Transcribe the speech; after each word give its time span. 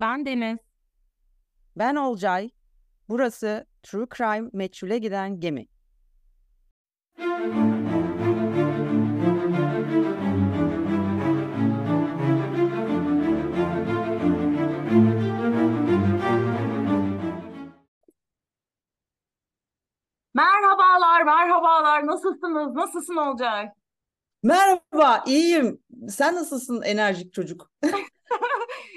Ben 0.00 0.26
Deniz. 0.26 0.58
Ben 1.76 1.96
Olcay. 1.96 2.50
Burası 3.08 3.66
True 3.82 4.06
Crime 4.16 4.50
Meçhule 4.52 4.98
Giden 4.98 5.40
Gemi. 5.40 5.66
Merhabalar, 20.34 21.22
merhabalar. 21.22 22.06
Nasılsınız? 22.06 22.74
Nasılsın 22.74 23.16
Olcay? 23.16 23.70
Merhaba, 24.42 25.24
iyiyim. 25.26 25.82
Sen 26.08 26.34
nasılsın 26.34 26.82
enerjik 26.82 27.32
çocuk? 27.32 27.70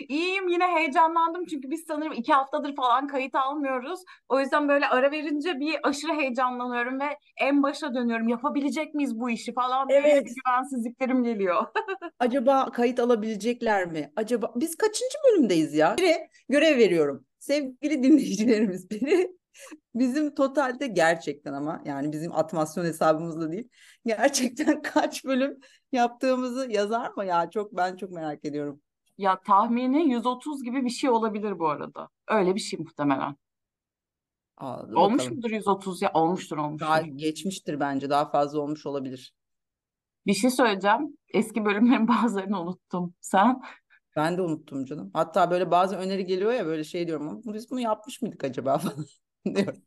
İyiyim 0.10 0.48
yine 0.48 0.68
heyecanlandım 0.68 1.46
çünkü 1.46 1.70
biz 1.72 1.84
sanırım 1.88 2.14
iki 2.14 2.34
haftadır 2.34 2.76
falan 2.76 3.08
kayıt 3.08 3.36
almıyoruz. 3.36 4.00
O 4.30 4.40
yüzden 4.40 4.70
böyle 4.70 4.88
ara 4.88 5.12
verince 5.12 5.60
bir 5.60 5.80
aşırı 5.84 6.14
heyecanlanıyorum 6.14 7.00
ve 7.00 7.18
en 7.38 7.64
başa 7.64 7.94
dönüyorum. 7.94 8.28
Yapabilecek 8.28 8.94
miyiz 8.94 9.20
bu 9.20 9.30
işi 9.30 9.54
falan 9.54 9.90
diye 9.90 10.00
Evet. 10.00 10.28
güvensizliklerim 10.46 11.24
geliyor. 11.24 11.66
Acaba 12.20 12.72
kayıt 12.72 13.00
alabilecekler 13.00 13.86
mi? 13.86 14.12
Acaba 14.16 14.54
biz 14.56 14.76
kaçıncı 14.76 15.18
bölümdeyiz 15.30 15.74
ya? 15.74 15.96
Biri 15.98 16.30
görev 16.50 16.78
veriyorum. 16.78 17.26
Sevgili 17.40 18.04
dinleyicilerimiz 18.04 18.90
biri 18.90 19.38
bizim 19.96 20.36
totalde 20.36 20.88
gerçekten 20.88 21.54
ama 21.54 21.82
yani 21.86 22.12
bizim 22.12 22.36
atmasyon 22.36 22.86
hesabımızla 22.86 23.52
değil. 23.52 23.70
Gerçekten 24.06 24.82
kaç 24.94 25.26
bölüm 25.26 25.60
yaptığımızı 25.92 26.68
yazar 26.72 27.12
mı 27.18 27.26
ya? 27.26 27.50
Çok 27.50 27.78
ben 27.78 27.96
çok 27.96 28.12
merak 28.12 28.46
ediyorum. 28.46 28.82
Ya 29.18 29.40
tahmini 29.42 30.10
130 30.10 30.64
gibi 30.64 30.86
bir 30.86 30.90
şey 30.90 31.10
olabilir 31.10 31.60
bu 31.60 31.70
arada. 31.70 32.10
Öyle 32.28 32.56
bir 32.56 32.60
şey 32.60 32.80
muhtemelen. 32.80 33.36
Aa, 34.58 34.84
Olmuş 34.96 35.24
bakalım. 35.24 35.36
mudur 35.36 35.52
130 35.52 36.02
ya? 36.02 36.12
Olmuştur 36.14 36.58
Daha 36.58 36.66
olmuştur. 36.68 37.08
geçmiştir 37.16 37.80
bence. 37.80 38.10
Daha 38.10 38.30
fazla 38.32 38.60
olmuş 38.60 38.86
olabilir. 38.86 39.34
Bir 40.28 40.34
şey 40.34 40.50
söyleyeceğim. 40.50 41.18
Eski 41.34 41.66
bölümlerin 41.66 42.08
bazılarını 42.08 42.62
unuttum. 42.62 43.14
Sen? 43.22 43.62
Ben 44.16 44.38
de 44.38 44.42
unuttum 44.42 44.86
canım. 44.86 45.12
Hatta 45.14 45.52
böyle 45.52 45.72
bazı 45.72 45.96
öneri 45.96 46.26
geliyor 46.26 46.54
ya 46.54 46.66
böyle 46.66 46.84
şey 46.84 47.08
diyorum 47.08 47.42
biz 47.46 47.72
bunu 47.72 47.80
yapmış 47.80 48.22
mıydık 48.22 48.44
acaba 48.44 48.78
falan 48.80 49.06
diyorum. 49.56 49.82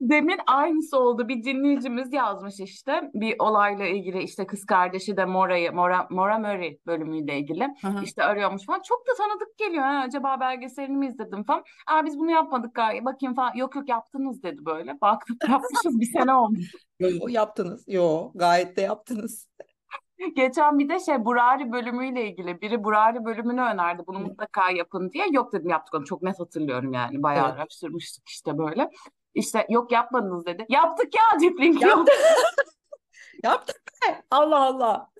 Demin 0.00 0.38
aynısı 0.46 0.98
oldu. 0.98 1.28
Bir 1.28 1.44
dinleyicimiz 1.44 2.12
yazmış 2.12 2.60
işte 2.60 3.10
bir 3.14 3.36
olayla 3.38 3.86
ilgili 3.86 4.22
işte 4.22 4.46
kız 4.46 4.66
kardeşi 4.66 5.16
de 5.16 5.24
Mora'yı 5.24 5.72
Mora, 5.72 6.06
Mora 6.10 6.38
Murray 6.38 6.78
bölümüyle 6.86 7.38
ilgili 7.38 7.64
hı. 7.82 8.02
işte 8.02 8.24
arıyormuş 8.24 8.66
falan. 8.66 8.80
Çok 8.82 9.06
da 9.06 9.10
tanıdık 9.18 9.58
geliyor. 9.58 9.82
Ha, 9.82 10.02
acaba 10.06 10.40
belgeselini 10.40 10.96
mi 10.96 11.06
izledim 11.06 11.44
falan. 11.44 11.64
Aa 11.86 12.04
biz 12.04 12.18
bunu 12.18 12.30
yapmadık 12.30 12.74
galiba. 12.74 13.04
Bakayım 13.04 13.34
falan. 13.34 13.54
Yok 13.54 13.76
yok 13.76 13.88
yaptınız 13.88 14.42
dedi 14.42 14.64
böyle. 14.64 15.00
Baktım 15.00 15.36
yapmışız 15.48 16.00
bir 16.00 16.18
sene 16.18 16.34
olmuş. 16.34 16.72
Yo, 17.00 17.08
yaptınız. 17.28 17.84
Yo 17.88 18.30
gayet 18.34 18.76
de 18.76 18.80
yaptınız. 18.80 19.48
Geçen 20.36 20.78
bir 20.78 20.88
de 20.88 21.00
şey 21.00 21.24
Burari 21.24 21.72
bölümüyle 21.72 22.28
ilgili 22.28 22.60
biri 22.60 22.84
Burari 22.84 23.24
bölümünü 23.24 23.60
önerdi. 23.60 24.02
Bunu 24.06 24.18
mutlaka 24.18 24.70
yapın 24.70 25.10
diye. 25.12 25.26
Yok 25.32 25.52
dedim 25.52 25.68
yaptık 25.68 25.94
onu. 25.94 26.04
Çok 26.04 26.22
net 26.22 26.40
hatırlıyorum 26.40 26.92
yani. 26.92 27.22
Bayağı 27.22 27.48
Evet. 27.48 27.60
araştırmıştık 27.60 28.28
işte 28.28 28.58
böyle. 28.58 28.90
İşte 29.34 29.66
yok 29.70 29.92
yapmadınız 29.92 30.46
dedi. 30.46 30.66
Yaptık 30.68 31.08
ya 31.14 31.40
Deep 31.40 31.82
yok. 31.82 32.08
Yaptık. 33.42 33.82
Be. 34.02 34.22
Allah 34.30 34.64
Allah. 34.64 35.10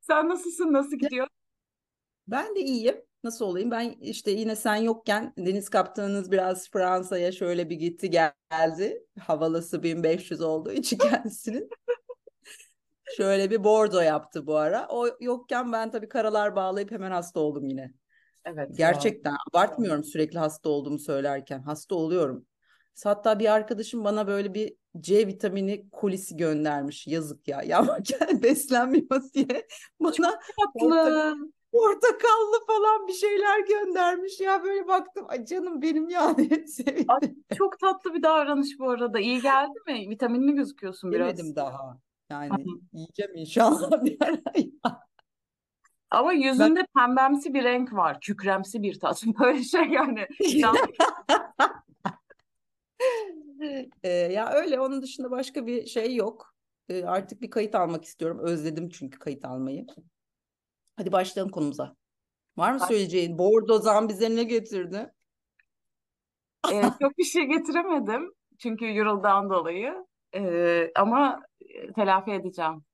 Sen 0.00 0.28
nasılsın? 0.28 0.72
Nasıl 0.72 0.96
gidiyor? 0.96 1.26
Ben 2.28 2.54
de 2.54 2.60
iyiyim. 2.60 3.02
Nasıl 3.24 3.44
olayım? 3.44 3.70
Ben 3.70 3.90
işte 4.00 4.30
yine 4.30 4.56
sen 4.56 4.76
yokken 4.76 5.32
deniz 5.38 5.68
kaptanınız 5.68 6.32
biraz 6.32 6.70
Fransa'ya 6.70 7.32
şöyle 7.32 7.70
bir 7.70 7.76
gitti 7.76 8.10
geldi. 8.10 9.06
Havalası 9.20 9.82
1500 9.82 10.40
olduğu 10.40 10.72
için 10.72 10.98
kendisinin. 11.10 11.68
Şöyle 13.16 13.50
bir 13.50 13.64
bordo 13.64 14.00
yaptı 14.00 14.46
bu 14.46 14.56
ara. 14.56 14.86
O 14.88 15.08
yokken 15.20 15.72
ben 15.72 15.90
tabii 15.90 16.08
karalar 16.08 16.56
bağlayıp 16.56 16.90
hemen 16.90 17.10
hasta 17.10 17.40
oldum 17.40 17.68
yine. 17.68 17.94
Evet. 18.44 18.70
Gerçekten 18.76 19.34
abartmıyorum 19.50 20.04
sürekli 20.04 20.38
hasta 20.38 20.68
olduğumu 20.68 20.98
söylerken. 20.98 21.62
Hasta 21.62 21.94
oluyorum. 21.94 22.46
Hatta 23.04 23.38
bir 23.38 23.52
arkadaşım 23.52 24.04
bana 24.04 24.26
böyle 24.26 24.54
bir 24.54 24.74
C 25.00 25.26
vitamini 25.26 25.90
kolisi 25.90 26.36
göndermiş. 26.36 27.06
Yazık 27.06 27.48
ya. 27.48 27.62
Ya 27.62 27.98
beslenmiyor 28.42 29.22
diye 29.34 29.66
bana 30.00 30.10
porta- 30.10 30.40
Tatlı. 30.74 31.36
portakallı 31.72 32.66
falan 32.66 33.08
bir 33.08 33.12
şeyler 33.12 33.60
göndermiş. 33.60 34.40
Ya 34.40 34.64
böyle 34.64 34.88
baktım. 34.88 35.26
Ay 35.28 35.44
canım 35.44 35.82
benim 35.82 36.08
yani. 36.08 36.48
Çok 37.58 37.78
tatlı 37.78 38.14
bir 38.14 38.22
davranış 38.22 38.78
bu 38.78 38.90
arada. 38.90 39.20
İyi 39.20 39.40
geldi 39.42 39.78
mi? 39.86 40.10
Vitaminli 40.10 40.54
gözüküyorsun 40.54 41.12
biraz. 41.12 41.26
Yemedim 41.26 41.56
daha. 41.56 41.98
Yani 42.30 42.64
yiyeceğim 42.92 43.32
inşallah 43.34 44.04
bir 44.04 44.16
ara. 44.20 44.38
Ama 46.10 46.32
yüzünde 46.32 46.86
pembemsi 46.96 47.54
bir 47.54 47.64
renk 47.64 47.92
var. 47.92 48.20
Kükremsi 48.20 48.82
bir 48.82 49.00
tat. 49.00 49.22
Böyle 49.40 49.62
şey 49.62 49.84
yani. 49.84 50.26
Ee, 54.02 54.08
ya 54.08 54.50
öyle 54.50 54.80
onun 54.80 55.02
dışında 55.02 55.30
başka 55.30 55.66
bir 55.66 55.86
şey 55.86 56.14
yok. 56.14 56.54
Ee, 56.88 57.04
artık 57.04 57.42
bir 57.42 57.50
kayıt 57.50 57.74
almak 57.74 58.04
istiyorum. 58.04 58.38
Özledim 58.42 58.88
çünkü 58.88 59.18
kayıt 59.18 59.44
almayı. 59.44 59.86
Hadi 60.96 61.12
başlayalım 61.12 61.52
konumuza. 61.52 61.96
Var 62.56 62.72
mı 62.72 62.80
Baş- 62.80 62.88
söyleyeceğin? 62.88 63.38
Bordo 63.38 64.08
bize 64.08 64.36
ne 64.36 64.44
getirdi? 64.44 65.12
Ee, 66.72 66.82
çok 67.00 67.18
bir 67.18 67.24
şey 67.24 67.44
getiremedim. 67.44 68.32
Çünkü 68.58 68.86
Euro'dan 68.86 69.50
dolayı. 69.50 70.06
Ee, 70.34 70.90
ama 70.96 71.42
e, 71.60 71.92
telafi 71.92 72.30
edeceğim. 72.30 72.84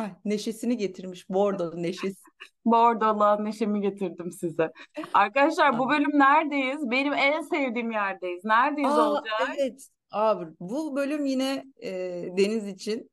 Ay, 0.00 0.10
neşesini 0.24 0.76
getirmiş. 0.76 1.28
Bordo 1.28 1.72
neşesi. 1.82 2.22
Bordo'la 2.64 3.36
neşemi 3.36 3.80
getirdim 3.80 4.30
size. 4.32 4.70
Arkadaşlar 5.14 5.78
bu 5.78 5.90
bölüm 5.90 6.10
neredeyiz? 6.18 6.90
Benim 6.90 7.12
en 7.12 7.40
sevdiğim 7.42 7.90
yerdeyiz. 7.90 8.44
Neredeyiz 8.44 8.90
Aa, 8.90 9.10
Olcay? 9.10 9.56
evet. 9.58 9.88
Abi 10.10 10.46
bu 10.60 10.96
bölüm 10.96 11.24
yine 11.26 11.64
e, 11.82 11.90
Deniz 12.36 12.68
için 12.68 13.10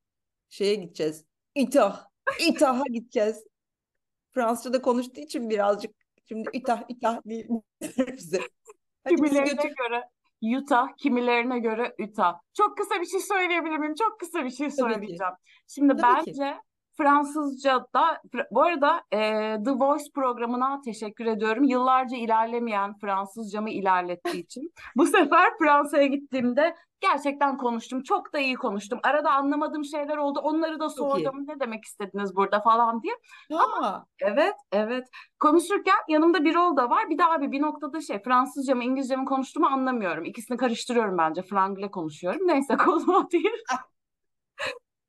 şeye 0.50 0.76
gideceğiz. 0.76 1.26
İtah. 1.56 2.08
İtah'a 2.50 2.84
gideceğiz. 2.94 3.44
Fransızca'da 4.34 4.82
konuştuğu 4.82 5.22
için 5.22 5.50
birazcık 5.50 5.92
şimdi 6.28 6.50
itah 6.54 6.84
itah 6.90 7.22
diye 7.30 7.48
bize. 8.18 8.40
Hadi 9.04 9.24
bizi 9.24 9.26
Kimilerine 9.34 9.52
götür. 9.52 9.76
göre 9.90 10.04
Utah, 10.58 10.88
kimilerine 10.98 11.60
göre 11.60 11.96
Utah. 12.00 12.40
Çok 12.54 12.78
kısa 12.78 13.02
bir 13.02 13.06
şey 13.06 13.20
söyleyebilir 13.20 13.78
miyim? 13.78 13.96
Çok 13.96 14.20
kısa 14.20 14.46
bir 14.46 14.50
şey 14.50 14.70
Tabii 14.70 14.76
ki. 14.76 14.94
söyleyeceğim. 14.94 15.34
Şimdi 15.68 15.96
Tabii 15.96 16.24
ki. 16.24 16.34
Fransızca'da, 16.98 18.22
bu 18.52 18.64
arada 18.64 19.02
e, 19.12 19.20
The 19.66 19.72
Voice 19.72 20.06
programına 20.16 20.82
teşekkür 20.82 21.26
ediyorum. 21.26 21.64
Yıllarca 21.64 22.18
ilerlemeyen 22.18 22.94
Fransızcamı 23.02 23.70
ilerlettiği 23.70 24.44
için. 24.44 24.74
Bu 24.96 25.06
sefer 25.06 25.58
Fransa'ya 25.60 26.06
gittiğimde 26.06 26.76
gerçekten 27.00 27.58
konuştum. 27.58 28.04
Çok 28.04 28.34
da 28.34 28.40
iyi 28.40 28.56
konuştum. 28.56 29.00
Arada 29.04 29.32
anlamadığım 29.32 29.86
şeyler 29.86 30.18
oldu. 30.18 30.40
Onları 30.44 30.80
da 30.80 30.90
sordum. 30.90 31.48
Ne 31.48 31.60
demek 31.60 31.86
istediniz 31.86 32.36
burada 32.36 32.62
falan 32.62 33.02
diye. 33.04 33.14
Aa, 33.60 34.00
Evet, 34.22 34.56
evet. 34.72 35.08
Konuşurken 35.40 35.98
yanımda 36.08 36.44
bir 36.46 36.56
rol 36.56 36.78
da 36.78 36.90
var. 36.90 37.10
Bir 37.10 37.18
de 37.18 37.26
abi 37.26 37.52
bir 37.52 37.62
noktada 37.62 38.02
şey 38.02 38.22
Fransızca 38.24 38.76
mı 38.76 38.84
İngilizce 38.84 39.16
mi 39.16 39.26
konuştuğumu 39.26 39.68
anlamıyorum. 39.68 40.26
İkisini 40.26 40.58
karıştırıyorum 40.58 41.18
bence. 41.18 41.42
Frangle 41.42 41.92
konuşuyorum. 41.92 42.48
Neyse 42.48 42.78
konu 42.86 43.32
değil. 43.32 43.64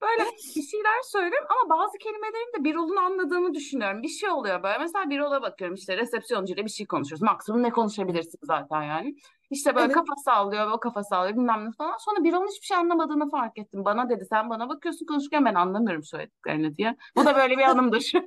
Böyle 0.03 0.31
bir 0.57 0.63
şeyler 0.63 1.03
söylüyorum 1.03 1.49
ama 1.51 1.79
bazı 1.79 1.99
kelimelerin 1.99 2.53
de 2.59 2.65
bir 2.65 2.75
rolün 2.75 2.97
anladığını 2.97 3.55
düşünüyorum. 3.55 4.03
Bir 4.03 4.09
şey 4.09 4.31
oluyor 4.31 4.63
böyle. 4.63 4.79
Mesela 4.79 5.11
bir 5.11 5.19
rola 5.19 5.43
bakıyorum 5.43 5.75
işte 5.75 5.97
resepsiyoncuyla 5.97 6.65
bir 6.65 6.71
şey 6.71 6.87
konuşuyoruz. 6.87 7.23
Maksimum 7.23 7.63
ne 7.63 7.71
konuşabilirsin 7.71 8.39
zaten 8.43 8.83
yani. 8.83 9.17
İşte 9.51 9.75
böyle 9.75 9.85
Evet. 9.87 9.95
kafa 9.95 10.15
sallıyor, 10.25 10.71
o 10.71 10.81
kafa 10.81 11.05
sallıyor 11.05 11.37
bilmem 11.37 11.67
ne 11.67 11.71
falan. 11.79 11.97
Sonra 11.99 12.25
bir 12.25 12.33
rolun 12.33 12.49
hiçbir 12.49 12.67
şey 12.67 12.77
anlamadığını 12.77 13.31
fark 13.31 13.59
ettim. 13.59 13.85
Bana 13.85 14.09
dedi 14.09 14.25
sen 14.31 14.51
bana 14.51 14.69
bakıyorsun 14.69 15.07
konuşurken 15.07 15.45
ben 15.45 15.55
anlamıyorum 15.55 16.05
söylediklerini 16.05 16.77
diye. 16.77 16.97
Bu 17.17 17.25
da 17.25 17.37
böyle 17.37 17.59
bir 17.59 17.63
anımdır. 17.63 18.13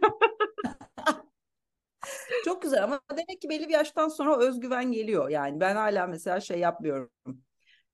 çok 2.46 2.62
güzel 2.62 2.84
ama 2.84 3.00
demek 3.12 3.42
ki 3.42 3.50
belli 3.50 3.68
bir 3.68 3.74
yaştan 3.74 4.08
sonra 4.08 4.38
özgüven 4.38 4.92
geliyor. 4.92 5.30
Yani 5.30 5.60
ben 5.60 5.76
hala 5.76 6.08
mesela 6.08 6.40
şey 6.40 6.60
yapmıyorum. 6.60 7.12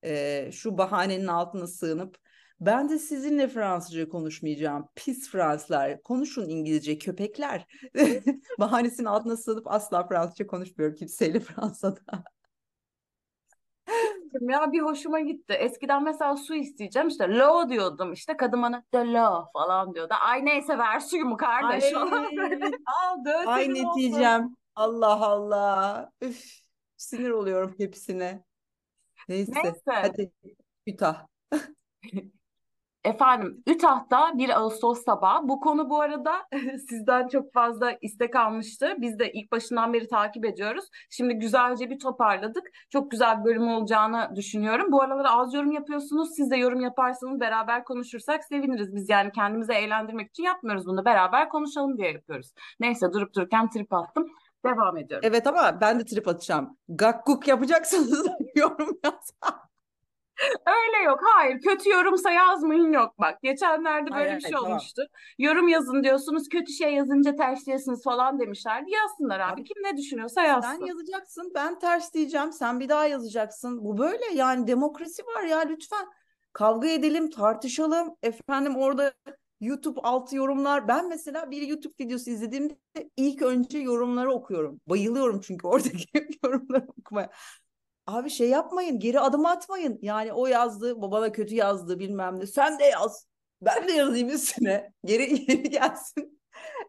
Ee, 0.03 0.49
şu 0.53 0.77
bahanenin 0.77 1.27
altına 1.27 1.67
sığınıp 1.67 2.17
ben 2.59 2.89
de 2.89 2.99
sizinle 2.99 3.47
Fransızca 3.47 4.09
konuşmayacağım. 4.09 4.87
Pis 4.95 5.29
Fransızlar. 5.29 6.03
Konuşun 6.03 6.49
İngilizce 6.49 6.97
köpekler. 6.97 7.65
Bahanesinin 8.59 9.07
altına 9.07 9.37
sığınıp 9.37 9.71
asla 9.71 10.07
Fransızca 10.07 10.47
konuşmuyorum 10.47 10.95
kimseyle 10.95 11.39
Fransa'da. 11.39 12.23
Ya 14.41 14.71
bir 14.71 14.81
hoşuma 14.81 15.19
gitti. 15.19 15.53
Eskiden 15.53 16.03
mesela 16.03 16.37
su 16.37 16.55
isteyeceğim 16.55 17.07
işte 17.07 17.37
lo 17.37 17.69
diyordum 17.69 18.13
işte 18.13 18.37
kadın 18.37 18.61
bana 18.61 18.83
de 18.93 18.97
lo 18.97 19.45
falan 19.53 19.95
diyordu. 19.95 20.13
Ay 20.21 20.45
neyse 20.45 20.77
ver 20.77 20.99
suyu 20.99 21.25
mu 21.25 21.37
kardeş 21.37 21.83
Ay, 21.83 21.91
falan 21.91 22.25
böyle. 22.37 22.65
Al 22.85 23.25
Ay 23.47 23.73
ne 23.73 23.87
olsun. 23.87 23.99
diyeceğim. 23.99 24.55
Allah 24.75 25.25
Allah. 25.25 26.11
Üf, 26.21 26.59
sinir 26.97 27.29
oluyorum 27.29 27.75
hepsine. 27.77 28.43
Neyse. 29.29 29.51
Neyse. 29.63 29.81
Hadi 29.85 30.31
Utah. 30.87 31.27
Efendim, 33.07 33.63
Ütah'ta 33.67 34.31
1 34.37 34.49
Ağustos 34.49 35.03
sabahı. 35.05 35.47
Bu 35.47 35.59
konu 35.59 35.89
bu 35.89 36.01
arada 36.01 36.31
sizden 36.89 37.27
çok 37.27 37.53
fazla 37.53 37.97
istek 38.01 38.35
almıştı. 38.35 38.95
Biz 38.97 39.19
de 39.19 39.31
ilk 39.31 39.51
başından 39.51 39.93
beri 39.93 40.07
takip 40.07 40.45
ediyoruz. 40.45 40.85
Şimdi 41.09 41.33
güzelce 41.33 41.89
bir 41.89 41.99
toparladık. 41.99 42.63
Çok 42.89 43.11
güzel 43.11 43.39
bir 43.39 43.45
bölüm 43.45 43.67
olacağını 43.67 44.35
düşünüyorum. 44.35 44.91
Bu 44.91 45.01
aralar 45.01 45.25
az 45.29 45.53
yorum 45.53 45.71
yapıyorsunuz. 45.71 46.29
Siz 46.35 46.51
de 46.51 46.57
yorum 46.57 46.81
yaparsanız 46.81 47.39
beraber 47.39 47.83
konuşursak 47.83 48.43
seviniriz. 48.43 48.95
Biz 48.95 49.09
yani 49.09 49.31
kendimizi 49.31 49.73
eğlendirmek 49.73 50.29
için 50.29 50.43
yapmıyoruz 50.43 50.85
bunu. 50.85 51.05
Beraber 51.05 51.49
konuşalım 51.49 51.97
diye 51.97 52.11
yapıyoruz. 52.11 52.53
Neyse 52.79 53.13
durup 53.13 53.35
dururken 53.35 53.69
trip 53.69 53.93
attım. 53.93 54.27
Devam 54.65 54.97
ediyorum. 54.97 55.29
Evet 55.31 55.47
ama 55.47 55.81
ben 55.81 55.99
de 55.99 56.05
trip 56.05 56.27
atacağım. 56.27 56.77
Gakkuk 56.89 57.47
yapacaksanız 57.47 58.27
yorum 58.55 58.99
yaz. 59.05 59.31
Öyle 60.67 61.03
yok. 61.05 61.19
Hayır. 61.23 61.61
Kötü 61.61 61.89
yorumsa 61.89 62.31
yazmayın 62.31 62.91
yok 62.91 63.13
bak. 63.19 63.41
Geçenlerde 63.43 64.11
böyle 64.11 64.23
Hayır, 64.23 64.35
bir 64.35 64.41
şey 64.41 64.51
tamam. 64.51 64.71
olmuştu. 64.71 65.01
Yorum 65.37 65.67
yazın 65.67 66.03
diyorsunuz. 66.03 66.49
Kötü 66.49 66.73
şey 66.73 66.93
yazınca 66.93 67.35
tersliyorsunuz 67.35 68.03
falan 68.03 68.39
demişlerdi. 68.39 68.91
Yazsınlar 68.91 69.39
abi. 69.39 69.53
Abi, 69.53 69.63
Kim 69.63 69.83
ne 69.83 69.97
düşünüyorsa 69.97 70.41
Sen 70.41 70.47
yazsın. 70.47 70.85
yazacaksın, 70.85 71.51
ben 71.55 71.79
ters 71.79 72.13
diyeceğim, 72.13 72.51
sen 72.51 72.79
bir 72.79 72.89
daha 72.89 73.07
yazacaksın. 73.07 73.83
Bu 73.85 73.97
böyle 73.97 74.25
yani 74.33 74.67
demokrasi 74.67 75.25
var 75.25 75.43
ya 75.43 75.59
lütfen. 75.59 76.05
Kavga 76.53 76.87
edelim, 76.87 77.29
tartışalım. 77.29 78.15
Efendim 78.23 78.75
orada 78.75 79.13
YouTube 79.61 79.99
altı 80.03 80.35
yorumlar. 80.35 80.87
Ben 80.87 81.09
mesela 81.09 81.51
bir 81.51 81.61
YouTube 81.61 81.93
videosu 81.99 82.29
izlediğimde 82.29 82.75
ilk 83.17 83.41
önce 83.41 83.77
yorumları 83.77 84.31
okuyorum. 84.31 84.81
Bayılıyorum 84.87 85.41
çünkü 85.41 85.67
oradaki 85.67 86.05
yorumları 86.43 86.87
okumaya. 86.99 87.29
Abi 88.07 88.29
şey 88.29 88.49
yapmayın, 88.49 88.99
geri 88.99 89.19
adım 89.19 89.45
atmayın. 89.45 89.99
Yani 90.01 90.33
o 90.33 90.47
yazdı, 90.47 91.01
babana 91.01 91.31
kötü 91.31 91.55
yazdı 91.55 91.99
bilmem 91.99 92.39
ne. 92.39 92.47
Sen 92.47 92.79
de 92.79 92.83
yaz. 92.83 93.27
Ben 93.61 93.87
de 93.87 93.91
yazayım 93.91 94.29
üstüne. 94.29 94.93
Geri, 95.05 95.45
geri 95.45 95.69
gelsin. 95.69 96.41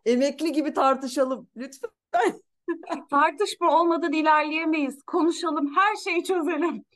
Emekli 0.07 0.53
gibi 0.53 0.73
tartışalım. 0.75 1.49
Lütfen. 1.57 1.91
Tartışma 3.11 3.81
olmadan 3.81 4.13
ilerleyemeyiz. 4.13 5.03
Konuşalım. 5.07 5.73
Her 5.77 5.97
şeyi 5.97 6.25
çözelim. 6.25 6.85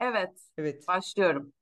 Evet. 0.00 0.38
Evet. 0.58 0.88
Başlıyorum. 0.88 1.52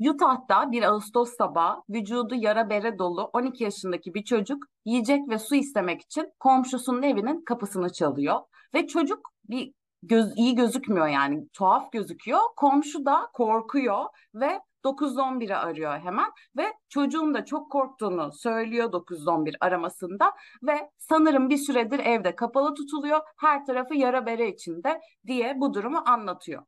Utah'ta 0.00 0.72
1 0.72 0.82
Ağustos 0.82 1.36
sabahı 1.36 1.82
vücudu 1.90 2.34
yara 2.34 2.70
bere 2.70 2.98
dolu 2.98 3.30
12 3.32 3.64
yaşındaki 3.64 4.14
bir 4.14 4.24
çocuk 4.24 4.64
yiyecek 4.84 5.28
ve 5.28 5.38
su 5.38 5.54
istemek 5.54 6.00
için 6.00 6.32
komşusunun 6.40 7.02
evinin 7.02 7.44
kapısını 7.44 7.92
çalıyor. 7.92 8.40
Ve 8.74 8.86
çocuk 8.86 9.30
bir 9.48 9.72
göz, 10.02 10.32
iyi 10.36 10.54
gözükmüyor 10.54 11.06
yani 11.06 11.48
tuhaf 11.52 11.92
gözüküyor. 11.92 12.40
Komşu 12.56 13.06
da 13.06 13.30
korkuyor 13.34 14.04
ve 14.34 14.60
911'i 14.84 15.54
arıyor 15.54 15.98
hemen 15.98 16.30
ve 16.56 16.72
çocuğun 16.88 17.34
da 17.34 17.44
çok 17.44 17.72
korktuğunu 17.72 18.32
söylüyor 18.32 18.92
911 18.92 19.56
aramasında 19.60 20.32
ve 20.62 20.90
sanırım 20.98 21.50
bir 21.50 21.56
süredir 21.56 21.98
evde 21.98 22.36
kapalı 22.36 22.74
tutuluyor. 22.74 23.20
Her 23.40 23.66
tarafı 23.66 23.94
yara 23.94 24.26
bere 24.26 24.48
içinde 24.48 25.00
diye 25.26 25.54
bu 25.60 25.74
durumu 25.74 26.02
anlatıyor. 26.06 26.62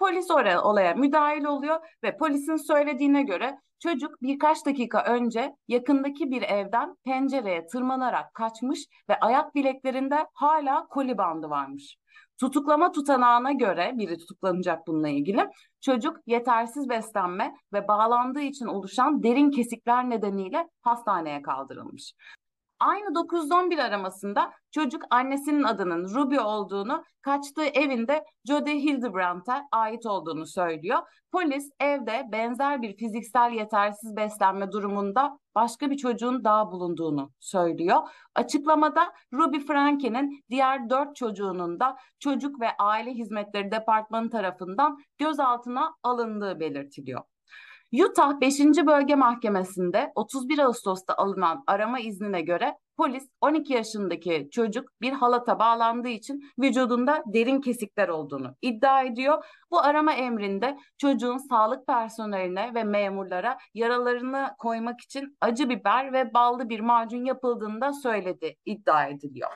Polis 0.00 0.30
oraya 0.30 0.62
olaya 0.62 0.94
müdahil 0.94 1.44
oluyor 1.44 1.80
ve 2.02 2.16
polisin 2.16 2.56
söylediğine 2.56 3.22
göre 3.22 3.58
çocuk 3.78 4.22
birkaç 4.22 4.66
dakika 4.66 5.04
önce 5.04 5.54
yakındaki 5.68 6.30
bir 6.30 6.42
evden 6.42 6.96
pencereye 7.04 7.66
tırmanarak 7.66 8.34
kaçmış 8.34 8.86
ve 9.10 9.18
ayak 9.20 9.54
bileklerinde 9.54 10.26
hala 10.34 10.86
koli 10.86 11.18
bandı 11.18 11.50
varmış. 11.50 11.96
Tutuklama 12.40 12.92
tutanağına 12.92 13.52
göre 13.52 13.92
biri 13.94 14.18
tutuklanacak 14.18 14.86
bununla 14.86 15.08
ilgili. 15.08 15.48
Çocuk 15.80 16.16
yetersiz 16.26 16.88
beslenme 16.88 17.54
ve 17.72 17.88
bağlandığı 17.88 18.40
için 18.40 18.66
oluşan 18.66 19.22
derin 19.22 19.50
kesikler 19.50 20.10
nedeniyle 20.10 20.68
hastaneye 20.82 21.42
kaldırılmış. 21.42 22.12
Aynı 22.80 23.14
911 23.14 23.78
aramasında 23.78 24.52
çocuk 24.70 25.02
annesinin 25.10 25.62
adının 25.62 26.14
Ruby 26.14 26.38
olduğunu, 26.38 27.04
kaçtığı 27.22 27.64
evinde 27.64 28.24
Jody 28.48 28.70
Hildebrandt'a 28.70 29.68
ait 29.72 30.06
olduğunu 30.06 30.46
söylüyor. 30.46 30.98
Polis 31.32 31.70
evde 31.80 32.28
benzer 32.32 32.82
bir 32.82 32.96
fiziksel 32.96 33.52
yetersiz 33.52 34.16
beslenme 34.16 34.72
durumunda 34.72 35.38
başka 35.54 35.90
bir 35.90 35.96
çocuğun 35.96 36.44
daha 36.44 36.72
bulunduğunu 36.72 37.32
söylüyor. 37.40 37.98
Açıklamada 38.34 39.12
Ruby 39.32 39.58
Frankie'nin 39.58 40.44
diğer 40.50 40.90
dört 40.90 41.16
çocuğunun 41.16 41.80
da 41.80 41.96
Çocuk 42.18 42.60
ve 42.60 42.68
Aile 42.78 43.10
Hizmetleri 43.10 43.70
Departmanı 43.70 44.30
tarafından 44.30 44.98
gözaltına 45.18 45.94
alındığı 46.02 46.60
belirtiliyor. 46.60 47.29
Utah 47.92 48.40
5. 48.40 48.60
Bölge 48.60 49.14
Mahkemesi'nde 49.14 50.12
31 50.14 50.58
Ağustos'ta 50.58 51.14
alınan 51.14 51.64
arama 51.66 52.00
iznine 52.00 52.40
göre 52.40 52.76
polis 52.96 53.28
12 53.40 53.72
yaşındaki 53.72 54.48
çocuk 54.52 54.90
bir 55.00 55.12
halata 55.12 55.58
bağlandığı 55.58 56.08
için 56.08 56.42
vücudunda 56.58 57.22
derin 57.26 57.60
kesikler 57.60 58.08
olduğunu 58.08 58.54
iddia 58.62 59.02
ediyor. 59.02 59.44
Bu 59.70 59.80
arama 59.80 60.12
emrinde 60.12 60.78
çocuğun 60.98 61.36
sağlık 61.36 61.86
personeline 61.86 62.74
ve 62.74 62.84
memurlara 62.84 63.58
yaralarını 63.74 64.50
koymak 64.58 65.00
için 65.00 65.36
acı 65.40 65.68
biber 65.68 66.12
ve 66.12 66.34
ballı 66.34 66.68
bir 66.68 66.80
macun 66.80 67.24
yapıldığını 67.24 67.80
da 67.80 67.92
söyledi 67.92 68.56
iddia 68.64 69.06
ediliyor. 69.06 69.50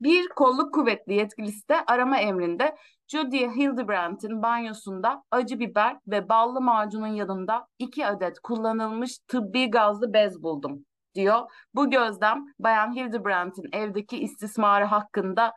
Bir 0.00 0.28
kolluk 0.28 0.74
kuvvetli 0.74 1.14
yetkilisi 1.14 1.68
de 1.68 1.84
arama 1.86 2.18
emrinde 2.18 2.76
Judy 3.12 3.46
Hildebrandt'in 3.46 4.42
banyosunda 4.42 5.22
acı 5.30 5.58
biber 5.58 5.96
ve 6.06 6.28
ballı 6.28 6.60
macunun 6.60 7.06
yanında 7.06 7.66
iki 7.78 8.06
adet 8.06 8.40
kullanılmış 8.40 9.18
tıbbi 9.18 9.70
gazlı 9.70 10.12
bez 10.12 10.42
buldum 10.42 10.84
diyor. 11.14 11.40
Bu 11.74 11.90
gözlem 11.90 12.44
Bayan 12.58 12.96
Hildebrandt'in 12.96 13.68
evdeki 13.72 14.18
istismarı 14.18 14.84
hakkında 14.84 15.52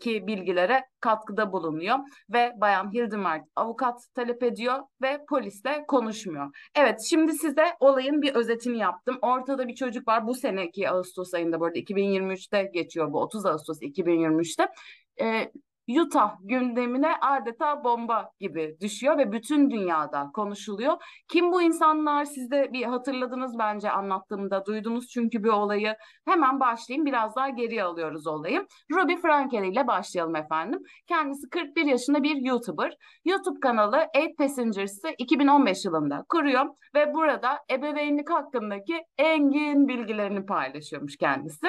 ki 0.00 0.26
bilgilere 0.26 0.84
katkıda 1.00 1.52
bulunuyor 1.52 1.98
ve 2.32 2.52
Bayan 2.56 2.92
Hildemard 2.92 3.44
avukat 3.56 4.00
talep 4.14 4.42
ediyor 4.42 4.78
ve 5.02 5.24
polisle 5.28 5.84
konuşmuyor. 5.88 6.70
Evet 6.74 7.00
şimdi 7.10 7.32
size 7.32 7.66
olayın 7.80 8.22
bir 8.22 8.34
özetini 8.34 8.78
yaptım. 8.78 9.18
Ortada 9.22 9.68
bir 9.68 9.74
çocuk 9.74 10.08
var 10.08 10.26
bu 10.26 10.34
seneki 10.34 10.90
Ağustos 10.90 11.34
ayında 11.34 11.60
bu 11.60 11.64
arada 11.64 11.78
2023'te 11.78 12.70
geçiyor 12.74 13.12
bu 13.12 13.20
30 13.20 13.46
Ağustos 13.46 13.82
2023'te. 13.82 14.68
Ee, 15.20 15.52
Utah 15.88 16.36
gündemine 16.40 17.16
adeta 17.20 17.84
bomba 17.84 18.30
gibi 18.40 18.76
düşüyor 18.80 19.18
ve 19.18 19.32
bütün 19.32 19.70
dünyada 19.70 20.30
konuşuluyor. 20.34 20.96
Kim 21.28 21.52
bu 21.52 21.62
insanlar? 21.62 22.24
Siz 22.24 22.50
de 22.50 22.72
bir 22.72 22.84
hatırladınız 22.84 23.58
bence 23.58 23.90
anlattığımda 23.90 24.66
duydunuz 24.66 25.08
çünkü 25.08 25.44
bir 25.44 25.48
olayı. 25.48 25.96
Hemen 26.24 26.60
başlayayım 26.60 27.06
biraz 27.06 27.36
daha 27.36 27.48
geriye 27.48 27.82
alıyoruz 27.82 28.26
olayı. 28.26 28.66
Ruby 28.92 29.14
Frankel 29.14 29.64
ile 29.64 29.86
başlayalım 29.86 30.36
efendim. 30.36 30.80
Kendisi 31.06 31.48
41 31.48 31.84
yaşında 31.84 32.22
bir 32.22 32.36
YouTuber. 32.36 32.96
YouTube 33.24 33.60
kanalı 33.60 34.06
8 34.14 34.36
Passengers'ı 34.38 35.08
2015 35.18 35.84
yılında 35.84 36.24
kuruyor 36.28 36.66
ve 36.94 37.14
burada 37.14 37.58
ebeveynlik 37.70 38.30
hakkındaki 38.30 39.02
engin 39.18 39.88
bilgilerini 39.88 40.46
paylaşıyormuş 40.46 41.16
kendisi. 41.16 41.66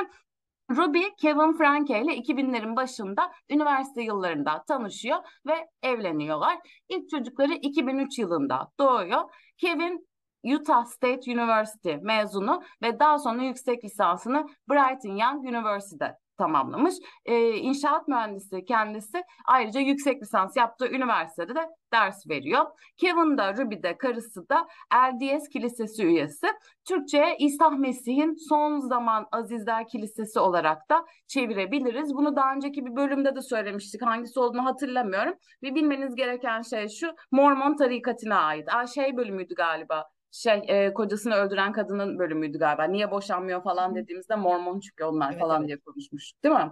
Ruby, 0.69 1.03
Kevin 1.17 1.53
Franke 1.57 2.01
ile 2.01 2.17
2000'lerin 2.17 2.75
başında 2.75 3.31
üniversite 3.49 4.01
yıllarında 4.01 4.63
tanışıyor 4.67 5.17
ve 5.47 5.69
evleniyorlar. 5.83 6.57
İlk 6.89 7.09
çocukları 7.09 7.53
2003 7.53 8.19
yılında 8.19 8.71
doğuyor. 8.79 9.21
Kevin 9.57 10.09
Utah 10.43 10.85
State 10.85 11.33
University 11.33 11.93
mezunu 12.01 12.63
ve 12.81 12.99
daha 12.99 13.19
sonra 13.19 13.43
yüksek 13.43 13.83
lisansını 13.83 14.47
Brighton 14.69 15.15
Young 15.15 15.45
University'de 15.45 16.17
tamamlamış. 16.39 16.95
Ee, 17.25 17.49
inşaat 17.49 18.07
mühendisi 18.07 18.65
kendisi 18.65 19.23
ayrıca 19.45 19.79
yüksek 19.79 20.21
lisans 20.21 20.57
yaptığı 20.57 20.87
üniversitede 20.87 21.55
de 21.55 21.69
ders 21.93 22.29
veriyor. 22.29 22.65
Kevin 22.97 23.37
de 23.37 23.57
Ruby 23.57 23.75
de 23.83 23.97
karısı 23.97 24.49
da 24.49 24.67
LDS 24.93 25.49
Kilisesi 25.49 26.05
üyesi. 26.05 26.47
Türkçe'ye 26.85 27.35
İsa 27.39 27.69
Mesih'in 27.69 28.35
son 28.49 28.79
zaman 28.79 29.27
Azizler 29.31 29.87
Kilisesi 29.87 30.39
olarak 30.39 30.89
da 30.89 31.05
çevirebiliriz. 31.27 32.13
Bunu 32.13 32.35
daha 32.35 32.53
önceki 32.53 32.85
bir 32.85 32.95
bölümde 32.95 33.35
de 33.35 33.41
söylemiştik. 33.41 34.01
Hangisi 34.01 34.39
olduğunu 34.39 34.65
hatırlamıyorum. 34.65 35.33
Ve 35.63 35.75
bilmeniz 35.75 36.15
gereken 36.15 36.61
şey 36.61 36.87
şu. 36.87 37.15
Mormon 37.31 37.75
tarikatına 37.75 38.39
ait. 38.39 38.73
Aa, 38.73 38.87
şey 38.87 39.17
bölümüydü 39.17 39.55
galiba 39.55 40.09
şey 40.31 40.63
e, 40.67 40.93
kocasını 40.93 41.35
öldüren 41.35 41.71
kadının 41.71 42.19
bölümüydü 42.19 42.59
galiba. 42.59 42.83
Niye 42.83 43.11
boşanmıyor 43.11 43.63
falan 43.63 43.95
dediğimizde 43.95 44.35
Mormon 44.35 44.79
çünkü 44.79 45.03
onlar 45.03 45.31
Evet, 45.31 45.39
falan 45.41 45.59
evet. 45.59 45.67
diye 45.67 45.77
konuşmuştuk 45.79 46.43
değil 46.43 46.55
mi? 46.55 46.71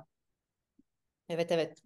Evet 1.29 1.51
evet. 1.51 1.83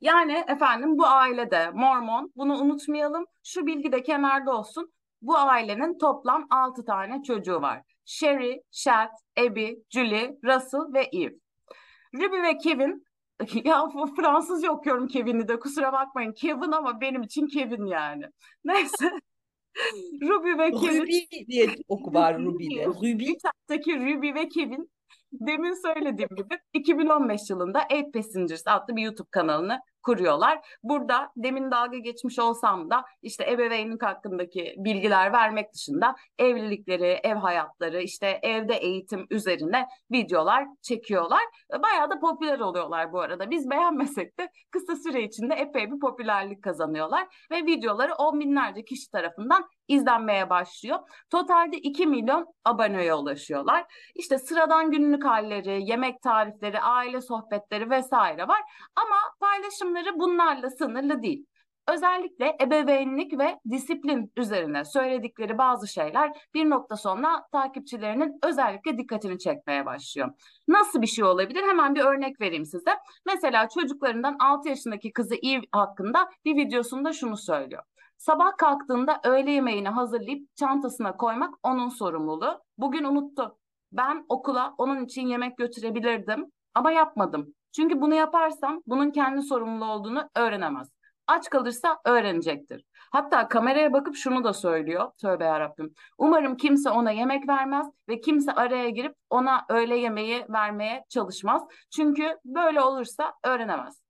Yani 0.00 0.44
efendim 0.48 0.98
bu 0.98 1.06
ailede 1.06 1.70
Mormon 1.70 2.32
bunu 2.36 2.58
unutmayalım. 2.58 3.26
Şu 3.44 3.66
bilgi 3.66 3.92
de 3.92 4.02
kenarda 4.02 4.56
olsun. 4.56 4.92
Bu 5.22 5.36
ailenin 5.38 5.98
toplam 5.98 6.46
6 6.50 6.84
tane 6.84 7.22
çocuğu 7.22 7.62
var. 7.62 7.82
Sherry, 8.04 8.62
Shad, 8.70 9.10
Abby, 9.38 9.72
Julie, 9.90 10.38
Russell 10.44 10.92
ve 10.94 11.02
Eve. 11.12 11.34
Ruby 12.14 12.42
ve 12.42 12.58
Kevin 12.58 13.04
ya 13.64 13.88
Fransızca 14.16 14.70
okuyorum 14.70 15.08
Kevin'i 15.08 15.48
de 15.48 15.58
kusura 15.58 15.92
bakmayın. 15.92 16.32
Kevin 16.32 16.72
ama 16.72 17.00
benim 17.00 17.22
için 17.22 17.46
Kevin 17.46 17.86
yani. 17.86 18.24
Neyse. 18.64 19.10
Ruby 20.22 20.58
ve 20.58 20.70
Kevin. 20.70 21.02
Ruby 21.02 21.46
diye 21.48 21.68
oku 21.88 22.14
var 22.14 22.38
Ruby'de. 22.38 22.86
Ruby. 22.86 23.24
Üç 23.24 23.86
Ruby 23.88 24.34
ve 24.34 24.48
Kevin 24.48 24.90
demin 25.32 25.74
söylediğim 25.82 26.30
gibi 26.36 26.58
2015 26.72 27.50
yılında 27.50 27.82
Eight 27.90 28.14
Passengers 28.14 28.62
adlı 28.66 28.96
bir 28.96 29.02
YouTube 29.02 29.28
kanalını 29.30 29.80
kuruyorlar. 30.02 30.78
Burada 30.82 31.32
demin 31.36 31.70
dalga 31.70 31.98
geçmiş 31.98 32.38
olsam 32.38 32.90
da 32.90 33.04
işte 33.22 33.50
ebeveynlik 33.50 34.02
hakkındaki 34.02 34.74
bilgiler 34.78 35.32
vermek 35.32 35.74
dışında 35.74 36.16
evlilikleri, 36.38 37.20
ev 37.24 37.34
hayatları, 37.34 38.02
işte 38.02 38.38
evde 38.42 38.74
eğitim 38.74 39.26
üzerine 39.30 39.88
videolar 40.10 40.66
çekiyorlar. 40.82 41.42
Bayağı 41.82 42.10
da 42.10 42.20
popüler 42.20 42.58
oluyorlar 42.58 43.12
bu 43.12 43.20
arada. 43.20 43.50
Biz 43.50 43.70
beğenmesek 43.70 44.38
de 44.38 44.50
kısa 44.70 44.96
süre 44.96 45.22
içinde 45.22 45.54
epey 45.54 45.92
bir 45.92 46.00
popülerlik 46.00 46.64
kazanıyorlar 46.64 47.46
ve 47.50 47.56
videoları 47.56 48.14
on 48.14 48.40
binlerce 48.40 48.84
kişi 48.84 49.10
tarafından 49.10 49.68
izlenmeye 49.88 50.50
başlıyor. 50.50 50.98
Totalde 51.30 51.76
2 51.76 52.06
milyon 52.06 52.46
aboneye 52.64 53.14
ulaşıyorlar. 53.14 53.84
İşte 54.14 54.38
sıradan 54.38 54.90
günlük 54.90 55.24
halleri, 55.24 55.90
yemek 55.90 56.22
tarifleri, 56.22 56.80
aile 56.80 57.20
sohbetleri 57.20 57.90
vesaire 57.90 58.48
var. 58.48 58.60
Ama 58.96 59.16
paylaşımları 59.88 60.18
bunlarla 60.20 60.70
sınırlı 60.70 61.22
değil. 61.22 61.46
Özellikle 61.88 62.56
ebeveynlik 62.62 63.38
ve 63.38 63.58
disiplin 63.70 64.32
üzerine 64.36 64.84
söyledikleri 64.84 65.58
bazı 65.58 65.88
şeyler 65.88 66.30
bir 66.54 66.70
nokta 66.70 66.96
sonra 66.96 67.46
takipçilerinin 67.52 68.38
özellikle 68.42 68.98
dikkatini 68.98 69.38
çekmeye 69.38 69.86
başlıyor. 69.86 70.30
Nasıl 70.68 71.02
bir 71.02 71.06
şey 71.06 71.24
olabilir? 71.24 71.62
Hemen 71.62 71.94
bir 71.94 72.00
örnek 72.00 72.40
vereyim 72.40 72.64
size. 72.64 72.90
Mesela 73.26 73.68
çocuklarından 73.68 74.36
6 74.40 74.68
yaşındaki 74.68 75.12
kızı 75.12 75.34
Eve 75.34 75.62
hakkında 75.72 76.28
bir 76.44 76.56
videosunda 76.56 77.12
şunu 77.12 77.36
söylüyor. 77.36 77.82
Sabah 78.18 78.56
kalktığında 78.56 79.20
öğle 79.24 79.50
yemeğini 79.50 79.88
hazırlayıp 79.88 80.56
çantasına 80.56 81.16
koymak 81.16 81.54
onun 81.62 81.88
sorumluluğu. 81.88 82.60
Bugün 82.78 83.04
unuttu. 83.04 83.58
Ben 83.92 84.24
okula 84.28 84.74
onun 84.78 85.04
için 85.04 85.26
yemek 85.26 85.56
götürebilirdim 85.56 86.46
ama 86.74 86.92
yapmadım. 86.92 87.54
Çünkü 87.72 88.00
bunu 88.00 88.14
yaparsam 88.14 88.82
bunun 88.86 89.10
kendi 89.10 89.42
sorumlu 89.42 89.84
olduğunu 89.84 90.30
öğrenemez. 90.36 90.88
Aç 91.26 91.50
kalırsa 91.50 91.98
öğrenecektir. 92.04 92.84
Hatta 93.12 93.48
kameraya 93.48 93.92
bakıp 93.92 94.16
şunu 94.16 94.44
da 94.44 94.52
söylüyor. 94.52 95.10
Tövbe 95.18 95.44
yarabbim. 95.44 95.94
Umarım 96.18 96.56
kimse 96.56 96.90
ona 96.90 97.10
yemek 97.10 97.48
vermez 97.48 97.86
ve 98.08 98.20
kimse 98.20 98.52
araya 98.52 98.90
girip 98.90 99.14
ona 99.30 99.64
öğle 99.68 99.96
yemeği 99.96 100.46
vermeye 100.48 101.04
çalışmaz. 101.08 101.62
Çünkü 101.90 102.38
böyle 102.44 102.80
olursa 102.80 103.34
öğrenemez. 103.44 104.02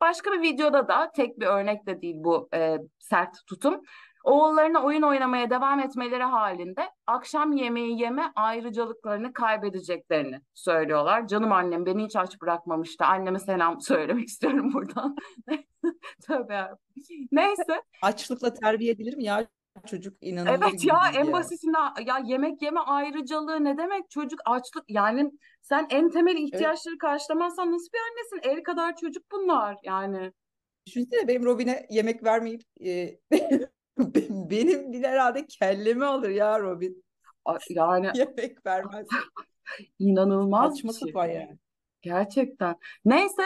Başka 0.00 0.32
bir 0.32 0.42
videoda 0.42 0.88
da 0.88 1.10
tek 1.12 1.40
bir 1.40 1.46
örnek 1.46 1.86
de 1.86 2.02
değil 2.02 2.16
bu 2.18 2.48
e, 2.54 2.78
sert 2.98 3.46
tutum. 3.46 3.82
Oğullarına 4.24 4.82
oyun 4.82 5.02
oynamaya 5.02 5.50
devam 5.50 5.80
etmeleri 5.80 6.22
halinde 6.22 6.90
akşam 7.06 7.52
yemeği 7.52 8.00
yeme 8.00 8.32
ayrıcalıklarını 8.36 9.32
kaybedeceklerini 9.32 10.40
söylüyorlar. 10.54 11.26
Canım 11.26 11.52
annem 11.52 11.86
beni 11.86 12.04
hiç 12.04 12.16
aç 12.16 12.40
bırakmamıştı. 12.40 13.04
Anneme 13.04 13.38
selam 13.38 13.80
söylemek 13.80 14.28
istiyorum 14.28 14.72
buradan. 14.72 15.16
Tövbe 16.26 16.54
yarabbim. 16.54 17.28
Neyse. 17.32 17.82
Açlıkla 18.02 18.54
terbiye 18.54 18.92
edilir 18.92 19.16
mi 19.16 19.24
ya? 19.24 19.46
Çocuk 19.86 20.16
inanılır 20.20 20.58
Evet 20.62 20.84
ya 20.84 21.00
en 21.16 21.24
ya. 21.24 21.32
basitinde 21.32 21.78
ya 22.06 22.18
yemek 22.18 22.62
yeme 22.62 22.80
ayrıcalığı 22.80 23.64
ne 23.64 23.78
demek 23.78 24.10
çocuk 24.10 24.40
açlık 24.44 24.84
yani 24.88 25.30
sen 25.62 25.86
en 25.90 26.10
temel 26.10 26.36
ihtiyaçları 26.36 26.92
evet. 26.92 27.00
karşılamazsan 27.00 27.72
nasıl 27.72 27.88
bir 27.92 27.98
annesin 27.98 28.56
el 28.56 28.62
kadar 28.62 28.96
çocuk 28.96 29.22
bunlar 29.32 29.76
yani. 29.82 30.32
Düşünsene 30.86 31.28
benim 31.28 31.44
Robin'e 31.44 31.86
yemek 31.90 32.24
vermeyip 32.24 32.62
e, 32.84 33.18
benim 34.50 34.92
bir 34.92 35.04
herhalde 35.04 35.46
kellemi 35.46 36.04
alır 36.04 36.30
ya 36.30 36.60
Robin. 36.60 37.04
Yani 37.68 38.10
yemek 38.14 38.66
vermez. 38.66 39.06
İnanılmaz 39.98 40.74
Saçma 40.74 40.92
şey. 40.92 41.08
sapan 41.08 41.26
yani. 41.26 41.58
Gerçekten. 42.02 42.76
Neyse 43.04 43.42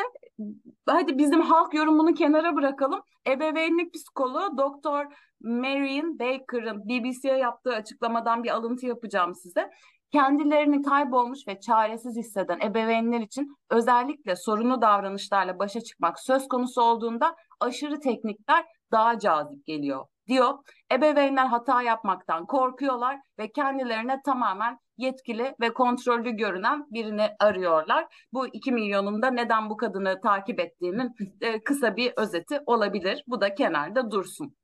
hadi 0.86 1.18
bizim 1.18 1.40
halk 1.40 1.74
yorumunu 1.74 2.14
kenara 2.14 2.56
bırakalım. 2.56 3.02
Ebeveynlik 3.28 3.94
psikoloğu 3.94 4.58
Doktor 4.58 5.06
Marion 5.40 6.18
Baker'ın 6.18 6.88
BBC'ye 6.88 7.36
yaptığı 7.36 7.74
açıklamadan 7.74 8.44
bir 8.44 8.50
alıntı 8.50 8.86
yapacağım 8.86 9.34
size. 9.34 9.70
Kendilerini 10.12 10.82
kaybolmuş 10.82 11.48
ve 11.48 11.60
çaresiz 11.60 12.16
hisseden 12.16 12.60
ebeveynler 12.60 13.20
için 13.20 13.56
özellikle 13.70 14.36
sorunlu 14.36 14.82
davranışlarla 14.82 15.58
başa 15.58 15.80
çıkmak 15.80 16.20
söz 16.20 16.48
konusu 16.48 16.82
olduğunda 16.82 17.36
aşırı 17.60 18.00
teknikler 18.00 18.64
daha 18.92 19.18
cazip 19.18 19.66
geliyor 19.66 20.06
diyor. 20.28 20.54
Ebeveynler 20.92 21.46
hata 21.46 21.82
yapmaktan 21.82 22.46
korkuyorlar 22.46 23.20
ve 23.38 23.52
kendilerine 23.52 24.20
tamamen 24.24 24.78
yetkili 24.96 25.54
ve 25.60 25.74
kontrollü 25.74 26.30
görünen 26.30 26.86
birini 26.90 27.28
arıyorlar. 27.40 28.26
Bu 28.32 28.46
2 28.46 28.72
milyonun 28.72 29.22
da 29.22 29.30
neden 29.30 29.70
bu 29.70 29.76
kadını 29.76 30.20
takip 30.20 30.60
ettiğinin 30.60 31.14
e, 31.40 31.64
kısa 31.64 31.96
bir 31.96 32.12
özeti 32.16 32.60
olabilir. 32.66 33.24
Bu 33.26 33.40
da 33.40 33.54
kenarda 33.54 34.10
dursun. 34.10 34.56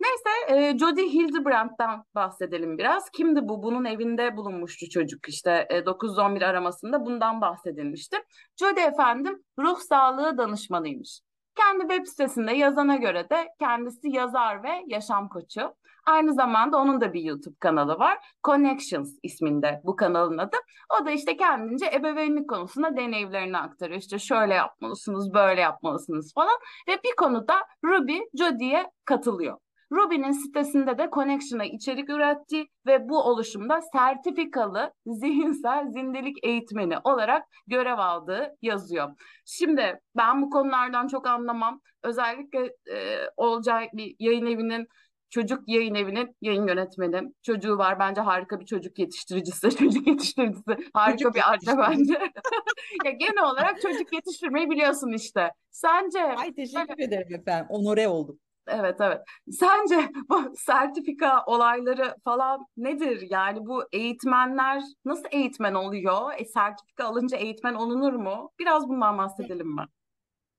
Neyse 0.00 0.30
e, 0.48 0.78
Jodie 0.78 1.08
Hildebrand'dan 1.08 2.04
bahsedelim 2.14 2.78
biraz. 2.78 3.10
Kimdi 3.10 3.40
bu? 3.48 3.62
Bunun 3.62 3.84
evinde 3.84 4.36
bulunmuştu 4.36 4.88
çocuk 4.88 5.28
işte 5.28 5.66
e, 5.70 5.86
911 5.86 6.42
aramasında 6.42 7.06
bundan 7.06 7.40
bahsedilmişti. 7.40 8.16
Jodie 8.60 8.84
efendim 8.84 9.42
ruh 9.58 9.78
sağlığı 9.78 10.38
danışmanıymış. 10.38 11.20
Kendi 11.56 11.80
web 11.80 12.06
sitesinde 12.06 12.52
yazana 12.52 12.96
göre 12.96 13.30
de 13.30 13.48
kendisi 13.58 14.08
yazar 14.08 14.62
ve 14.62 14.84
yaşam 14.86 15.28
koçu. 15.28 15.74
Aynı 16.06 16.34
zamanda 16.34 16.76
onun 16.78 17.00
da 17.00 17.12
bir 17.12 17.20
YouTube 17.22 17.56
kanalı 17.60 17.98
var. 17.98 18.18
Connections 18.44 19.18
isminde 19.22 19.80
bu 19.84 19.96
kanalın 19.96 20.38
adı. 20.38 20.56
O 21.00 21.06
da 21.06 21.10
işte 21.10 21.36
kendince 21.36 21.86
ebeveynlik 21.94 22.50
konusunda 22.50 22.96
deneyimlerini 22.96 23.58
aktarıyor. 23.58 24.00
İşte 24.00 24.18
şöyle 24.18 24.54
yapmalısınız, 24.54 25.34
böyle 25.34 25.60
yapmalısınız 25.60 26.34
falan. 26.34 26.58
Ve 26.88 26.92
bir 27.04 27.16
konuda 27.16 27.54
Ruby 27.84 28.18
Jodie'ye 28.38 28.90
katılıyor. 29.04 29.58
Ruby'nin 29.92 30.32
sitesinde 30.32 30.98
de 30.98 31.08
Connection'a 31.12 31.64
içerik 31.64 32.10
üretti 32.10 32.64
ve 32.86 33.08
bu 33.08 33.18
oluşumda 33.18 33.80
sertifikalı 33.92 34.92
zihinsel 35.06 35.86
zindelik 35.88 36.36
eğitmeni 36.42 36.94
olarak 37.04 37.42
görev 37.66 37.98
aldığı 37.98 38.56
yazıyor. 38.62 39.08
Şimdi 39.46 40.00
ben 40.16 40.42
bu 40.42 40.50
konulardan 40.50 41.06
çok 41.08 41.26
anlamam. 41.26 41.80
Özellikle 42.02 42.58
e, 42.96 43.18
Olcay 43.36 43.88
bir 43.92 44.16
yayın 44.18 44.46
evinin 44.46 44.86
çocuk 45.30 45.62
yayın 45.66 45.94
evinin 45.94 46.36
yayın 46.40 46.66
yönetmeni. 46.66 47.32
Çocuğu 47.42 47.78
var 47.78 47.98
bence 47.98 48.20
harika 48.20 48.60
bir 48.60 48.66
çocuk 48.66 48.98
yetiştiricisi. 48.98 49.70
Çocuk 49.76 50.06
yetiştiricisi 50.06 50.76
harika 50.94 51.18
çocuk 51.18 51.34
bir 51.34 51.50
anne 51.50 51.78
bence. 51.78 52.12
ya 53.04 53.10
genel 53.10 53.50
olarak 53.52 53.80
çocuk 53.80 54.12
yetiştirmeyi 54.12 54.70
biliyorsun 54.70 55.12
işte. 55.12 55.50
Sence? 55.70 56.22
Ay 56.22 56.54
teşekkür 56.54 56.98
ederim 56.98 57.34
efendim. 57.34 57.66
Onore 57.68 58.08
oldum. 58.08 58.38
Evet 58.66 58.96
evet. 59.00 59.20
Sence 59.50 60.10
bu 60.28 60.52
sertifika 60.56 61.44
olayları 61.46 62.14
falan 62.24 62.66
nedir? 62.76 63.26
Yani 63.30 63.66
bu 63.66 63.84
eğitmenler 63.92 64.82
nasıl 65.04 65.24
eğitmen 65.30 65.74
oluyor? 65.74 66.32
E, 66.38 66.44
sertifika 66.44 67.04
alınca 67.04 67.36
eğitmen 67.36 67.74
olunur 67.74 68.12
mu? 68.12 68.50
Biraz 68.58 68.88
bundan 68.88 69.18
bahsedelim 69.18 69.74
mi? 69.74 69.82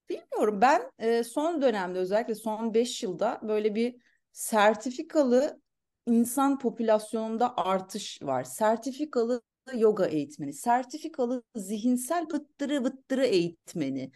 Bilmiyorum. 0.10 0.62
Ben 0.62 0.92
e, 1.00 1.24
son 1.24 1.62
dönemde 1.62 2.00
özellikle 2.00 2.36
son 2.36 2.74
5 2.74 3.04
yılda 3.04 3.40
böyle 3.44 3.76
bir 3.76 3.96
sertifikalı 4.32 5.62
insan 6.06 6.60
popülasyonunda 6.60 7.58
artış 7.58 8.22
var. 8.22 8.44
Sertifikalı 8.44 9.42
yoga 9.74 10.06
eğitmeni, 10.06 10.54
sertifikalı 10.54 11.44
zihinsel 11.56 12.26
vıttırı 12.34 12.84
vıttırı 12.84 13.26
eğitmeni. 13.26 14.12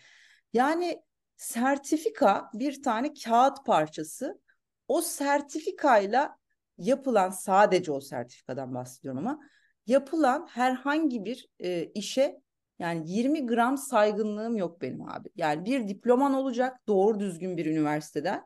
Yani 0.53 1.01
sertifika 1.39 2.49
bir 2.53 2.83
tane 2.83 3.13
kağıt 3.13 3.65
parçası. 3.65 4.41
O 4.87 5.01
sertifikayla 5.01 6.37
yapılan 6.77 7.29
sadece 7.29 7.91
o 7.91 8.01
sertifikadan 8.01 8.75
bahsediyorum 8.75 9.27
ama 9.27 9.39
yapılan 9.87 10.47
herhangi 10.51 11.25
bir 11.25 11.47
e, 11.59 11.83
işe 11.83 12.41
yani 12.79 13.11
20 13.11 13.45
gram 13.45 13.77
saygınlığım 13.77 14.57
yok 14.57 14.81
benim 14.81 15.09
abi. 15.09 15.29
Yani 15.35 15.65
bir 15.65 15.87
diploman 15.87 16.33
olacak 16.33 16.77
doğru 16.87 17.19
düzgün 17.19 17.57
bir 17.57 17.65
üniversiteden 17.65 18.43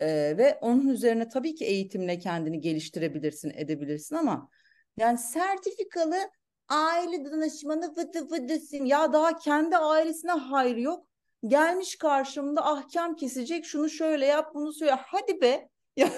e, 0.00 0.06
ve 0.38 0.58
onun 0.60 0.88
üzerine 0.88 1.28
tabii 1.28 1.54
ki 1.54 1.64
eğitimle 1.64 2.18
kendini 2.18 2.60
geliştirebilirsin 2.60 3.52
edebilirsin 3.54 4.16
ama 4.16 4.48
yani 4.96 5.18
sertifikalı 5.18 6.16
aile 6.68 7.24
danışmanı 7.24 7.96
vıdı 7.96 8.30
vıdısın 8.30 8.84
ya 8.84 9.12
daha 9.12 9.38
kendi 9.38 9.76
ailesine 9.76 10.32
hayır 10.32 10.76
yok 10.76 11.09
gelmiş 11.46 11.96
karşımda 11.98 12.66
ahkam 12.66 13.16
kesecek 13.16 13.64
şunu 13.64 13.88
şöyle 13.88 14.26
yap 14.26 14.54
bunu 14.54 14.72
söyle 14.72 14.94
hadi 15.06 15.40
be 15.40 15.68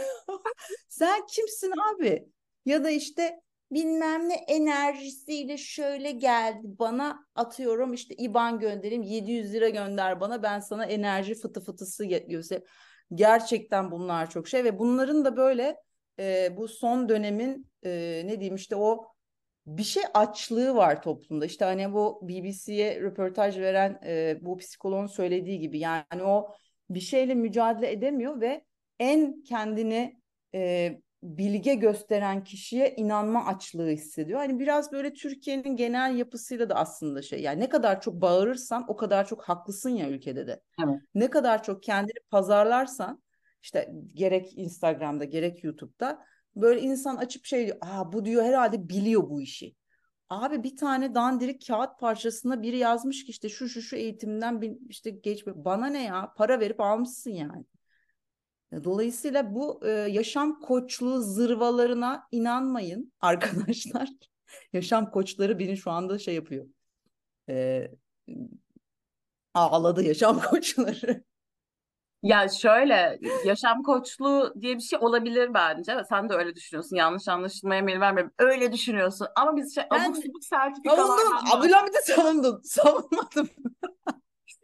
Sen 0.88 1.26
kimsin 1.26 1.72
abi? 1.94 2.28
Ya 2.66 2.84
da 2.84 2.90
işte 2.90 3.40
bilmem 3.72 4.28
ne 4.28 4.34
enerjisiyle 4.34 5.56
şöyle 5.58 6.10
geldi 6.10 6.62
bana 6.64 7.26
atıyorum 7.34 7.92
işte 7.92 8.14
IBAN 8.14 8.58
göndereyim 8.58 9.02
700 9.02 9.52
lira 9.52 9.68
gönder 9.68 10.20
bana 10.20 10.42
ben 10.42 10.60
sana 10.60 10.86
enerji 10.86 11.34
fıtı 11.34 11.60
fıtısı 11.60 12.04
göster. 12.04 12.62
Gerçekten 13.14 13.90
bunlar 13.90 14.30
çok 14.30 14.48
şey 14.48 14.64
ve 14.64 14.78
bunların 14.78 15.24
da 15.24 15.36
böyle 15.36 15.76
e, 16.18 16.56
bu 16.56 16.68
son 16.68 17.08
dönemin 17.08 17.70
e, 17.84 18.22
ne 18.24 18.30
diyeyim 18.40 18.54
işte 18.54 18.76
o 18.76 19.11
bir 19.66 19.82
şey 19.82 20.02
açlığı 20.14 20.74
var 20.74 21.02
toplumda. 21.02 21.46
İşte 21.46 21.64
hani 21.64 21.92
bu 21.92 22.20
BBC'ye 22.22 23.00
röportaj 23.00 23.58
veren 23.58 24.00
e, 24.06 24.38
bu 24.40 24.58
psikoloğun 24.58 25.06
söylediği 25.06 25.60
gibi 25.60 25.78
yani 25.78 26.22
o 26.22 26.50
bir 26.90 27.00
şeyle 27.00 27.34
mücadele 27.34 27.92
edemiyor 27.92 28.40
ve 28.40 28.64
en 28.98 29.42
kendini 29.42 30.20
e, 30.54 30.92
bilge 31.22 31.74
gösteren 31.74 32.44
kişiye 32.44 32.94
inanma 32.96 33.46
açlığı 33.46 33.90
hissediyor. 33.90 34.38
Hani 34.38 34.58
biraz 34.58 34.92
böyle 34.92 35.12
Türkiye'nin 35.12 35.76
genel 35.76 36.16
yapısıyla 36.16 36.68
da 36.68 36.74
aslında 36.74 37.22
şey 37.22 37.42
yani 37.42 37.60
ne 37.60 37.68
kadar 37.68 38.00
çok 38.00 38.14
bağırırsan 38.14 38.84
o 38.88 38.96
kadar 38.96 39.26
çok 39.26 39.42
haklısın 39.42 39.90
ya 39.90 40.08
ülkede 40.08 40.46
de. 40.46 40.60
Evet. 40.84 41.00
Ne 41.14 41.30
kadar 41.30 41.62
çok 41.62 41.82
kendini 41.82 42.18
pazarlarsan 42.30 43.22
işte 43.62 43.92
gerek 44.14 44.58
Instagram'da 44.58 45.24
gerek 45.24 45.64
YouTube'da 45.64 46.24
böyle 46.56 46.80
insan 46.80 47.16
açıp 47.16 47.44
şey 47.44 47.66
diyor. 47.66 47.76
Aa 47.80 48.12
bu 48.12 48.24
diyor 48.24 48.44
herhalde 48.44 48.88
biliyor 48.88 49.30
bu 49.30 49.42
işi. 49.42 49.74
Abi 50.28 50.62
bir 50.62 50.76
tane 50.76 51.14
dandirik 51.14 51.66
kağıt 51.66 52.00
parçasına 52.00 52.62
biri 52.62 52.78
yazmış 52.78 53.24
ki 53.24 53.30
işte 53.30 53.48
şu 53.48 53.68
şu 53.68 53.82
şu 53.82 53.96
eğitimden 53.96 54.78
işte 54.88 55.10
geçme. 55.10 55.52
Bana 55.64 55.86
ne 55.86 56.04
ya? 56.04 56.32
Para 56.36 56.60
verip 56.60 56.80
almışsın 56.80 57.30
yani. 57.30 57.64
Dolayısıyla 58.84 59.54
bu 59.54 59.80
e, 59.86 59.90
yaşam 59.90 60.60
koçluğu 60.60 61.20
zırvalarına 61.22 62.28
inanmayın 62.32 63.12
arkadaşlar. 63.20 64.08
yaşam 64.72 65.10
koçları 65.10 65.58
beni 65.58 65.76
şu 65.76 65.90
anda 65.90 66.18
şey 66.18 66.34
yapıyor. 66.34 66.66
E, 67.48 67.88
ağladı 69.54 70.02
yaşam 70.02 70.40
koçları. 70.50 71.24
Ya 72.22 72.48
şöyle 72.48 73.18
yaşam 73.44 73.82
koçluğu 73.82 74.54
diye 74.60 74.76
bir 74.76 74.82
şey 74.82 74.98
olabilir 75.02 75.54
bence. 75.54 75.96
Sen 76.08 76.28
de 76.28 76.34
öyle 76.34 76.54
düşünüyorsun. 76.54 76.96
Yanlış 76.96 77.28
anlaşılmaya 77.28 77.82
meyil 77.82 78.00
vermiyorum. 78.00 78.32
Öyle 78.38 78.72
düşünüyorsun. 78.72 79.26
Ama 79.36 79.56
biz 79.56 79.74
şey, 79.74 79.84
abuk 79.90 80.16
subuk 80.16 80.44
sertifikalar... 80.44 80.96
Savundun. 80.96 81.50
Abdülhamid'i 81.52 81.98
savundun. 82.04 82.60
Savunmadım. 82.64 83.48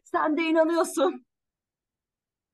Sen 0.05 0.37
de 0.37 0.43
inanıyorsun. 0.43 1.25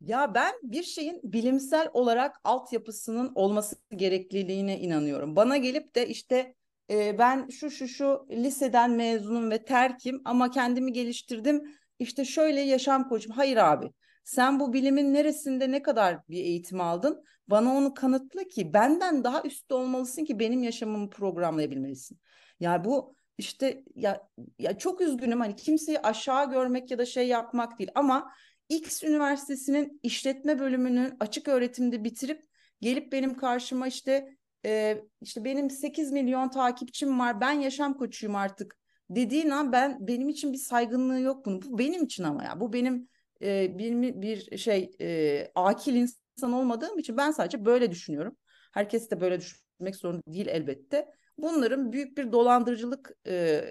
Ya 0.01 0.35
ben 0.35 0.55
bir 0.63 0.83
şeyin 0.83 1.21
bilimsel 1.25 1.91
olarak 1.93 2.41
altyapısının 2.45 3.33
olması 3.35 3.77
gerekliliğine 3.97 4.81
inanıyorum. 4.81 5.37
Bana 5.37 5.57
gelip 5.57 5.95
de 5.95 6.09
işte 6.09 6.55
e, 6.91 7.19
ben 7.19 7.49
şu 7.49 7.71
şu 7.71 7.89
şu 7.89 8.27
liseden 8.31 8.91
mezunum 8.91 9.51
ve 9.51 9.65
terkim 9.65 10.23
ama 10.25 10.51
kendimi 10.51 10.93
geliştirdim. 10.93 11.79
İşte 11.99 12.25
şöyle 12.25 12.61
yaşam 12.61 13.09
koçum. 13.09 13.33
Hayır 13.33 13.57
abi. 13.57 13.91
Sen 14.25 14.61
bu 14.61 14.73
bilimin 14.73 15.15
neresinde 15.15 15.71
ne 15.71 15.83
kadar 15.83 16.29
bir 16.29 16.39
eğitim 16.39 16.81
aldın? 16.81 17.25
Bana 17.49 17.75
onu 17.75 17.95
kanıtla 17.95 18.45
ki 18.45 18.73
benden 18.73 19.25
daha 19.25 19.43
üstte 19.43 19.75
olmalısın 19.75 20.25
ki 20.25 20.39
benim 20.39 20.63
yaşamımı 20.63 21.11
programlayabilmelisin. 21.11 22.19
Yani 22.61 22.85
bu 22.85 23.17
işte 23.39 23.85
ya 23.95 24.29
ya 24.59 24.79
çok 24.79 25.01
üzgünüm 25.01 25.41
hani 25.41 25.57
kimseyi 25.57 26.01
aşağı 26.01 26.51
görmek 26.51 26.91
ya 26.91 26.99
da 26.99 27.07
şey 27.07 27.29
yapmak 27.29 27.79
değil 27.79 27.91
ama 27.95 28.33
X 28.69 29.03
üniversitesinin 29.03 30.01
işletme 30.03 30.59
bölümünü 30.59 31.17
açık 31.21 31.49
öğretimde 31.49 32.05
bitirip 32.05 32.45
gelip 32.81 33.13
benim 33.13 33.37
karşıma 33.37 33.87
işte 33.87 34.37
e, 34.67 35.03
işte 35.21 35.45
benim 35.45 35.71
8 35.71 36.13
milyon 36.13 36.49
takipçim 36.49 37.19
var 37.19 37.41
ben 37.41 37.53
yaşam 37.53 37.95
koçuyum 37.95 38.37
artık 38.37 38.77
dediğin 39.11 39.51
an 39.51 39.73
ben 39.73 40.07
benim 40.07 40.29
için 40.29 40.53
bir 40.53 40.59
saygınlığı 40.59 41.21
yok 41.21 41.47
bunun. 41.47 41.63
Bu 41.63 41.79
benim 41.79 42.05
için 42.05 42.25
ama 42.25 42.45
ya 42.45 42.61
bu 42.61 42.73
benim 42.73 43.09
e, 43.43 43.79
bir, 43.79 44.23
bir 44.23 44.59
şey 44.59 44.91
e, 45.01 45.53
akil 45.55 45.95
insan 45.95 46.53
olmadığım 46.53 46.99
için 46.99 47.17
ben 47.17 47.31
sadece 47.31 47.65
böyle 47.65 47.91
düşünüyorum. 47.91 48.37
Herkes 48.73 49.11
de 49.11 49.21
böyle 49.21 49.41
düşünmek 49.41 49.97
zorunda 49.97 50.23
değil 50.27 50.47
elbette. 50.47 51.09
Bunların 51.39 51.93
büyük 51.93 52.19
bir 52.19 52.33
dolandırıcılık 52.33 53.11
e, 53.27 53.65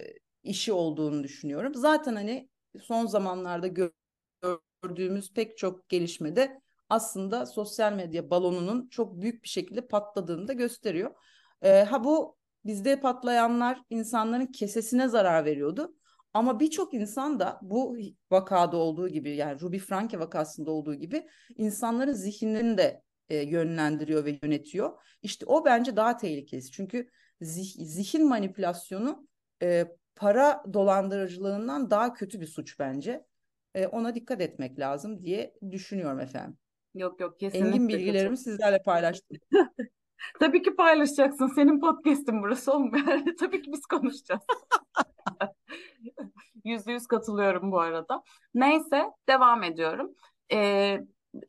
işi 0.43 0.73
olduğunu 0.73 1.23
düşünüyorum. 1.23 1.75
Zaten 1.75 2.15
hani 2.15 2.49
son 2.81 3.05
zamanlarda 3.05 3.67
gö 3.67 3.89
gördüğümüz 4.83 5.33
pek 5.33 5.57
çok 5.57 5.89
gelişmede 5.89 6.61
aslında 6.89 7.45
sosyal 7.45 7.93
medya 7.93 8.29
balonunun 8.29 8.87
çok 8.89 9.21
büyük 9.21 9.43
bir 9.43 9.49
şekilde 9.49 9.87
patladığını 9.87 10.47
da 10.47 10.53
gösteriyor. 10.53 11.11
E, 11.61 11.83
ha 11.83 12.03
bu 12.03 12.37
bizde 12.65 12.99
patlayanlar 12.99 13.81
insanların 13.89 14.45
kesesine 14.45 15.07
zarar 15.07 15.45
veriyordu. 15.45 15.95
Ama 16.33 16.59
birçok 16.59 16.93
insan 16.93 17.39
da 17.39 17.59
bu 17.61 17.97
vakada 18.31 18.77
olduğu 18.77 19.09
gibi 19.09 19.35
yani 19.35 19.61
Ruby 19.61 19.77
Franke 19.77 20.19
vakasında 20.19 20.71
olduğu 20.71 20.95
gibi 20.95 21.27
insanların 21.57 22.13
zihinlerini 22.13 22.77
de 22.77 23.01
e, 23.29 23.35
yönlendiriyor 23.35 24.25
ve 24.25 24.39
yönetiyor. 24.43 24.93
İşte 25.21 25.45
o 25.45 25.65
bence 25.65 25.95
daha 25.95 26.17
tehlikeli. 26.17 26.71
Çünkü 26.71 27.09
zih, 27.41 27.85
zihin 27.85 28.27
manipülasyonu 28.27 29.27
e, 29.61 29.87
para 30.15 30.63
dolandırıcılığından 30.73 31.91
daha 31.91 32.13
kötü 32.13 32.41
bir 32.41 32.47
suç 32.47 32.79
bence. 32.79 33.25
E, 33.75 33.87
ona 33.87 34.15
dikkat 34.15 34.41
etmek 34.41 34.79
lazım 34.79 35.23
diye 35.23 35.53
düşünüyorum 35.71 36.19
efendim. 36.19 36.57
Yok 36.95 37.19
yok 37.19 37.39
kesinlikle. 37.39 37.69
Engin 37.69 37.87
bilgilerimi 37.87 38.37
sizlerle 38.37 38.81
paylaştım. 38.81 39.37
Tabii 40.39 40.61
ki 40.61 40.75
paylaşacaksın. 40.75 41.51
Senin 41.55 41.79
podcast'in 41.79 42.41
burası 42.41 42.73
olmuyor. 42.73 43.05
Tabii 43.39 43.61
ki 43.61 43.71
biz 43.71 43.85
konuşacağız. 43.85 44.41
Yüzde 46.65 46.91
yüz 46.91 47.07
katılıyorum 47.07 47.71
bu 47.71 47.79
arada. 47.79 48.23
Neyse 48.53 49.11
devam 49.29 49.63
ediyorum. 49.63 50.15
Ee, 50.51 50.99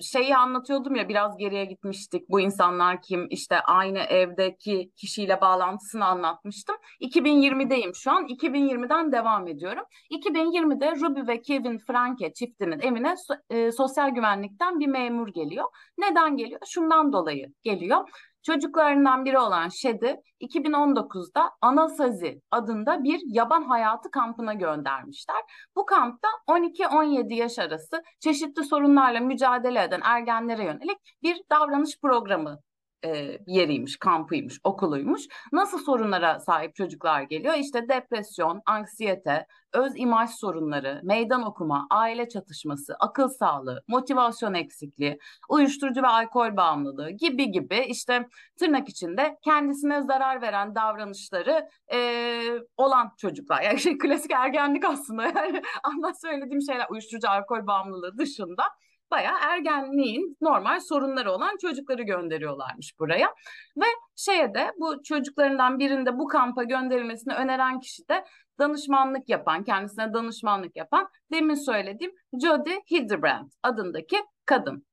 şeyi 0.00 0.36
anlatıyordum 0.36 0.94
ya 0.94 1.08
biraz 1.08 1.36
geriye 1.36 1.64
gitmiştik. 1.64 2.28
Bu 2.28 2.40
insanlar 2.40 3.02
kim? 3.02 3.26
İşte 3.30 3.60
aynı 3.60 3.98
evdeki 3.98 4.90
kişiyle 4.96 5.40
bağlantısını 5.40 6.04
anlatmıştım. 6.04 6.76
2020'deyim 7.00 7.94
şu 7.94 8.10
an. 8.10 8.26
2020'den 8.26 9.12
devam 9.12 9.48
ediyorum. 9.48 9.84
2020'de 10.10 10.92
Ruby 10.96 11.32
ve 11.32 11.42
Kevin 11.42 11.78
Franke 11.78 12.32
çiftinin 12.32 12.80
evine 12.80 13.14
e, 13.50 13.72
sosyal 13.72 14.10
güvenlikten 14.10 14.80
bir 14.80 14.86
memur 14.86 15.28
geliyor. 15.28 15.64
Neden 15.98 16.36
geliyor? 16.36 16.60
Şundan 16.66 17.12
dolayı 17.12 17.52
geliyor. 17.62 18.08
Çocuklarından 18.46 19.24
biri 19.24 19.38
olan 19.38 19.68
Şed'i 19.68 20.20
2019'da 20.40 21.50
Anasazi 21.60 22.40
adında 22.50 23.04
bir 23.04 23.20
yaban 23.24 23.62
hayatı 23.62 24.10
kampına 24.10 24.54
göndermişler. 24.54 25.42
Bu 25.76 25.86
kampta 25.86 26.28
12-17 26.48 27.34
yaş 27.34 27.58
arası 27.58 28.02
çeşitli 28.20 28.64
sorunlarla 28.64 29.20
mücadele 29.20 29.82
eden 29.82 30.00
ergenlere 30.04 30.64
yönelik 30.64 30.98
bir 31.22 31.42
davranış 31.50 32.00
programı 32.02 32.60
e, 33.04 33.38
yeriymiş, 33.46 33.96
kampıymış, 33.96 34.60
okuluymuş. 34.64 35.22
Nasıl 35.52 35.78
sorunlara 35.78 36.40
sahip 36.40 36.74
çocuklar 36.74 37.22
geliyor? 37.22 37.54
İşte 37.54 37.88
depresyon, 37.88 38.62
anksiyete, 38.66 39.46
öz 39.72 39.92
imaj 39.96 40.30
sorunları, 40.30 41.00
meydan 41.02 41.42
okuma, 41.42 41.86
aile 41.90 42.28
çatışması, 42.28 42.94
akıl 43.00 43.28
sağlığı, 43.28 43.82
motivasyon 43.88 44.54
eksikliği, 44.54 45.18
uyuşturucu 45.48 46.02
ve 46.02 46.06
alkol 46.06 46.56
bağımlılığı 46.56 47.10
gibi 47.10 47.50
gibi 47.50 47.78
işte 47.88 48.28
tırnak 48.58 48.88
içinde 48.88 49.38
kendisine 49.44 50.02
zarar 50.02 50.42
veren 50.42 50.74
davranışları 50.74 51.68
e, 51.92 52.40
olan 52.76 53.12
çocuklar. 53.16 53.62
Yani 53.62 53.80
şey 53.80 53.98
klasik 53.98 54.30
ergenlik 54.30 54.84
aslında 54.84 55.22
yani 55.36 55.62
anlat 55.82 56.20
söylediğim 56.20 56.62
şeyler 56.62 56.86
uyuşturucu 56.90 57.28
alkol 57.28 57.66
bağımlılığı 57.66 58.18
dışında 58.18 58.62
bayağı 59.10 59.38
ergenliğin 59.40 60.36
normal 60.40 60.80
sorunları 60.80 61.32
olan 61.32 61.56
çocukları 61.60 62.02
gönderiyorlarmış 62.02 62.98
buraya. 62.98 63.34
Ve 63.76 63.86
şeye 64.16 64.54
de 64.54 64.72
bu 64.80 65.02
çocuklarından 65.02 65.78
birinde 65.78 66.18
bu 66.18 66.28
kampa 66.28 66.62
gönderilmesini 66.62 67.34
öneren 67.34 67.80
kişi 67.80 68.08
de 68.08 68.24
danışmanlık 68.58 69.28
yapan, 69.28 69.64
kendisine 69.64 70.12
danışmanlık 70.12 70.76
yapan 70.76 71.08
demin 71.32 71.54
söylediğim 71.54 72.12
Jodie 72.42 72.82
Hildebrand 72.90 73.50
adındaki 73.62 74.16
kadın. 74.46 74.86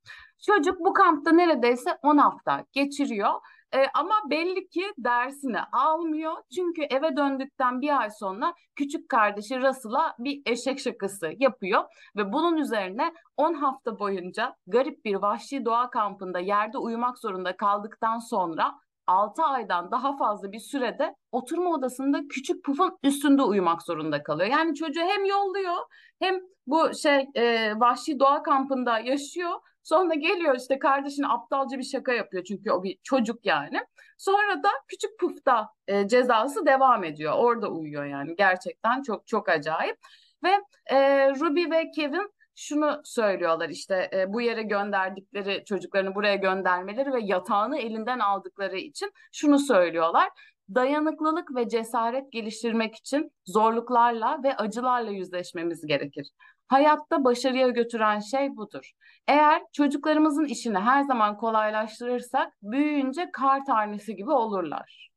Çocuk 0.45 0.79
bu 0.79 0.93
kampta 0.93 1.31
neredeyse 1.31 1.97
10 2.03 2.17
hafta 2.17 2.65
geçiriyor 2.71 3.33
e, 3.73 3.85
ama 3.93 4.15
belli 4.29 4.67
ki 4.67 4.93
dersini 4.97 5.59
almıyor. 5.71 6.33
Çünkü 6.55 6.81
eve 6.81 7.17
döndükten 7.17 7.81
bir 7.81 7.99
ay 8.01 8.09
sonra 8.09 8.53
küçük 8.75 9.09
kardeşi 9.09 9.61
Russell'a 9.61 10.15
bir 10.19 10.41
eşek 10.45 10.79
şakası 10.79 11.31
yapıyor. 11.37 11.83
Ve 12.15 12.33
bunun 12.33 12.57
üzerine 12.57 13.13
10 13.37 13.53
hafta 13.53 13.99
boyunca 13.99 14.55
garip 14.67 15.05
bir 15.05 15.15
vahşi 15.15 15.65
doğa 15.65 15.89
kampında 15.89 16.39
yerde 16.39 16.77
uyumak 16.77 17.19
zorunda 17.19 17.57
kaldıktan 17.57 18.19
sonra 18.19 18.75
6 19.07 19.43
aydan 19.43 19.91
daha 19.91 20.17
fazla 20.17 20.51
bir 20.51 20.59
sürede 20.59 21.15
oturma 21.31 21.69
odasında 21.69 22.27
küçük 22.29 22.63
pufun 22.63 22.97
üstünde 23.03 23.41
uyumak 23.41 23.81
zorunda 23.83 24.23
kalıyor. 24.23 24.49
Yani 24.49 24.75
çocuğu 24.75 25.01
hem 25.01 25.25
yolluyor 25.25 25.77
hem 26.19 26.39
bu 26.67 26.93
şey 26.93 27.27
e, 27.35 27.73
vahşi 27.79 28.19
doğa 28.19 28.43
kampında 28.43 28.99
yaşıyor 28.99 29.59
Sonra 29.83 30.13
geliyor 30.13 30.55
işte 30.55 30.79
kardeşine 30.79 31.27
aptalca 31.27 31.77
bir 31.77 31.83
şaka 31.83 32.13
yapıyor 32.13 32.43
çünkü 32.43 32.71
o 32.71 32.83
bir 32.83 32.97
çocuk 33.03 33.45
yani. 33.45 33.79
Sonra 34.17 34.63
da 34.63 34.69
küçük 34.87 35.19
pufta 35.19 35.69
e, 35.87 36.07
cezası 36.07 36.65
devam 36.65 37.03
ediyor. 37.03 37.33
Orada 37.37 37.67
uyuyor 37.69 38.05
yani 38.05 38.35
gerçekten 38.35 39.01
çok 39.01 39.27
çok 39.27 39.49
acayip. 39.49 39.97
Ve 40.43 40.51
e, 40.85 41.29
Ruby 41.29 41.71
ve 41.71 41.91
Kevin 41.91 42.31
şunu 42.55 43.01
söylüyorlar 43.03 43.69
işte 43.69 44.09
e, 44.13 44.33
bu 44.33 44.41
yere 44.41 44.63
gönderdikleri 44.63 45.65
çocuklarını 45.65 46.15
buraya 46.15 46.35
göndermeleri 46.35 47.13
ve 47.13 47.19
yatağını 47.21 47.77
elinden 47.79 48.19
aldıkları 48.19 48.77
için 48.77 49.11
şunu 49.31 49.59
söylüyorlar. 49.59 50.29
Dayanıklılık 50.75 51.55
ve 51.55 51.69
cesaret 51.69 52.31
geliştirmek 52.31 52.95
için 52.95 53.31
zorluklarla 53.45 54.43
ve 54.43 54.55
acılarla 54.57 55.11
yüzleşmemiz 55.11 55.85
gerekir. 55.85 56.31
Hayatta 56.71 57.23
başarıya 57.23 57.69
götüren 57.69 58.19
şey 58.19 58.57
budur. 58.57 58.91
Eğer 59.27 59.61
çocuklarımızın 59.73 60.45
işini 60.45 60.77
her 60.79 61.03
zaman 61.03 61.37
kolaylaştırırsak 61.37 62.53
büyüyünce 62.61 63.29
kar 63.33 63.65
tanesi 63.65 64.15
gibi 64.15 64.31
olurlar. 64.31 65.11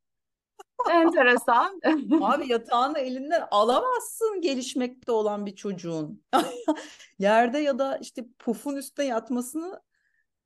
Enteresan. 0.90 1.81
Abi 2.21 2.53
yatağını 2.53 2.99
elinden 2.99 3.49
alamazsın 3.51 4.40
gelişmekte 4.40 5.12
olan 5.12 5.47
bir 5.47 5.57
çocuğun. 5.57 6.23
Yerde 7.19 7.59
ya 7.59 7.79
da 7.79 7.97
işte 7.97 8.25
pufun 8.38 8.77
üstüne 8.77 9.07
yatmasını 9.07 9.83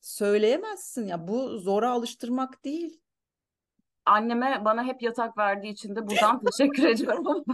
söyleyemezsin 0.00 1.06
ya. 1.06 1.28
Bu 1.28 1.58
zora 1.58 1.90
alıştırmak 1.90 2.64
değil. 2.64 3.00
Anneme 4.06 4.62
bana 4.64 4.84
hep 4.84 5.02
yatak 5.02 5.38
verdiği 5.38 5.72
için 5.72 5.96
de 5.96 6.06
buradan 6.06 6.40
teşekkür 6.44 6.84
ediyorum. 6.84 7.44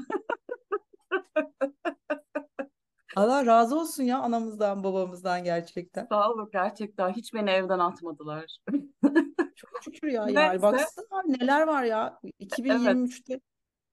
Allah 3.16 3.46
razı 3.46 3.78
olsun 3.78 4.02
ya 4.02 4.18
anamızdan 4.18 4.84
babamızdan 4.84 5.44
gerçekten. 5.44 6.06
Sağ 6.06 6.30
olun 6.30 6.48
gerçekten. 6.52 7.10
Hiç 7.10 7.34
beni 7.34 7.50
evden 7.50 7.78
atmadılar. 7.78 8.56
Çok 9.56 9.70
şükür 9.82 10.08
ya 10.08 10.26
yani 10.28 10.34
Neyse. 10.34 10.62
baksana 10.62 11.06
abi 11.10 11.32
neler 11.32 11.66
var 11.66 11.82
ya 11.82 12.20
2023'te. 12.40 13.40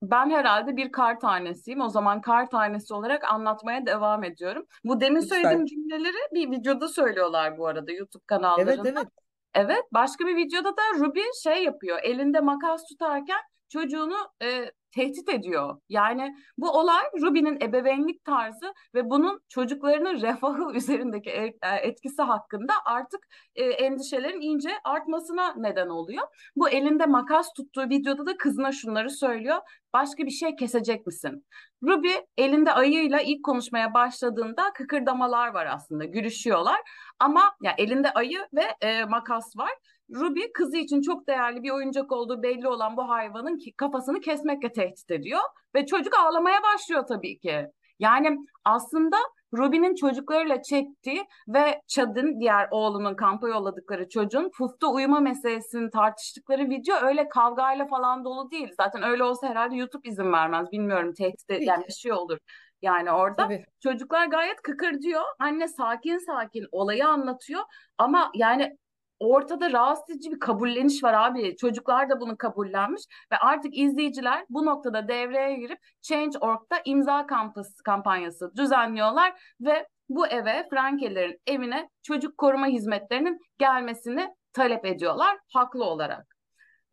Ben 0.02 0.30
herhalde 0.30 0.76
bir 0.76 0.92
kar 0.92 1.20
tanesiyim. 1.20 1.80
O 1.80 1.88
zaman 1.88 2.20
kar 2.20 2.50
tanesi 2.50 2.94
olarak 2.94 3.24
anlatmaya 3.24 3.86
devam 3.86 4.24
ediyorum. 4.24 4.66
Bu 4.84 5.00
demin 5.00 5.20
Lütfen. 5.22 5.36
söylediğim 5.36 5.66
cümleleri 5.66 6.16
bir 6.34 6.50
videoda 6.50 6.88
söylüyorlar 6.88 7.58
bu 7.58 7.66
arada 7.66 7.92
YouTube 7.92 8.22
Evet 8.22 8.26
kanallarında. 8.26 8.88
evet. 8.88 9.08
Evet, 9.54 9.82
başka 9.92 10.26
bir 10.26 10.36
videoda 10.36 10.68
da 10.76 10.82
Ruby 10.98 11.20
şey 11.42 11.64
yapıyor. 11.64 11.98
Elinde 12.02 12.40
makas 12.40 12.84
tutarken 12.84 13.40
çocuğunu 13.68 14.16
e, 14.42 14.70
tehdit 14.92 15.28
ediyor. 15.28 15.80
Yani 15.88 16.34
bu 16.58 16.70
olay 16.70 17.04
Ruby'nin 17.22 17.60
ebeveynlik 17.60 18.24
tarzı 18.24 18.74
ve 18.94 19.10
bunun 19.10 19.40
çocuklarının 19.48 20.20
refahı 20.20 20.72
üzerindeki 20.74 21.30
e- 21.30 21.58
e, 21.62 21.76
etkisi 21.82 22.22
hakkında 22.22 22.72
artık 22.84 23.20
e, 23.54 23.64
endişelerin 23.64 24.40
iyice 24.40 24.70
artmasına 24.84 25.54
neden 25.56 25.88
oluyor. 25.88 26.26
Bu 26.56 26.68
elinde 26.68 27.06
makas 27.06 27.52
tuttuğu 27.56 27.88
videoda 27.88 28.26
da 28.26 28.36
kızına 28.36 28.72
şunları 28.72 29.10
söylüyor. 29.10 29.58
Başka 29.92 30.24
bir 30.24 30.30
şey 30.30 30.56
kesecek 30.56 31.06
misin? 31.06 31.44
Ruby 31.82 32.12
elinde 32.36 32.72
ayıyla 32.72 33.20
ilk 33.20 33.44
konuşmaya 33.44 33.94
başladığında 33.94 34.72
kıkırdamalar 34.72 35.48
var 35.54 35.66
aslında, 35.66 36.04
gülüşüyorlar. 36.04 36.80
Ama 37.18 37.54
ya 37.62 37.74
elinde 37.78 38.12
ayı 38.12 38.46
ve 38.54 38.64
e, 38.80 39.04
makas 39.04 39.56
var. 39.56 39.70
Ruby 40.14 40.40
kızı 40.54 40.76
için 40.76 41.00
çok 41.00 41.26
değerli 41.26 41.62
bir 41.62 41.70
oyuncak 41.70 42.12
olduğu 42.12 42.42
belli 42.42 42.68
olan 42.68 42.96
bu 42.96 43.08
hayvanın 43.08 43.58
kafasını 43.76 44.20
kesmekle 44.20 44.72
tehdit 44.72 45.10
ediyor 45.10 45.40
ve 45.74 45.86
çocuk 45.86 46.18
ağlamaya 46.18 46.62
başlıyor 46.62 47.04
tabii 47.08 47.38
ki. 47.38 47.66
Yani 47.98 48.38
aslında 48.64 49.16
Ruby'nin 49.54 49.94
çocuklarıyla 49.94 50.62
çektiği 50.62 51.24
ve 51.48 51.80
Chad'ın 51.86 52.40
diğer 52.40 52.68
oğlunun 52.70 53.14
kampa 53.14 53.48
yolladıkları 53.48 54.08
çocuğun 54.08 54.50
pufta 54.58 54.86
uyuma 54.86 55.20
meselesini 55.20 55.90
tartıştıkları 55.90 56.70
video 56.70 56.96
öyle 57.02 57.28
kavgayla 57.28 57.86
falan 57.86 58.24
dolu 58.24 58.50
değil. 58.50 58.68
Zaten 58.76 59.02
öyle 59.02 59.24
olsa 59.24 59.48
herhalde 59.48 59.76
YouTube 59.76 60.08
izin 60.08 60.32
vermez. 60.32 60.72
Bilmiyorum 60.72 61.12
tehdit 61.18 61.50
yani 61.50 61.84
bir 61.88 61.92
şey 61.92 62.12
olur. 62.12 62.38
Yani 62.82 63.12
orada 63.12 63.42
Tabii. 63.42 63.64
çocuklar 63.82 64.26
gayet 64.26 64.62
kıkırdıyor. 64.62 65.22
Anne 65.38 65.68
sakin 65.68 66.18
sakin 66.18 66.66
olayı 66.72 67.06
anlatıyor. 67.06 67.60
Ama 67.98 68.30
yani 68.34 68.76
ortada 69.22 69.72
rahatsız 69.72 70.16
edici 70.16 70.32
bir 70.32 70.40
kabulleniş 70.40 71.04
var 71.04 71.14
abi. 71.14 71.56
Çocuklar 71.56 72.10
da 72.10 72.20
bunu 72.20 72.36
kabullenmiş 72.36 73.02
ve 73.32 73.36
artık 73.36 73.78
izleyiciler 73.78 74.44
bu 74.50 74.66
noktada 74.66 75.08
devreye 75.08 75.56
girip 75.56 75.78
Change.org'da 76.02 76.76
imza 76.84 77.26
kampası, 77.26 77.82
kampanyası 77.82 78.56
düzenliyorlar 78.56 79.56
ve 79.60 79.88
bu 80.08 80.26
eve, 80.26 80.68
Frankelerin 80.70 81.40
evine 81.46 81.90
çocuk 82.02 82.38
koruma 82.38 82.66
hizmetlerinin 82.66 83.40
gelmesini 83.58 84.34
talep 84.52 84.84
ediyorlar 84.84 85.38
haklı 85.52 85.84
olarak. 85.84 86.31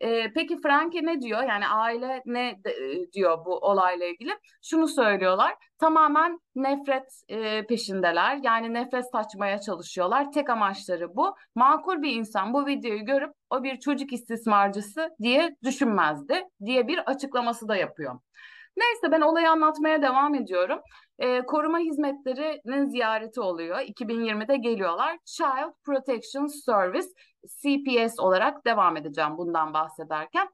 Ee, 0.02 0.34
peki 0.34 0.62
Franke 0.62 1.06
ne 1.06 1.22
diyor? 1.22 1.44
Yani 1.44 1.68
aile 1.68 2.22
ne 2.26 2.56
de- 2.64 2.72
e, 2.72 3.12
diyor 3.12 3.46
bu 3.46 3.58
olayla 3.58 4.06
ilgili? 4.06 4.32
Şunu 4.64 4.88
söylüyorlar. 4.88 5.56
Tamamen 5.78 6.40
nefret 6.56 7.22
e, 7.28 7.66
peşindeler. 7.66 8.40
Yani 8.44 8.74
nefret 8.74 9.06
saçmaya 9.12 9.60
çalışıyorlar. 9.62 10.32
Tek 10.32 10.50
amaçları 10.50 11.16
bu. 11.16 11.36
Makul 11.56 12.02
bir 12.02 12.12
insan 12.16 12.54
bu 12.54 12.66
videoyu 12.66 13.06
görüp 13.06 13.34
o 13.50 13.64
bir 13.64 13.80
çocuk 13.80 14.14
istismarcısı 14.14 15.10
diye 15.22 15.56
düşünmezdi 15.64 16.44
diye 16.66 16.88
bir 16.88 17.12
açıklaması 17.12 17.68
da 17.68 17.76
yapıyor. 17.76 18.20
Neyse 18.78 19.12
ben 19.12 19.22
olayı 19.22 19.50
anlatmaya 19.50 20.02
devam 20.02 20.36
ediyorum. 20.36 20.80
Ee, 21.20 21.42
koruma 21.42 21.80
hizmetlerinin 21.80 22.86
ziyareti 22.90 23.42
oluyor. 23.42 23.80
2020'de 23.80 24.58
geliyorlar. 24.58 25.18
Child 25.26 25.74
Protection 25.86 26.48
Service 26.48 27.08
CPS 27.48 28.20
olarak 28.20 28.66
devam 28.66 28.98
edeceğim 28.98 29.38
bundan 29.38 29.74
bahsederken. 29.74 30.50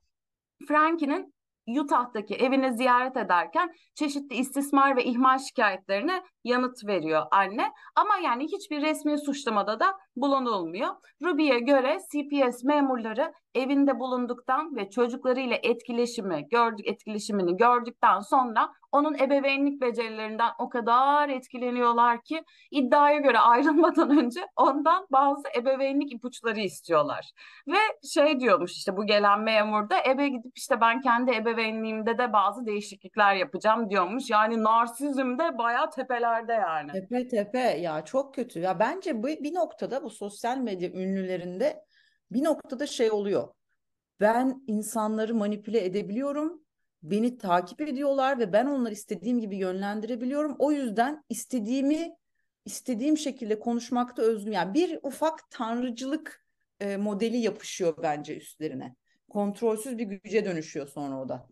Frankie'nin 0.67 1.35
Utah'taki 1.67 2.35
evini 2.35 2.73
ziyaret 2.73 3.17
ederken 3.17 3.73
çeşitli 3.95 4.35
istismar 4.35 4.95
ve 4.95 5.03
ihmal 5.03 5.39
şikayetlerine 5.39 6.23
yanıt 6.43 6.85
veriyor 6.85 7.25
anne. 7.31 7.71
Ama 7.95 8.17
yani 8.17 8.43
hiçbir 8.43 8.81
resmi 8.81 9.17
suçlamada 9.17 9.79
da 9.79 9.97
bulunulmuyor. 10.15 10.95
Ruby'ye 11.23 11.59
göre 11.59 11.99
CPS 12.11 12.63
memurları 12.63 13.33
evinde 13.55 13.99
bulunduktan 13.99 14.75
ve 14.75 14.89
çocuklarıyla 14.89 15.57
etkileşimi 15.63 16.47
gördük 16.49 16.87
etkileşimini 16.87 17.57
gördükten 17.57 18.19
sonra 18.19 18.69
onun 18.95 19.15
ebeveynlik 19.15 19.81
becerilerinden 19.81 20.51
o 20.59 20.69
kadar 20.69 21.29
etkileniyorlar 21.29 22.23
ki 22.23 22.43
iddiaya 22.71 23.19
göre 23.19 23.39
ayrılmadan 23.39 24.17
önce 24.19 24.39
ondan 24.55 25.07
bazı 25.11 25.43
ebeveynlik 25.57 26.13
ipuçları 26.13 26.59
istiyorlar. 26.59 27.31
Ve 27.67 28.07
şey 28.13 28.39
diyormuş 28.39 28.71
işte 28.71 28.97
bu 28.97 29.05
gelen 29.05 29.39
memur 29.39 29.89
da 29.89 29.99
eve 29.99 30.27
gidip 30.27 30.57
işte 30.57 30.81
ben 30.81 31.01
kendi 31.01 31.31
ebeveynliğimde 31.31 32.17
de 32.17 32.33
bazı 32.33 32.65
değişiklikler 32.65 33.35
yapacağım 33.35 33.89
diyormuş. 33.89 34.29
Yani 34.29 34.63
narsizm 34.63 35.37
de 35.37 35.57
bayağı 35.57 35.89
tepelerde 35.89 36.53
yani. 36.53 36.91
Tepe 36.91 37.27
tepe 37.27 37.59
ya 37.59 38.05
çok 38.05 38.35
kötü. 38.35 38.59
Ya 38.59 38.79
bence 38.79 39.23
bu 39.23 39.27
bir 39.27 39.53
noktada 39.53 40.03
bu 40.03 40.09
sosyal 40.09 40.57
medya 40.57 40.89
ünlülerinde 40.89 41.85
bir 42.31 42.43
noktada 42.43 42.87
şey 42.87 43.11
oluyor. 43.11 43.47
Ben 44.19 44.63
insanları 44.67 45.35
manipüle 45.35 45.85
edebiliyorum. 45.85 46.61
Beni 47.03 47.37
takip 47.37 47.81
ediyorlar 47.81 48.39
ve 48.39 48.53
ben 48.53 48.65
onları 48.65 48.93
istediğim 48.93 49.39
gibi 49.39 49.57
yönlendirebiliyorum. 49.57 50.55
O 50.59 50.71
yüzden 50.71 51.23
istediğimi 51.29 52.15
istediğim 52.65 53.17
şekilde 53.17 53.59
konuşmakta 53.59 54.21
özgür. 54.21 54.51
Yani 54.51 54.73
bir 54.73 54.99
ufak 55.03 55.49
tanrıcılık 55.51 56.45
e, 56.79 56.97
modeli 56.97 57.37
yapışıyor 57.37 57.95
bence 58.03 58.37
üstlerine. 58.37 58.95
Kontrolsüz 59.29 59.97
bir 59.97 60.03
güce 60.03 60.45
dönüşüyor 60.45 60.87
sonra 60.87 61.21
o 61.21 61.29
da. 61.29 61.47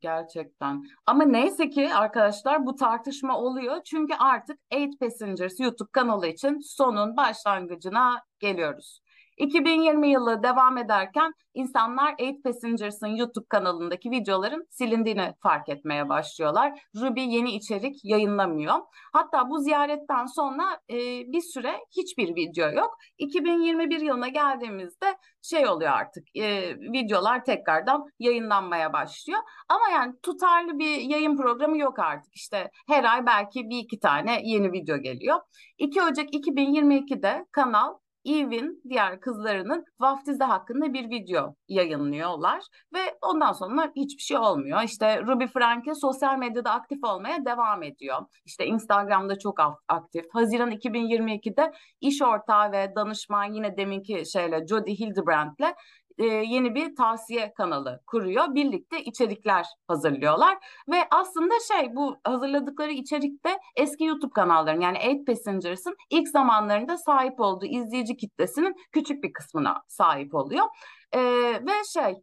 Gerçekten. 0.00 0.84
Ama 1.06 1.24
neyse 1.24 1.70
ki 1.70 1.94
arkadaşlar 1.94 2.66
bu 2.66 2.74
tartışma 2.74 3.38
oluyor. 3.38 3.82
Çünkü 3.84 4.14
artık 4.14 4.58
Eight 4.70 5.00
Passengers 5.00 5.60
YouTube 5.60 5.90
kanalı 5.92 6.26
için 6.26 6.58
sonun 6.58 7.16
başlangıcına 7.16 8.22
geliyoruz. 8.38 9.00
2020 9.38 10.10
yılı 10.10 10.42
devam 10.42 10.78
ederken 10.78 11.32
insanlar 11.54 12.14
Eight 12.18 12.44
Passengers'ın 12.44 13.06
YouTube 13.06 13.46
kanalındaki 13.48 14.10
videoların 14.10 14.66
silindiğini 14.70 15.34
fark 15.42 15.68
etmeye 15.68 16.08
başlıyorlar. 16.08 16.80
Ruby 16.96 17.20
yeni 17.20 17.50
içerik 17.50 18.04
yayınlamıyor. 18.04 18.74
Hatta 19.12 19.50
bu 19.50 19.58
ziyaretten 19.58 20.26
sonra 20.26 20.80
e, 20.90 20.96
bir 21.32 21.40
süre 21.40 21.72
hiçbir 21.96 22.36
video 22.36 22.70
yok. 22.70 22.96
2021 23.18 24.00
yılına 24.00 24.28
geldiğimizde 24.28 25.16
şey 25.42 25.68
oluyor 25.68 25.92
artık 25.92 26.36
e, 26.36 26.76
videolar 26.78 27.44
tekrardan 27.44 28.04
yayınlanmaya 28.18 28.92
başlıyor. 28.92 29.40
Ama 29.68 29.88
yani 29.92 30.14
tutarlı 30.22 30.78
bir 30.78 31.00
yayın 31.00 31.36
programı 31.36 31.78
yok 31.78 31.98
artık. 31.98 32.36
İşte 32.36 32.70
her 32.88 33.04
ay 33.04 33.26
belki 33.26 33.70
bir 33.70 33.78
iki 33.78 34.00
tane 34.00 34.40
yeni 34.44 34.72
video 34.72 34.98
geliyor. 34.98 35.40
2 35.78 36.02
Ocak 36.02 36.34
2022'de 36.34 37.46
kanal 37.52 37.94
Eve'in 38.28 38.82
diğer 38.88 39.20
kızlarının 39.20 39.84
vaftizi 40.00 40.44
hakkında 40.44 40.92
bir 40.92 41.10
video 41.10 41.54
yayınlıyorlar 41.68 42.62
ve 42.94 43.18
ondan 43.22 43.52
sonra 43.52 43.92
hiçbir 43.96 44.22
şey 44.22 44.38
olmuyor. 44.38 44.82
İşte 44.82 45.22
Ruby 45.22 45.44
Franke 45.46 45.94
sosyal 45.94 46.38
medyada 46.38 46.70
aktif 46.70 47.04
olmaya 47.04 47.44
devam 47.44 47.82
ediyor. 47.82 48.18
İşte 48.44 48.66
Instagram'da 48.66 49.38
çok 49.38 49.58
aktif. 49.88 50.24
Haziran 50.32 50.70
2022'de 50.70 51.72
iş 52.00 52.22
ortağı 52.22 52.72
ve 52.72 52.92
danışman 52.96 53.52
yine 53.52 53.76
deminki 53.76 54.30
şeyle 54.32 54.66
Jody 54.66 54.90
Hildebrand'le 54.90 55.74
e, 56.18 56.24
yeni 56.24 56.74
bir 56.74 56.96
tavsiye 56.96 57.52
kanalı 57.54 58.00
kuruyor. 58.06 58.54
Birlikte 58.54 59.04
içerikler 59.04 59.66
hazırlıyorlar 59.88 60.58
ve 60.88 60.96
aslında 61.10 61.54
şey 61.72 61.96
bu 61.96 62.16
hazırladıkları 62.24 62.90
içerikte 62.90 63.58
eski 63.76 64.04
YouTube 64.04 64.32
kanalların 64.32 64.80
yani 64.80 64.98
Eight 64.98 65.26
Passengers'ın 65.26 65.96
ilk 66.10 66.28
zamanlarında 66.28 66.96
sahip 66.96 67.40
olduğu 67.40 67.66
izleyici 67.66 68.16
kitlesinin 68.16 68.76
küçük 68.92 69.24
bir 69.24 69.32
kısmına 69.32 69.82
sahip 69.88 70.34
oluyor. 70.34 70.66
E, 71.12 71.20
ve 71.66 71.84
şey 71.92 72.14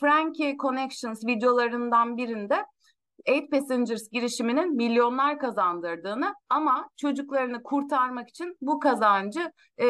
Frankie 0.00 0.56
Connections 0.56 1.26
videolarından 1.26 2.16
birinde 2.16 2.66
Eight 3.26 3.50
Passengers 3.50 4.08
girişiminin 4.10 4.76
milyonlar 4.76 5.38
kazandırdığını 5.38 6.34
ama 6.48 6.90
çocuklarını 6.96 7.62
kurtarmak 7.62 8.28
için 8.28 8.56
bu 8.60 8.80
kazancı 8.80 9.52
e, 9.78 9.86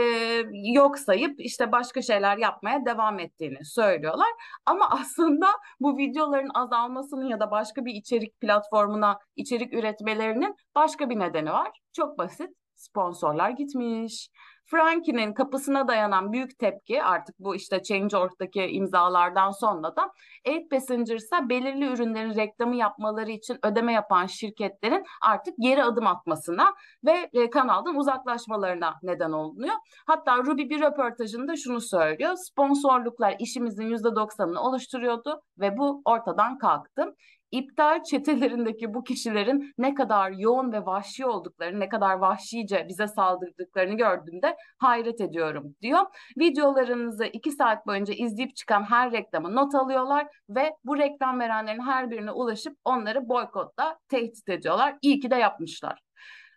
yok 0.74 0.98
sayıp 0.98 1.40
işte 1.40 1.72
başka 1.72 2.02
şeyler 2.02 2.38
yapmaya 2.38 2.84
devam 2.84 3.18
ettiğini 3.18 3.64
söylüyorlar. 3.64 4.28
Ama 4.66 4.90
aslında 5.00 5.46
bu 5.80 5.98
videoların 5.98 6.50
azalmasının 6.54 7.26
ya 7.26 7.40
da 7.40 7.50
başka 7.50 7.84
bir 7.84 7.94
içerik 7.94 8.40
platformuna 8.40 9.18
içerik 9.36 9.74
üretmelerinin 9.74 10.54
başka 10.74 11.10
bir 11.10 11.18
nedeni 11.18 11.50
var. 11.50 11.80
Çok 11.92 12.18
basit. 12.18 12.50
Sponsorlar 12.74 13.50
gitmiş. 13.50 14.30
Frankie'nin 14.66 15.34
kapısına 15.34 15.88
dayanan 15.88 16.32
büyük 16.32 16.58
tepki 16.58 17.02
artık 17.02 17.38
bu 17.38 17.54
işte 17.54 17.82
Change.org'daki 17.82 18.66
imzalardan 18.66 19.50
sonra 19.50 19.96
da 19.96 20.10
Eight 20.44 20.70
Passengers'a 20.70 21.48
belirli 21.48 21.84
ürünlerin 21.84 22.34
reklamı 22.34 22.76
yapmaları 22.76 23.30
için 23.30 23.58
ödeme 23.62 23.92
yapan 23.92 24.26
şirketlerin 24.26 25.04
artık 25.22 25.54
geri 25.58 25.82
adım 25.84 26.06
atmasına 26.06 26.74
ve 27.04 27.30
e, 27.32 27.50
kanaldan 27.50 27.96
uzaklaşmalarına 27.96 28.94
neden 29.02 29.32
oluyor. 29.32 29.74
Hatta 30.06 30.38
Ruby 30.38 30.62
bir 30.62 30.80
röportajında 30.80 31.56
şunu 31.56 31.80
söylüyor. 31.80 32.34
Sponsorluklar 32.36 33.36
işimizin 33.38 33.90
%90'ını 33.90 34.58
oluşturuyordu 34.58 35.40
ve 35.58 35.78
bu 35.78 36.02
ortadan 36.04 36.58
kalktı 36.58 37.14
iptal 37.54 38.02
çetelerindeki 38.02 38.94
bu 38.94 39.04
kişilerin 39.04 39.72
ne 39.78 39.94
kadar 39.94 40.30
yoğun 40.30 40.72
ve 40.72 40.86
vahşi 40.86 41.26
olduklarını, 41.26 41.80
ne 41.80 41.88
kadar 41.88 42.14
vahşice 42.14 42.86
bize 42.88 43.06
saldırdıklarını 43.06 43.96
gördüğümde 43.96 44.53
hayret 44.78 45.20
ediyorum 45.20 45.74
diyor. 45.82 46.00
Videolarınızı 46.38 47.24
iki 47.24 47.50
saat 47.52 47.86
boyunca 47.86 48.14
izleyip 48.14 48.56
çıkan 48.56 48.82
her 48.82 49.12
reklamı 49.12 49.54
not 49.54 49.74
alıyorlar 49.74 50.26
ve 50.48 50.76
bu 50.84 50.98
reklam 50.98 51.40
verenlerin 51.40 51.82
her 51.82 52.10
birine 52.10 52.32
ulaşıp 52.32 52.76
onları 52.84 53.28
boykotla 53.28 53.98
tehdit 54.08 54.48
ediyorlar. 54.48 54.96
İyi 55.02 55.20
ki 55.20 55.30
de 55.30 55.36
yapmışlar. 55.36 56.00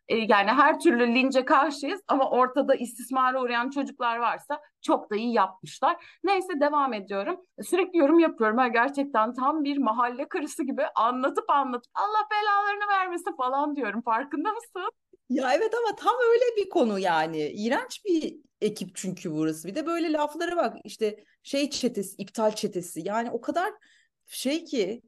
E, 0.07 0.15
yani 0.15 0.51
her 0.51 0.79
türlü 0.79 1.15
lince 1.15 1.45
karşıyız 1.45 2.01
ama 2.07 2.29
ortada 2.29 2.75
istismara 2.75 3.41
uğrayan 3.41 3.69
çocuklar 3.69 4.17
varsa 4.17 4.59
çok 4.81 5.11
da 5.11 5.15
iyi 5.15 5.33
yapmışlar. 5.33 6.19
Neyse 6.23 6.59
devam 6.59 6.93
ediyorum. 6.93 7.41
Sürekli 7.63 7.97
yorum 7.97 8.19
yapıyorum. 8.19 8.73
Gerçekten 8.73 9.33
tam 9.33 9.63
bir 9.63 9.77
mahalle 9.77 10.27
karısı 10.29 10.63
gibi 10.63 10.83
anlatıp 10.95 11.49
anlatıp 11.49 11.91
Allah 11.95 12.27
belalarını 12.31 12.87
vermesin 12.91 13.35
falan 13.37 13.75
diyorum. 13.75 14.01
Farkında 14.01 14.51
mısın? 14.51 14.91
Ya 15.29 15.53
evet 15.53 15.73
ama 15.75 15.95
tam 15.95 16.13
öyle 16.31 16.45
bir 16.57 16.69
konu 16.69 16.99
yani. 16.99 17.37
İğrenç 17.49 18.05
bir 18.05 18.35
ekip 18.61 18.95
çünkü 18.95 19.31
burası. 19.31 19.67
Bir 19.67 19.75
de 19.75 19.85
böyle 19.85 20.11
laflara 20.13 20.55
bak 20.57 20.77
işte 20.83 21.23
şey 21.43 21.69
çetesi, 21.69 22.15
iptal 22.17 22.51
çetesi. 22.51 23.01
Yani 23.07 23.31
o 23.31 23.41
kadar 23.41 23.73
şey 24.25 24.65
ki 24.65 25.01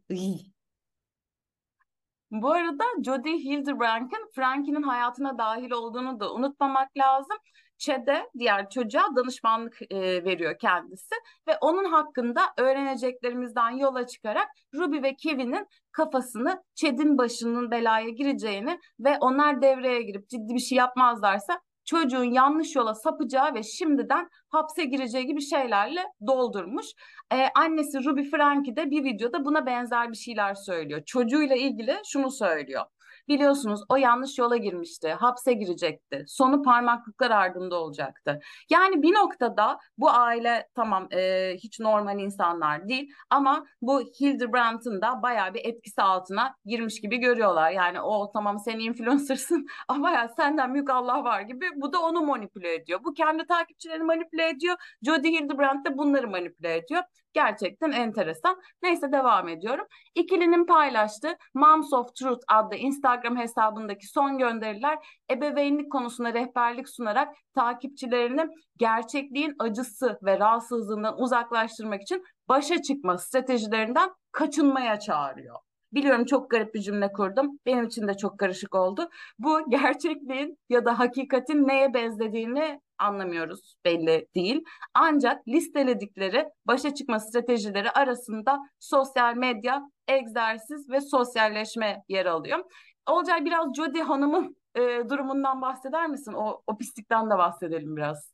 bu 2.32 2.52
arada 2.52 2.84
Jodie 3.06 3.38
Hildebrand'in 3.38 4.32
Frankie'nin 4.36 4.84
hayatına 4.84 5.38
dahil 5.38 5.72
olduğunu 5.72 6.20
da 6.20 6.34
unutmamak 6.34 6.98
lazım. 6.98 7.38
Çede 7.80 8.30
diğer 8.38 8.70
çocuğa 8.70 9.16
danışmanlık 9.16 9.82
e, 9.92 10.26
veriyor 10.26 10.58
kendisi 10.60 11.16
ve 11.48 11.58
onun 11.62 11.92
hakkında 11.92 12.42
öğreneceklerimizden 12.58 13.70
yola 13.70 14.08
çıkarak 14.08 14.48
Ruby 14.74 15.04
ve 15.04 15.16
Kevin'in 15.16 15.68
kafasını 15.92 16.64
Çed'in 16.76 17.18
başının 17.18 17.72
belaya 17.72 18.10
gireceğini 18.10 18.80
ve 19.00 19.18
onlar 19.20 19.62
devreye 19.62 20.02
girip 20.02 20.30
ciddi 20.30 20.54
bir 20.54 20.60
şey 20.60 20.78
yapmazlarsa 20.78 21.62
çocuğun 21.86 22.24
yanlış 22.24 22.76
yola 22.76 22.96
sapacağı 22.96 23.54
ve 23.54 23.64
şimdiden 23.64 24.30
hapse 24.50 24.86
gireceği 24.86 25.26
gibi 25.26 25.42
şeylerle 25.42 26.06
doldurmuş. 26.28 26.86
Ee, 27.34 27.48
annesi 27.56 28.06
Ruby 28.06 28.30
Frankie 28.30 28.76
de 28.76 28.92
bir 28.92 29.04
videoda 29.04 29.46
buna 29.46 29.66
benzer 29.66 30.12
bir 30.12 30.18
şeyler 30.18 30.54
söylüyor. 30.56 31.02
Çocuğuyla 31.06 31.56
ilgili 31.56 31.98
şunu 32.06 32.32
söylüyor. 32.32 32.86
Biliyorsunuz 33.30 33.82
o 33.90 33.96
yanlış 33.96 34.38
yola 34.38 34.58
girmişti, 34.58 35.10
hapse 35.14 35.54
girecekti. 35.54 36.24
Sonu 36.28 36.64
parmaklıklar 36.64 37.32
ardında 37.32 37.76
olacaktı. 37.76 38.40
Yani 38.70 39.02
bir 39.02 39.14
noktada 39.14 39.80
bu 39.98 40.10
aile 40.12 40.68
tamam 40.76 41.08
e, 41.14 41.54
hiç 41.58 41.80
normal 41.80 42.20
insanlar 42.20 42.88
değil 42.88 43.14
ama 43.30 43.66
bu 43.82 44.02
Hildebrand'ın 44.02 45.02
da 45.02 45.22
bayağı 45.22 45.54
bir 45.54 45.66
etkisi 45.66 46.02
altına 46.02 46.56
girmiş 46.66 47.02
gibi 47.02 47.18
görüyorlar. 47.18 47.72
Yani 47.72 48.02
o 48.02 48.32
tamam 48.32 48.60
sen 48.60 48.80
influencer'sın 48.80 49.68
ama 49.88 50.12
ya 50.12 50.28
senden 50.38 50.74
büyük 50.74 50.90
Allah 50.90 51.24
var 51.24 51.42
gibi 51.42 51.66
bu 51.76 51.94
da 51.94 52.00
onu 52.02 52.22
manipüle 52.22 52.74
ediyor. 52.74 53.00
Bu 53.04 53.14
kendi 53.14 53.46
takipçilerini 53.48 54.04
manipüle 54.04 54.50
ediyor. 54.50 54.76
Jodie 55.06 55.32
Hildebrand 55.32 55.86
de 55.86 55.98
bunları 55.98 56.28
manipüle 56.28 56.76
ediyor. 56.76 57.04
Gerçekten 57.34 57.92
enteresan. 57.92 58.62
Neyse 58.84 59.12
devam 59.12 59.48
ediyorum. 59.48 59.86
İkilinin 60.16 60.66
paylaştığı 60.66 61.36
Moms 61.54 61.94
of 61.94 62.16
Truth 62.16 62.44
adlı 62.48 62.76
Instagram 62.76 63.38
hesabındaki 63.38 64.08
son 64.08 64.38
gönderiler 64.38 64.98
ebeveynlik 65.32 65.92
konusunda 65.92 66.34
rehberlik 66.34 66.90
sunarak 66.90 67.36
takipçilerini 67.56 68.46
gerçekliğin 68.78 69.56
acısı 69.60 70.20
ve 70.24 70.40
rahatsızlığından 70.40 71.22
uzaklaştırmak 71.22 72.02
için 72.02 72.24
başa 72.50 72.82
çıkma 72.82 73.18
stratejilerinden 73.18 74.10
kaçınmaya 74.32 75.00
çağırıyor. 75.00 75.56
Biliyorum 75.94 76.26
çok 76.26 76.50
garip 76.50 76.74
bir 76.74 76.80
cümle 76.80 77.12
kurdum. 77.12 77.60
Benim 77.66 77.84
için 77.84 78.08
de 78.08 78.14
çok 78.14 78.40
karışık 78.40 78.76
oldu. 78.76 79.10
Bu 79.40 79.70
gerçekliğin 79.70 80.58
ya 80.70 80.86
da 80.86 81.00
hakikatin 81.00 81.68
neye 81.68 81.94
benzediğini 81.94 82.80
anlamıyoruz 83.00 83.76
belli 83.86 84.28
değil. 84.36 84.64
Ancak 84.94 85.48
listeledikleri 85.48 86.50
başa 86.66 86.96
çıkma 86.96 87.20
stratejileri 87.20 87.92
arasında 87.92 88.60
sosyal 88.80 89.36
medya, 89.36 89.92
egzersiz 90.08 90.90
ve 90.90 91.02
sosyalleşme 91.02 92.04
yer 92.10 92.26
alıyor. 92.26 92.60
Olcay 93.08 93.46
biraz 93.46 93.76
Jody 93.76 94.00
Hanım'ın 94.00 94.56
e, 94.76 95.10
durumundan 95.10 95.62
bahseder 95.62 96.08
misin? 96.08 96.34
O, 96.34 96.62
o 96.68 96.78
pislikten 96.78 97.30
de 97.30 97.38
bahsedelim 97.38 97.96
biraz. 97.98 98.32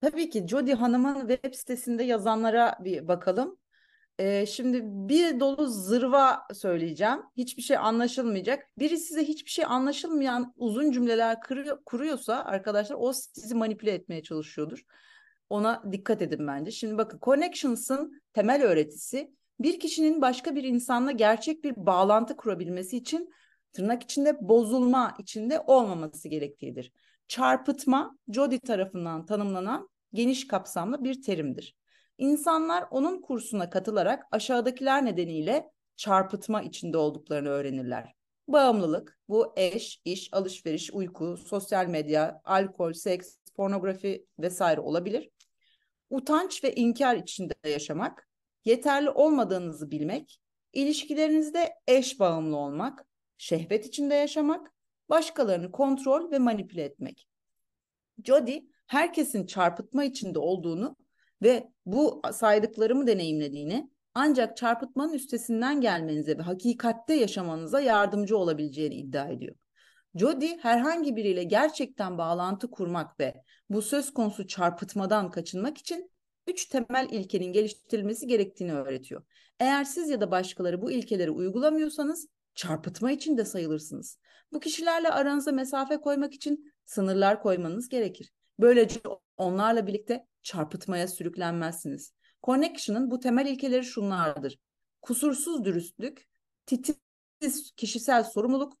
Tabii 0.00 0.30
ki 0.30 0.46
Jody 0.48 0.72
Hanım'ın 0.72 1.28
web 1.28 1.54
sitesinde 1.54 2.04
yazanlara 2.04 2.78
bir 2.80 3.08
bakalım. 3.08 3.58
Ee, 4.18 4.46
şimdi 4.46 4.80
bir 4.84 5.40
dolu 5.40 5.66
zırva 5.66 6.46
söyleyeceğim. 6.54 7.22
Hiçbir 7.36 7.62
şey 7.62 7.76
anlaşılmayacak. 7.76 8.66
Biri 8.78 8.98
size 8.98 9.24
hiçbir 9.24 9.50
şey 9.50 9.64
anlaşılmayan 9.64 10.54
uzun 10.56 10.90
cümleler 10.90 11.40
kırıyor, 11.40 11.78
kuruyorsa 11.86 12.44
arkadaşlar 12.44 12.96
o 13.00 13.12
sizi 13.12 13.54
manipüle 13.54 13.92
etmeye 13.92 14.22
çalışıyordur. 14.22 14.84
Ona 15.50 15.82
dikkat 15.92 16.22
edin 16.22 16.46
bence. 16.46 16.70
Şimdi 16.70 16.98
bakın 16.98 17.18
Connections'ın 17.22 18.22
temel 18.32 18.62
öğretisi 18.62 19.32
bir 19.60 19.80
kişinin 19.80 20.22
başka 20.22 20.54
bir 20.54 20.64
insanla 20.64 21.12
gerçek 21.12 21.64
bir 21.64 21.74
bağlantı 21.76 22.36
kurabilmesi 22.36 22.96
için 22.96 23.30
tırnak 23.72 24.02
içinde 24.02 24.48
bozulma 24.48 25.14
içinde 25.18 25.60
olmaması 25.66 26.28
gerektiğidir. 26.28 26.92
Çarpıtma 27.28 28.18
Jody 28.28 28.58
tarafından 28.58 29.26
tanımlanan 29.26 29.88
geniş 30.12 30.46
kapsamlı 30.46 31.04
bir 31.04 31.22
terimdir. 31.22 31.76
İnsanlar 32.18 32.84
onun 32.90 33.20
kursuna 33.20 33.70
katılarak 33.70 34.26
aşağıdakiler 34.30 35.04
nedeniyle 35.04 35.70
çarpıtma 35.96 36.62
içinde 36.62 36.96
olduklarını 36.98 37.48
öğrenirler. 37.48 38.14
Bağımlılık, 38.48 39.18
bu 39.28 39.52
eş, 39.56 40.02
iş, 40.04 40.28
alışveriş, 40.32 40.90
uyku, 40.92 41.36
sosyal 41.36 41.86
medya, 41.86 42.40
alkol, 42.44 42.92
seks, 42.92 43.36
pornografi 43.56 44.26
vesaire 44.38 44.80
olabilir. 44.80 45.30
Utanç 46.10 46.64
ve 46.64 46.74
inkar 46.74 47.16
içinde 47.16 47.54
yaşamak, 47.64 48.28
yeterli 48.64 49.10
olmadığınızı 49.10 49.90
bilmek, 49.90 50.40
ilişkilerinizde 50.72 51.74
eş 51.88 52.20
bağımlı 52.20 52.56
olmak, 52.56 53.06
şehvet 53.38 53.86
içinde 53.86 54.14
yaşamak, 54.14 54.74
başkalarını 55.08 55.72
kontrol 55.72 56.30
ve 56.30 56.38
manipüle 56.38 56.84
etmek. 56.84 57.28
Jody 58.24 58.60
herkesin 58.86 59.46
çarpıtma 59.46 60.04
içinde 60.04 60.38
olduğunu 60.38 60.96
ve 61.42 61.72
bu 61.92 62.22
saydıklarımı 62.32 63.06
deneyimlediğini 63.06 63.90
ancak 64.14 64.56
çarpıtmanın 64.56 65.12
üstesinden 65.12 65.80
gelmenize 65.80 66.38
ve 66.38 66.42
hakikatte 66.42 67.14
yaşamanıza 67.14 67.80
yardımcı 67.80 68.38
olabileceğini 68.38 68.94
iddia 68.94 69.28
ediyor. 69.28 69.56
Jody 70.14 70.58
herhangi 70.58 71.16
biriyle 71.16 71.44
gerçekten 71.44 72.18
bağlantı 72.18 72.70
kurmak 72.70 73.20
ve 73.20 73.42
bu 73.70 73.82
söz 73.82 74.12
konusu 74.12 74.46
çarpıtmadan 74.46 75.30
kaçınmak 75.30 75.78
için 75.78 76.10
üç 76.46 76.66
temel 76.66 77.08
ilkenin 77.10 77.52
geliştirilmesi 77.52 78.26
gerektiğini 78.26 78.72
öğretiyor. 78.72 79.22
Eğer 79.60 79.84
siz 79.84 80.08
ya 80.08 80.20
da 80.20 80.30
başkaları 80.30 80.82
bu 80.82 80.90
ilkeleri 80.90 81.30
uygulamıyorsanız 81.30 82.28
çarpıtma 82.54 83.10
için 83.10 83.36
de 83.36 83.44
sayılırsınız. 83.44 84.18
Bu 84.52 84.60
kişilerle 84.60 85.10
aranıza 85.10 85.52
mesafe 85.52 85.96
koymak 85.96 86.34
için 86.34 86.72
sınırlar 86.84 87.42
koymanız 87.42 87.88
gerekir. 87.88 88.32
Böylece 88.60 89.00
onlarla 89.36 89.86
birlikte 89.86 90.26
çarpıtmaya 90.48 91.08
sürüklenmezsiniz. 91.08 92.12
Connection'ın 92.42 93.10
bu 93.10 93.20
temel 93.20 93.46
ilkeleri 93.46 93.84
şunlardır. 93.84 94.58
Kusursuz 95.02 95.64
dürüstlük, 95.64 96.28
titiz 96.66 97.72
kişisel 97.76 98.24
sorumluluk, 98.24 98.78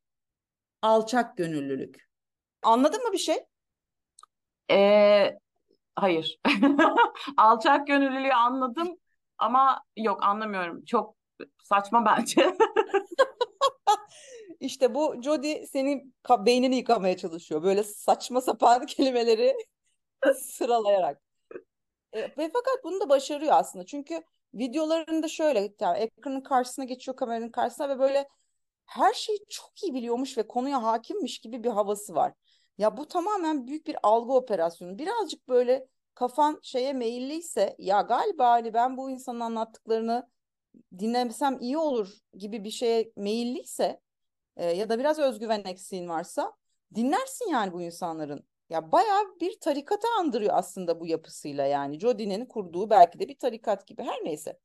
alçak 0.82 1.36
gönüllülük. 1.36 2.08
Anladın 2.62 3.02
mı 3.02 3.12
bir 3.12 3.18
şey? 3.18 3.36
Ee, 4.70 5.38
hayır. 5.96 6.38
Alçak 7.36 7.86
gönüllülüğü 7.86 8.32
anladım 8.32 8.98
ama 9.38 9.82
yok 9.96 10.22
anlamıyorum. 10.22 10.84
Çok 10.84 11.16
saçma 11.62 12.04
bence. 12.06 12.56
İşte 14.60 14.94
bu 14.94 15.22
Jody 15.22 15.66
senin 15.66 16.14
beynini 16.30 16.76
yıkamaya 16.76 17.16
çalışıyor. 17.16 17.62
Böyle 17.62 17.82
saçma 17.82 18.40
sapan 18.40 18.86
kelimeleri 18.86 19.56
sıralayarak. 20.34 21.27
E, 22.12 22.20
ve 22.22 22.50
fakat 22.52 22.84
bunu 22.84 23.00
da 23.00 23.08
başarıyor 23.08 23.52
aslında. 23.52 23.86
Çünkü 23.86 24.22
videolarında 24.54 25.28
şöyle 25.28 25.74
yani 25.80 25.98
ekranın 25.98 26.40
karşısına 26.40 26.84
geçiyor 26.84 27.16
kameranın 27.16 27.50
karşısına 27.50 27.88
ve 27.88 27.98
böyle 27.98 28.28
her 28.86 29.14
şeyi 29.14 29.38
çok 29.48 29.82
iyi 29.82 29.94
biliyormuş 29.94 30.38
ve 30.38 30.46
konuya 30.46 30.82
hakimmiş 30.82 31.38
gibi 31.38 31.64
bir 31.64 31.70
havası 31.70 32.14
var. 32.14 32.32
Ya 32.78 32.96
bu 32.96 33.08
tamamen 33.08 33.66
büyük 33.66 33.86
bir 33.86 33.96
algı 34.02 34.32
operasyonu. 34.32 34.98
Birazcık 34.98 35.48
böyle 35.48 35.86
kafan 36.14 36.60
şeye 36.62 36.92
meyilliyse 36.92 37.76
ya 37.78 38.00
galiba 38.00 38.50
hani 38.50 38.74
ben 38.74 38.96
bu 38.96 39.10
insanın 39.10 39.40
anlattıklarını 39.40 40.28
dinlemesem 40.98 41.58
iyi 41.60 41.78
olur 41.78 42.18
gibi 42.34 42.64
bir 42.64 42.70
şeye 42.70 43.12
meyilliyse 43.16 44.00
e, 44.56 44.66
ya 44.66 44.88
da 44.88 44.98
biraz 44.98 45.18
özgüven 45.18 45.64
eksiğin 45.64 46.08
varsa 46.08 46.52
dinlersin 46.94 47.50
yani 47.50 47.72
bu 47.72 47.82
insanların. 47.82 48.48
Ya 48.70 48.92
bayağı 48.92 49.40
bir 49.40 49.60
tarikata 49.60 50.08
andırıyor 50.18 50.54
aslında 50.54 51.00
bu 51.00 51.06
yapısıyla 51.06 51.66
yani. 51.66 52.00
Jodi'nin 52.00 52.46
kurduğu 52.46 52.90
belki 52.90 53.18
de 53.18 53.28
bir 53.28 53.38
tarikat 53.38 53.86
gibi 53.86 54.02
her 54.02 54.24
neyse. 54.24 54.58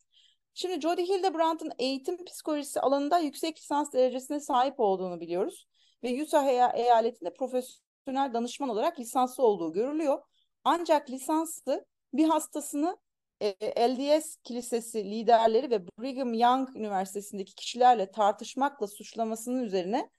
Şimdi 0.53 0.81
Jody 0.81 1.03
Hildebrand'ın 1.03 1.71
eğitim 1.79 2.25
psikolojisi 2.25 2.81
alanında 2.81 3.19
yüksek 3.19 3.57
lisans 3.57 3.93
derecesine 3.93 4.39
sahip 4.39 4.79
olduğunu 4.79 5.21
biliyoruz. 5.21 5.67
Ve 6.03 6.23
Utah 6.23 6.47
eyaletinde 6.75 7.33
profesyonel 7.33 8.33
danışman 8.33 8.69
olarak 8.69 8.99
lisanslı 8.99 9.43
olduğu 9.43 9.73
görülüyor. 9.73 10.21
Ancak 10.63 11.09
lisanslı 11.09 11.85
bir 12.13 12.27
hastasını 12.27 12.97
e, 13.41 13.89
LDS 13.89 14.37
Kilisesi 14.43 15.05
liderleri 15.05 15.71
ve 15.71 15.87
Brigham 15.87 16.33
Young 16.33 16.75
Üniversitesi'ndeki 16.75 17.55
kişilerle 17.55 18.11
tartışmakla 18.11 18.87
suçlamasının 18.87 19.63
üzerine 19.63 20.09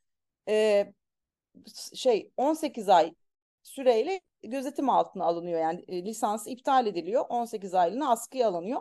e, 0.49 0.87
şey 1.94 2.33
18 2.37 2.88
ay 2.88 3.14
süreyle 3.64 4.20
gözetim 4.42 4.90
altına 4.90 5.24
alınıyor. 5.24 5.61
Yani 5.61 5.85
e, 5.88 6.05
lisansı 6.05 6.50
iptal 6.50 6.87
ediliyor. 6.87 7.24
18 7.29 7.74
aylığına 7.74 8.11
askıya 8.11 8.48
alınıyor. 8.48 8.81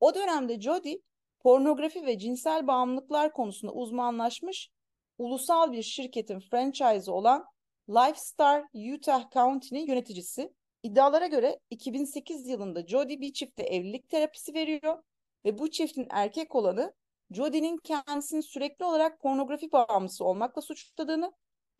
O 0.00 0.14
dönemde 0.14 0.60
Jody 0.60 0.94
pornografi 1.40 2.06
ve 2.06 2.18
cinsel 2.18 2.66
bağımlılıklar 2.66 3.32
konusunda 3.32 3.72
uzmanlaşmış 3.72 4.70
ulusal 5.18 5.72
bir 5.72 5.82
şirketin 5.82 6.40
franchise 6.40 7.10
olan 7.10 7.44
Lifestar 7.88 8.64
Utah 8.94 9.30
County'nin 9.30 9.86
yöneticisi. 9.86 10.52
İddialara 10.82 11.26
göre 11.26 11.58
2008 11.70 12.48
yılında 12.48 12.86
Jody 12.86 13.20
bir 13.20 13.32
çifte 13.32 13.62
evlilik 13.62 14.08
terapisi 14.08 14.54
veriyor 14.54 15.02
ve 15.44 15.58
bu 15.58 15.70
çiftin 15.70 16.06
erkek 16.10 16.54
olanı 16.54 16.94
Jody'nin 17.30 17.78
kendisini 17.78 18.42
sürekli 18.42 18.84
olarak 18.84 19.20
pornografi 19.20 19.72
bağımlısı 19.72 20.24
olmakla 20.24 20.62
suçladığını 20.62 21.32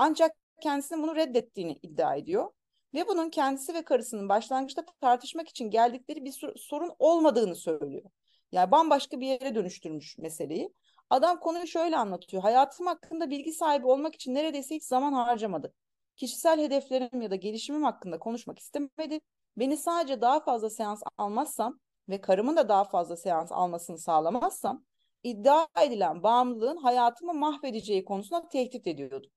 ancak 0.02 0.36
kendisinin 0.60 1.02
bunu 1.02 1.16
reddettiğini 1.16 1.78
iddia 1.82 2.16
ediyor. 2.16 2.50
Ve 2.94 3.08
bunun 3.08 3.30
kendisi 3.30 3.74
ve 3.74 3.82
karısının 3.82 4.28
başlangıçta 4.28 4.84
tartışmak 5.00 5.48
için 5.48 5.70
geldikleri 5.70 6.24
bir 6.24 6.32
sorun 6.56 6.92
olmadığını 6.98 7.56
söylüyor. 7.56 8.10
Yani 8.52 8.70
bambaşka 8.70 9.20
bir 9.20 9.26
yere 9.26 9.54
dönüştürmüş 9.54 10.18
meseleyi. 10.18 10.74
Adam 11.10 11.40
konuyu 11.40 11.66
şöyle 11.66 11.96
anlatıyor. 11.96 12.42
Hayatım 12.42 12.86
hakkında 12.86 13.30
bilgi 13.30 13.52
sahibi 13.52 13.86
olmak 13.86 14.14
için 14.14 14.34
neredeyse 14.34 14.74
hiç 14.74 14.84
zaman 14.84 15.12
harcamadı. 15.12 15.72
Kişisel 16.16 16.60
hedeflerim 16.60 17.20
ya 17.20 17.30
da 17.30 17.36
gelişimim 17.36 17.82
hakkında 17.82 18.18
konuşmak 18.18 18.58
istemedi. 18.58 19.20
Beni 19.56 19.76
sadece 19.76 20.20
daha 20.20 20.40
fazla 20.40 20.70
seans 20.70 21.02
almazsam 21.18 21.78
ve 22.08 22.20
karımın 22.20 22.56
da 22.56 22.68
daha 22.68 22.84
fazla 22.84 23.16
seans 23.16 23.52
almasını 23.52 23.98
sağlamazsam 23.98 24.84
iddia 25.22 25.66
edilen 25.82 26.22
bağımlılığın 26.22 26.76
hayatımı 26.76 27.34
mahvedeceği 27.34 28.04
konusunda 28.04 28.48
tehdit 28.48 28.86
ediyordu. 28.86 29.30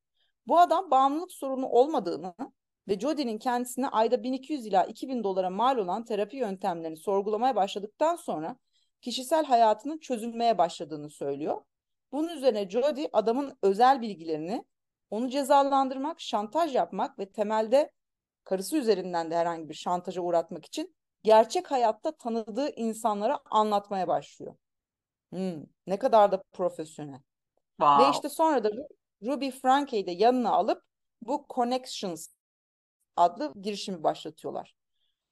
Bu 0.47 0.59
adam 0.59 0.91
bağımlılık 0.91 1.31
sorunu 1.31 1.67
olmadığını 1.67 2.33
ve 2.87 2.99
Jody'nin 2.99 3.37
kendisine 3.37 3.87
ayda 3.87 4.23
1200 4.23 4.65
ila 4.65 4.83
2000 4.83 5.23
dolara 5.23 5.49
mal 5.49 5.77
olan 5.77 6.05
terapi 6.05 6.37
yöntemlerini 6.37 6.97
sorgulamaya 6.97 7.55
başladıktan 7.55 8.15
sonra 8.15 8.57
kişisel 9.01 9.45
hayatının 9.45 9.97
çözülmeye 9.97 10.57
başladığını 10.57 11.09
söylüyor. 11.09 11.61
Bunun 12.11 12.29
üzerine 12.29 12.69
Jody 12.69 13.05
adamın 13.13 13.57
özel 13.61 14.01
bilgilerini 14.01 14.65
onu 15.09 15.29
cezalandırmak, 15.29 16.21
şantaj 16.21 16.75
yapmak 16.75 17.19
ve 17.19 17.31
temelde 17.31 17.91
karısı 18.43 18.77
üzerinden 18.77 19.31
de 19.31 19.35
herhangi 19.35 19.69
bir 19.69 19.73
şantaja 19.73 20.21
uğratmak 20.21 20.65
için 20.65 20.95
gerçek 21.23 21.71
hayatta 21.71 22.11
tanıdığı 22.11 22.69
insanlara 22.75 23.39
anlatmaya 23.51 24.07
başlıyor. 24.07 24.55
Hmm, 25.29 25.63
ne 25.87 25.99
kadar 25.99 26.31
da 26.31 26.43
profesyonel. 26.53 27.19
Wow. 27.79 28.05
Ve 28.05 28.11
işte 28.11 28.29
sonra 28.29 28.63
da 28.63 28.69
Ruby 29.23 29.49
Franke'yi 29.49 30.07
de 30.07 30.11
yanına 30.11 30.51
alıp 30.51 30.83
bu 31.21 31.45
Connections 31.49 32.27
adlı 33.15 33.53
girişimi 33.61 34.03
başlatıyorlar. 34.03 34.75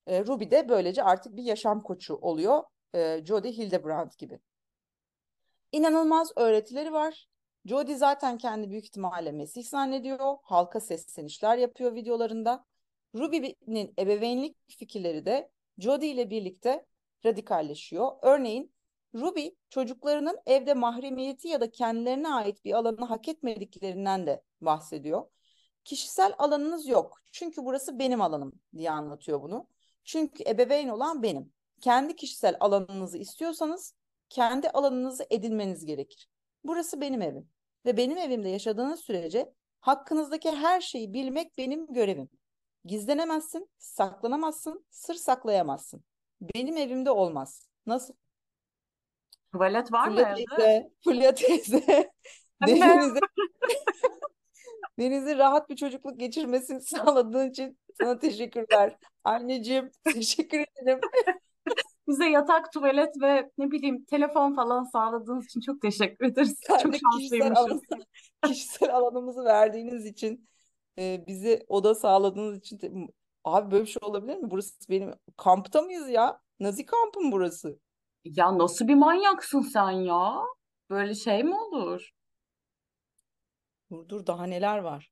E, 0.07 0.25
Ruby 0.25 0.51
de 0.51 0.69
böylece 0.69 1.03
artık 1.03 1.35
bir 1.35 1.43
yaşam 1.43 1.83
koçu 1.83 2.15
oluyor. 2.15 2.63
E, 2.95 3.25
Jody 3.25 3.51
Hildebrand 3.51 4.11
gibi. 4.17 4.39
İnanılmaz 5.71 6.31
öğretileri 6.35 6.93
var. 6.93 7.27
Jody 7.65 7.95
zaten 7.95 8.37
kendi 8.37 8.69
büyük 8.69 8.85
ihtimalle 8.85 9.31
Mesih 9.31 9.63
zannediyor. 9.63 10.37
Halka 10.43 10.79
seslenişler 10.79 11.57
yapıyor 11.57 11.95
videolarında. 11.95 12.65
Ruby'nin 13.15 13.93
ebeveynlik 13.99 14.57
fikirleri 14.67 15.25
de 15.25 15.51
Jody 15.77 16.11
ile 16.11 16.29
birlikte 16.29 16.85
radikalleşiyor. 17.25 18.11
Örneğin 18.21 18.72
Ruby 19.15 19.47
çocuklarının 19.69 20.37
evde 20.45 20.73
mahremiyeti 20.73 21.47
ya 21.47 21.61
da 21.61 21.71
kendilerine 21.71 22.29
ait 22.29 22.65
bir 22.65 22.73
alanı 22.73 23.05
hak 23.05 23.27
etmediklerinden 23.27 24.27
de 24.27 24.43
bahsediyor. 24.61 25.25
Kişisel 25.83 26.35
alanınız 26.37 26.87
yok. 26.87 27.19
Çünkü 27.31 27.65
burası 27.65 27.99
benim 27.99 28.21
alanım 28.21 28.53
diye 28.77 28.91
anlatıyor 28.91 29.41
bunu. 29.41 29.67
Çünkü 30.03 30.43
ebeveyn 30.47 30.87
olan 30.87 31.23
benim. 31.23 31.53
Kendi 31.81 32.15
kişisel 32.15 32.57
alanınızı 32.59 33.17
istiyorsanız 33.17 33.95
kendi 34.29 34.69
alanınızı 34.69 35.25
edinmeniz 35.29 35.85
gerekir. 35.85 36.29
Burası 36.63 37.01
benim 37.01 37.21
evim 37.21 37.49
ve 37.85 37.97
benim 37.97 38.17
evimde 38.17 38.49
yaşadığınız 38.49 38.99
sürece 38.99 39.53
hakkınızdaki 39.79 40.51
her 40.51 40.81
şeyi 40.81 41.13
bilmek 41.13 41.57
benim 41.57 41.93
görevim. 41.93 42.29
Gizlenemezsin, 42.85 43.69
saklanamazsın, 43.77 44.85
sır 44.89 45.13
saklayamazsın. 45.15 46.03
Benim 46.41 46.77
evimde 46.77 47.11
olmaz. 47.11 47.69
Nasıl? 47.85 48.13
Tuvalet 49.53 49.91
var 49.91 50.05
Fulya 50.05 50.29
mı 50.29 50.35
teyze, 50.35 50.63
evde? 50.63 50.91
Fulya 51.03 51.35
teyze. 51.35 51.83
Deniz'e 52.67 53.19
Deniz'in 54.99 55.37
rahat 55.37 55.69
bir 55.69 55.75
çocukluk 55.75 56.19
geçirmesini 56.19 56.81
sağladığın 56.81 57.49
için 57.49 57.77
sana 58.01 58.19
teşekkürler. 58.19 58.97
Anneciğim 59.23 59.91
teşekkür 60.13 60.65
ederim. 60.81 60.99
Bize 62.07 62.25
yatak, 62.25 62.73
tuvalet 62.73 63.21
ve 63.21 63.49
ne 63.57 63.71
bileyim 63.71 64.05
telefon 64.05 64.55
falan 64.55 64.83
sağladığınız 64.83 65.45
için 65.45 65.61
çok 65.61 65.81
teşekkür 65.81 66.25
ederiz. 66.25 66.59
Ben 66.69 66.77
çok 66.77 66.95
şanslıymışız. 66.95 67.57
Alan, 67.57 67.81
kişisel 68.45 68.95
alanımızı 68.95 69.43
verdiğiniz 69.43 70.05
için, 70.05 70.49
e, 70.99 71.23
bize 71.27 71.65
oda 71.67 71.95
sağladığınız 71.95 72.57
için. 72.57 73.09
Abi 73.43 73.71
böyle 73.71 73.83
bir 73.83 73.89
şey 73.89 73.99
olabilir 74.01 74.37
mi? 74.37 74.51
Burası 74.51 74.89
benim 74.89 75.13
kampta 75.37 75.81
mıyız 75.81 76.09
ya? 76.09 76.39
Nazi 76.59 76.85
kampım 76.85 77.31
burası. 77.31 77.79
Ya 78.25 78.57
nasıl 78.57 78.87
bir 78.87 78.95
manyaksın 78.95 79.61
sen 79.61 79.91
ya? 79.91 80.41
Böyle 80.89 81.15
şey 81.15 81.43
mi 81.43 81.55
olur? 81.55 82.09
Dur 83.91 84.09
dur 84.09 84.25
daha 84.27 84.45
neler 84.45 84.77
var. 84.77 85.11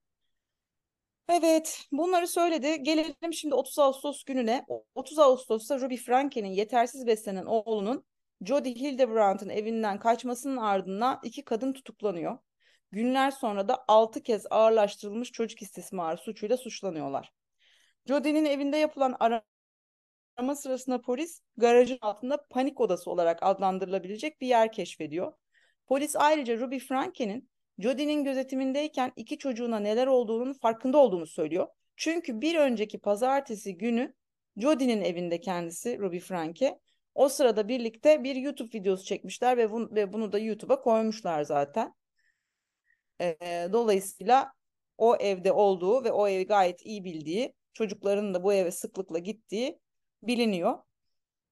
Evet, 1.30 1.88
bunları 1.92 2.28
söyledi. 2.28 2.84
Gelelim 2.84 3.34
şimdi 3.34 3.56
30 3.56 3.80
Ağustos 3.80 4.24
gününe. 4.24 4.66
30 4.96 5.20
Ağustos'ta 5.20 5.80
Ruby 5.80 5.96
Franke'nin 5.96 6.50
yetersiz 6.50 7.08
beslenen 7.08 7.46
oğlunun 7.46 8.06
Jody 8.42 8.76
Hildebrand'ın 8.76 9.50
evinden 9.50 10.00
kaçmasının 10.00 10.58
ardından 10.58 11.20
iki 11.24 11.46
kadın 11.46 11.74
tutuklanıyor. 11.74 12.38
günler 12.92 13.32
sonra 13.32 13.68
da 13.68 13.86
6 13.88 14.24
kez 14.24 14.46
ağırlaştırılmış 14.50 15.32
çocuk 15.32 15.62
istismarı 15.62 16.18
suçuyla 16.18 16.58
suçlanıyorlar. 16.58 17.32
Jodie'nin 18.06 18.46
evinde 18.46 18.78
yapılan 18.78 19.16
arama 20.42 20.56
sırasında 20.56 21.02
polis 21.02 21.42
garajın 21.58 21.98
altında 22.02 22.46
panik 22.50 22.82
odası 22.82 23.12
olarak 23.12 23.40
adlandırılabilecek 23.42 24.42
bir 24.42 24.48
yer 24.48 24.72
keşfediyor. 24.72 25.34
Polis 25.88 26.16
ayrıca 26.16 26.58
Ruby 26.58 26.78
Franke'nin 26.78 27.50
Jodie'nin 27.78 28.24
gözetimindeyken 28.24 29.12
iki 29.16 29.38
çocuğuna 29.38 29.80
neler 29.80 30.08
olduğunun 30.08 30.54
farkında 30.54 30.98
olduğunu 30.98 31.28
söylüyor. 31.28 31.68
Çünkü 31.96 32.42
bir 32.42 32.56
önceki 32.56 33.00
pazartesi 33.00 33.78
günü 33.78 34.14
Jodie'nin 34.58 35.02
evinde 35.02 35.42
kendisi 35.42 36.00
Ruby 36.00 36.20
Franke. 36.20 36.80
O 37.16 37.30
sırada 37.30 37.68
birlikte 37.68 38.24
bir 38.24 38.36
YouTube 38.36 38.80
videosu 38.80 39.06
çekmişler 39.06 39.58
ve, 39.58 39.72
bunu, 39.72 39.96
ve 39.96 40.14
bunu 40.14 40.32
da 40.32 40.40
YouTube'a 40.40 40.82
koymuşlar 40.82 41.44
zaten. 41.44 41.94
Ee, 43.22 43.70
dolayısıyla 43.74 44.52
o 44.98 45.16
evde 45.16 45.52
olduğu 45.52 46.04
ve 46.04 46.12
o 46.12 46.28
evi 46.28 46.46
gayet 46.46 46.86
iyi 46.86 47.04
bildiği, 47.04 47.54
çocukların 47.74 48.34
da 48.34 48.44
bu 48.44 48.54
eve 48.54 48.72
sıklıkla 48.72 49.20
gittiği 49.20 49.80
biliniyor. 50.24 50.80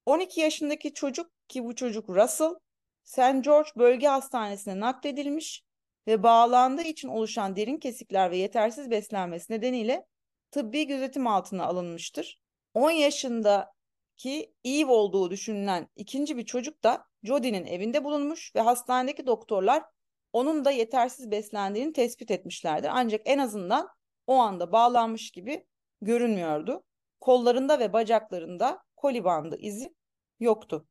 12 0.05 0.41
yaşındaki 0.41 0.93
çocuk 0.93 1.31
ki 1.47 1.65
bu 1.65 1.75
çocuk 1.75 2.09
Russell, 2.09 2.55
St. 3.03 3.43
George 3.43 3.69
Bölge 3.77 4.07
Hastanesi'ne 4.07 4.79
nakledilmiş 4.79 5.63
ve 6.07 6.23
bağlandığı 6.23 6.81
için 6.81 7.07
oluşan 7.07 7.55
derin 7.55 7.77
kesikler 7.77 8.31
ve 8.31 8.37
yetersiz 8.37 8.91
beslenmesi 8.91 9.53
nedeniyle 9.53 10.05
tıbbi 10.51 10.87
gözetim 10.87 11.27
altına 11.27 11.65
alınmıştır. 11.65 12.41
10 12.73 12.91
yaşındaki 12.91 14.53
Eve 14.65 14.91
olduğu 14.91 15.31
düşünülen 15.31 15.87
ikinci 15.95 16.37
bir 16.37 16.45
çocuk 16.45 16.83
da 16.83 17.05
Jodie'nin 17.23 17.65
evinde 17.65 18.03
bulunmuş 18.03 18.55
ve 18.55 18.61
hastanedeki 18.61 19.27
doktorlar 19.27 19.83
onun 20.33 20.65
da 20.65 20.71
yetersiz 20.71 21.31
beslendiğini 21.31 21.93
tespit 21.93 22.31
etmişlerdir. 22.31 22.89
Ancak 22.91 23.21
en 23.25 23.37
azından 23.37 23.89
o 24.27 24.35
anda 24.35 24.71
bağlanmış 24.71 25.31
gibi 25.31 25.65
görünmüyordu. 26.01 26.83
Kollarında 27.19 27.79
ve 27.79 27.93
bacaklarında 27.93 28.79
koli 28.95 29.23
bandı 29.23 29.57
izi 29.59 29.95
yoktu. 30.39 30.85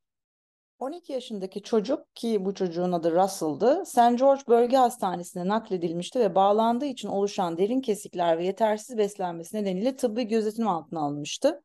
12 0.79 1.13
yaşındaki 1.13 1.63
çocuk 1.63 2.15
ki 2.15 2.45
bu 2.45 2.55
çocuğun 2.55 2.93
adı 2.93 3.13
Russell'dı, 3.13 3.87
St. 3.87 4.19
George 4.19 4.43
Bölge 4.49 4.77
Hastanesi'ne 4.77 5.49
nakledilmişti 5.49 6.21
ve 6.21 6.35
bağlandığı 6.35 6.85
için 6.85 7.09
oluşan 7.09 7.59
derin 7.59 7.81
kesikler 7.81 8.39
ve 8.39 8.45
yetersiz 8.45 8.99
beslenmesi 8.99 9.57
nedeniyle 9.57 9.97
tıbbi 9.97 10.29
gözetim 10.29 10.69
altına 10.69 11.01
alınmıştı. 11.01 11.63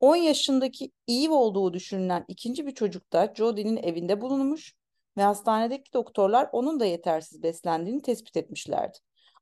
10 0.00 0.16
yaşındaki 0.16 0.92
Eve 1.08 1.34
olduğu 1.34 1.72
düşünülen 1.72 2.24
ikinci 2.28 2.66
bir 2.66 2.74
çocuk 2.74 3.12
da 3.12 3.32
Jodie'nin 3.36 3.76
evinde 3.76 4.20
bulunmuş 4.20 4.74
ve 5.16 5.22
hastanedeki 5.22 5.92
doktorlar 5.92 6.48
onun 6.52 6.80
da 6.80 6.84
yetersiz 6.84 7.42
beslendiğini 7.42 8.02
tespit 8.02 8.36
etmişlerdi. 8.36 8.98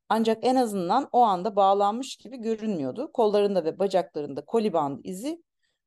Ancak 0.09 0.37
en 0.41 0.55
azından 0.55 1.09
o 1.11 1.21
anda 1.21 1.55
bağlanmış 1.55 2.15
gibi 2.15 2.37
görünmüyordu. 2.37 3.11
Kollarında 3.13 3.65
ve 3.65 3.79
bacaklarında 3.79 4.45
koli 4.45 4.73
bandı 4.73 5.01
izi 5.03 5.43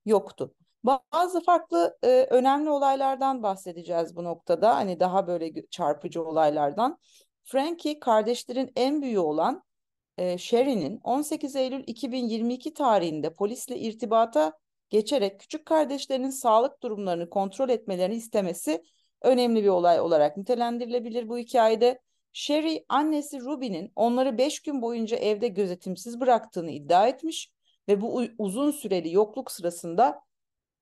yoktu. 0.06 0.54
Bazı 0.84 1.40
farklı 1.40 1.98
e, 2.02 2.26
önemli 2.30 2.70
olaylardan 2.70 3.42
bahsedeceğiz 3.42 4.16
bu 4.16 4.24
noktada. 4.24 4.76
Hani 4.76 5.00
daha 5.00 5.26
böyle 5.26 5.66
çarpıcı 5.70 6.24
olaylardan. 6.24 6.98
Frankie 7.44 8.00
kardeşlerin 8.00 8.72
en 8.76 9.02
büyüğü 9.02 9.18
olan 9.18 9.62
e, 10.18 10.38
Sherry'nin 10.38 11.00
18 11.04 11.56
Eylül 11.56 11.84
2022 11.86 12.74
tarihinde 12.74 13.34
polisle 13.34 13.78
irtibata 13.78 14.52
geçerek 14.90 15.40
küçük 15.40 15.66
kardeşlerinin 15.66 16.30
sağlık 16.30 16.82
durumlarını 16.82 17.30
kontrol 17.30 17.68
etmelerini 17.68 18.14
istemesi 18.14 18.82
önemli 19.22 19.62
bir 19.62 19.68
olay 19.68 20.00
olarak 20.00 20.36
nitelendirilebilir 20.36 21.28
bu 21.28 21.38
hikayede. 21.38 22.00
Sherry 22.32 22.84
annesi 22.88 23.40
Ruby'nin 23.40 23.92
onları 23.96 24.38
5 24.38 24.60
gün 24.60 24.82
boyunca 24.82 25.16
evde 25.16 25.48
gözetimsiz 25.48 26.20
bıraktığını 26.20 26.70
iddia 26.70 27.08
etmiş 27.08 27.52
ve 27.88 28.00
bu 28.00 28.22
uzun 28.38 28.70
süreli 28.70 29.12
yokluk 29.12 29.50
sırasında 29.50 30.20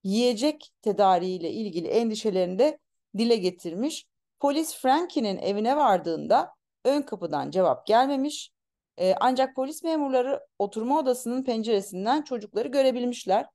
yiyecek 0.05 0.73
tedariğiyle 0.83 1.51
ilgili 1.51 1.89
endişelerini 1.89 2.59
de 2.59 2.79
dile 3.19 3.37
getirmiş. 3.37 4.07
Polis 4.41 4.77
Frankie'nin 4.77 5.39
evine 5.39 5.77
vardığında 5.77 6.55
ön 6.85 7.03
kapıdan 7.03 7.51
cevap 7.51 7.87
gelmemiş. 7.87 8.51
Ee, 8.99 9.15
ancak 9.21 9.57
polis 9.57 9.83
memurları 9.83 10.47
oturma 10.59 10.99
odasının 10.99 11.45
penceresinden 11.45 12.23
çocukları 12.23 12.69
görebilmişler. 12.69 13.47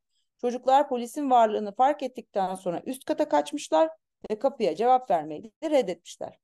Çocuklar 0.41 0.89
polisin 0.89 1.29
varlığını 1.29 1.75
fark 1.75 2.03
ettikten 2.03 2.55
sonra 2.55 2.81
üst 2.85 3.05
kata 3.05 3.29
kaçmışlar 3.29 3.89
ve 4.31 4.39
kapıya 4.39 4.75
cevap 4.75 5.11
vermeyi 5.11 5.43
de 5.43 5.69
reddetmişler. 5.69 6.37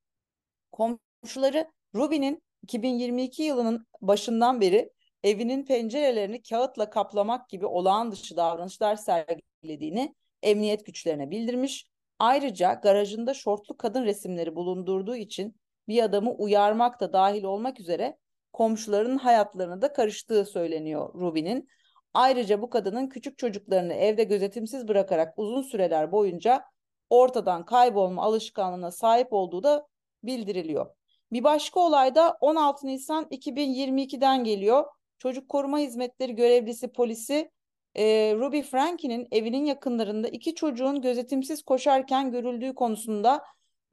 Komşuları 1.22 1.72
Ruby'nin 1.96 2.44
2022 2.64 3.44
yılının 3.44 3.88
başından 4.02 4.62
beri 4.62 4.92
evinin 5.24 5.66
pencerelerini 5.66 6.42
kağıtla 6.42 6.90
kaplamak 6.90 7.50
gibi 7.50 7.66
olağan 7.66 8.12
dışı 8.12 8.38
davranışlar 8.38 8.96
sergilediğini 8.96 10.16
emniyet 10.44 10.86
güçlerine 10.86 11.32
bildirmiş. 11.32 11.86
Ayrıca 12.20 12.74
garajında 12.74 13.34
şortlu 13.34 13.78
kadın 13.78 14.06
resimleri 14.06 14.56
bulundurduğu 14.56 15.16
için 15.16 15.56
bir 15.88 16.04
adamı 16.04 16.32
uyarmak 16.32 17.00
da 17.00 17.14
dahil 17.14 17.44
olmak 17.44 17.80
üzere 17.80 18.18
komşuların 18.54 19.18
hayatlarına 19.18 19.82
da 19.82 19.94
karıştığı 19.94 20.46
söyleniyor 20.46 21.14
Ruby'nin. 21.14 21.68
Ayrıca 22.14 22.62
bu 22.62 22.70
kadının 22.70 23.10
küçük 23.10 23.38
çocuklarını 23.38 23.94
evde 23.94 24.24
gözetimsiz 24.24 24.88
bırakarak 24.88 25.34
uzun 25.38 25.62
süreler 25.62 26.12
boyunca 26.12 26.64
ortadan 27.10 27.66
kaybolma 27.66 28.24
alışkanlığına 28.24 28.92
sahip 28.92 29.34
olduğu 29.34 29.64
da 29.64 29.88
bildiriliyor. 30.24 30.98
Bir 31.32 31.44
başka 31.44 31.80
olay 31.80 32.16
da 32.16 32.38
16 32.42 32.88
Nisan 32.88 33.24
2022'den 33.32 34.44
geliyor. 34.44 34.86
Çocuk 35.18 35.50
Koruma 35.50 35.80
Hizmetleri 35.80 36.36
görevlisi 36.36 36.88
polisi 36.88 37.52
e, 37.96 38.34
Ruby 38.36 38.62
Frankie'nin 38.62 39.28
evinin 39.32 39.66
yakınlarında 39.66 40.28
iki 40.28 40.56
çocuğun 40.56 41.02
gözetimsiz 41.02 41.64
koşarken 41.64 42.32
görüldüğü 42.32 42.76
konusunda 42.76 43.44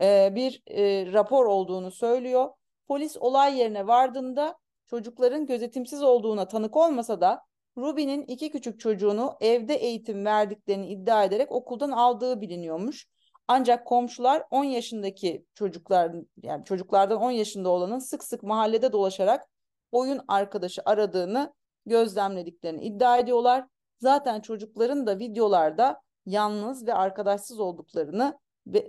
e, 0.03 0.33
bir 0.35 0.63
e, 0.67 1.13
rapor 1.13 1.47
olduğunu 1.47 1.91
söylüyor. 1.91 2.49
Polis 2.89 3.17
olay 3.17 3.59
yerine 3.59 3.87
vardığında 3.87 4.59
çocukların 4.87 5.47
gözetimsiz 5.47 6.03
olduğuna 6.03 6.49
tanık 6.49 6.77
olmasa 6.77 7.21
da 7.21 7.43
Ruby'nin 7.77 8.25
iki 8.27 8.51
küçük 8.51 8.81
çocuğunu 8.81 9.37
evde 9.41 9.75
eğitim 9.75 10.25
verdiklerini 10.25 10.87
iddia 10.87 11.25
ederek 11.25 11.53
okuldan 11.53 11.91
aldığı 11.91 12.41
biliniyormuş. 12.41 13.07
Ancak 13.49 13.87
komşular 13.87 14.45
10 14.51 14.65
yaşındaki 14.65 15.47
çocuklar 15.55 16.13
yani 16.43 16.65
çocuklardan 16.65 17.21
10 17.21 17.31
yaşında 17.31 17.69
olanın 17.69 17.99
sık 17.99 18.25
sık 18.25 18.43
mahallede 18.43 18.93
dolaşarak 18.93 19.49
oyun 19.93 20.21
arkadaşı 20.29 20.83
aradığını 20.85 21.55
gözlemlediklerini 21.87 22.85
iddia 22.85 23.19
ediyorlar. 23.19 23.67
Zaten 23.99 24.41
çocukların 24.41 25.07
da 25.07 25.19
videolarda 25.19 26.01
yalnız 26.27 26.87
ve 26.87 26.95
arkadaşsız 26.95 27.61
olduklarını 27.61 28.39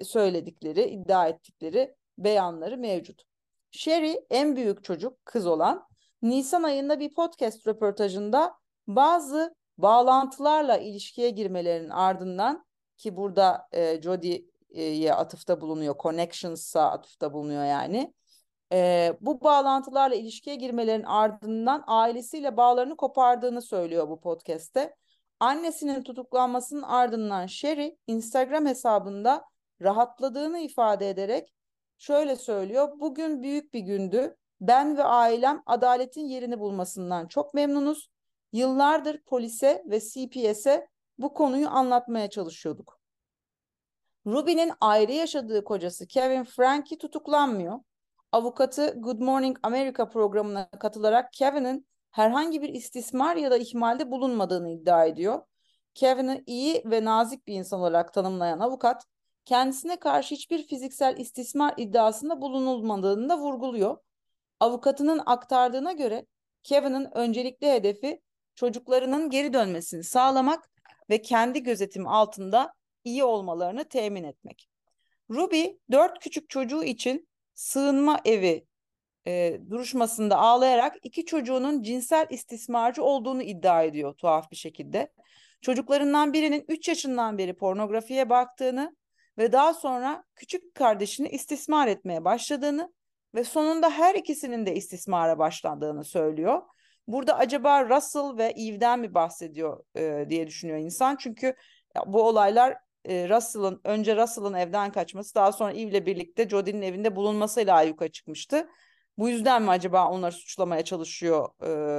söyledikleri, 0.03 0.83
iddia 0.83 1.27
ettikleri 1.27 1.95
beyanları 2.17 2.77
mevcut. 2.77 3.23
Sherry 3.71 4.25
en 4.29 4.55
büyük 4.55 4.83
çocuk 4.83 5.25
kız 5.25 5.47
olan 5.47 5.87
Nisan 6.21 6.63
ayında 6.63 6.99
bir 6.99 7.13
podcast 7.13 7.67
röportajında 7.67 8.53
bazı 8.87 9.55
bağlantılarla 9.77 10.77
ilişkiye 10.77 11.29
girmelerinin 11.29 11.89
ardından 11.89 12.64
ki 12.97 13.17
burada 13.17 13.67
e, 13.71 14.01
Jodie'ye 14.01 15.13
atıfta 15.13 15.61
bulunuyor, 15.61 15.95
Connections'a 15.99 16.91
atıfta 16.91 17.33
bulunuyor 17.33 17.65
yani. 17.65 18.13
E, 18.73 19.13
bu 19.21 19.41
bağlantılarla 19.41 20.15
ilişkiye 20.15 20.55
girmelerin 20.55 21.03
ardından 21.03 21.83
ailesiyle 21.87 22.57
bağlarını 22.57 22.97
kopardığını 22.97 23.61
söylüyor 23.61 24.09
bu 24.09 24.19
podcast'te. 24.19 24.95
Annesinin 25.39 26.03
tutuklanmasının 26.03 26.81
ardından 26.81 27.45
Sherry 27.45 27.97
Instagram 28.07 28.65
hesabında 28.65 29.45
rahatladığını 29.81 30.59
ifade 30.59 31.09
ederek 31.09 31.53
şöyle 31.97 32.35
söylüyor. 32.35 32.99
Bugün 32.99 33.43
büyük 33.43 33.73
bir 33.73 33.79
gündü. 33.79 34.37
Ben 34.61 34.97
ve 34.97 35.03
ailem 35.03 35.63
adaletin 35.65 36.25
yerini 36.25 36.59
bulmasından 36.59 37.27
çok 37.27 37.53
memnunuz. 37.53 38.09
Yıllardır 38.53 39.21
polise 39.21 39.83
ve 39.85 39.99
CPS'e 39.99 40.87
bu 41.17 41.33
konuyu 41.33 41.69
anlatmaya 41.69 42.29
çalışıyorduk. 42.29 42.99
Ruby'nin 44.25 44.71
ayrı 44.81 45.11
yaşadığı 45.11 45.63
kocası 45.63 46.07
Kevin 46.07 46.43
Frankie 46.43 46.97
tutuklanmıyor. 46.97 47.79
Avukatı 48.31 48.93
Good 48.97 49.19
Morning 49.19 49.57
America 49.63 50.09
programına 50.09 50.69
katılarak 50.69 51.33
Kevin'in 51.33 51.87
herhangi 52.11 52.61
bir 52.61 52.69
istismar 52.69 53.35
ya 53.35 53.51
da 53.51 53.57
ihmalde 53.57 54.11
bulunmadığını 54.11 54.69
iddia 54.69 55.05
ediyor. 55.05 55.41
Kevin'i 55.93 56.43
iyi 56.45 56.83
ve 56.85 57.05
nazik 57.05 57.47
bir 57.47 57.53
insan 57.53 57.79
olarak 57.79 58.13
tanımlayan 58.13 58.59
avukat, 58.59 59.05
kendisine 59.45 59.95
karşı 59.95 60.35
hiçbir 60.35 60.67
fiziksel 60.67 61.17
istismar 61.17 61.73
iddiasında 61.77 62.41
bulunulmadığını 62.41 63.29
da 63.29 63.37
vurguluyor. 63.37 63.97
Avukatının 64.59 65.21
aktardığına 65.25 65.91
göre 65.91 66.25
Kevin'in 66.63 67.17
öncelikli 67.17 67.71
hedefi 67.71 68.21
çocuklarının 68.55 69.29
geri 69.29 69.53
dönmesini 69.53 70.03
sağlamak 70.03 70.69
ve 71.09 71.21
kendi 71.21 71.63
gözetim 71.63 72.07
altında 72.07 72.73
iyi 73.03 73.23
olmalarını 73.23 73.89
temin 73.89 74.23
etmek. 74.23 74.69
Ruby 75.29 75.65
dört 75.91 76.19
küçük 76.19 76.49
çocuğu 76.49 76.83
için 76.83 77.27
sığınma 77.55 78.19
evi 78.25 78.67
e, 79.27 79.59
duruşmasında 79.69 80.37
ağlayarak 80.37 80.95
iki 81.03 81.25
çocuğunun 81.25 81.83
cinsel 81.83 82.27
istismarcı 82.29 83.03
olduğunu 83.03 83.41
iddia 83.41 83.83
ediyor 83.83 84.13
tuhaf 84.13 84.51
bir 84.51 84.55
şekilde. 84.55 85.11
Çocuklarından 85.61 86.33
birinin 86.33 86.65
3 86.67 86.87
yaşından 86.87 87.37
beri 87.37 87.55
pornografiye 87.55 88.29
baktığını 88.29 88.95
ve 89.37 89.51
daha 89.51 89.73
sonra 89.73 90.23
küçük 90.35 90.75
kardeşini 90.75 91.29
istismar 91.29 91.87
etmeye 91.87 92.25
başladığını 92.25 92.93
ve 93.35 93.43
sonunda 93.43 93.89
her 93.89 94.15
ikisinin 94.15 94.65
de 94.65 94.75
istismara 94.75 95.37
başladığını 95.37 96.03
söylüyor. 96.03 96.61
Burada 97.07 97.37
acaba 97.37 97.89
Russell 97.89 98.37
ve 98.37 98.45
Eve'den 98.45 98.99
mi 98.99 99.13
bahsediyor 99.13 99.83
e, 99.97 100.25
diye 100.29 100.47
düşünüyor 100.47 100.77
insan. 100.77 101.15
Çünkü 101.15 101.55
bu 102.05 102.23
olaylar 102.23 102.77
e, 103.05 103.29
Russell'ın 103.29 103.81
önce 103.83 104.15
Russell'ın 104.15 104.53
evden 104.53 104.91
kaçması 104.91 105.35
daha 105.35 105.51
sonra 105.51 105.73
Eve'le 105.73 106.05
birlikte 106.05 106.49
Jodie'nin 106.49 106.81
evinde 106.81 107.15
bulunmasıyla 107.15 107.75
ayyuka 107.75 108.07
çıkmıştı. 108.07 108.67
Bu 109.17 109.29
yüzden 109.29 109.61
mi 109.63 109.69
acaba 109.69 110.09
onları 110.09 110.31
suçlamaya 110.31 110.83
çalışıyor 110.83 111.49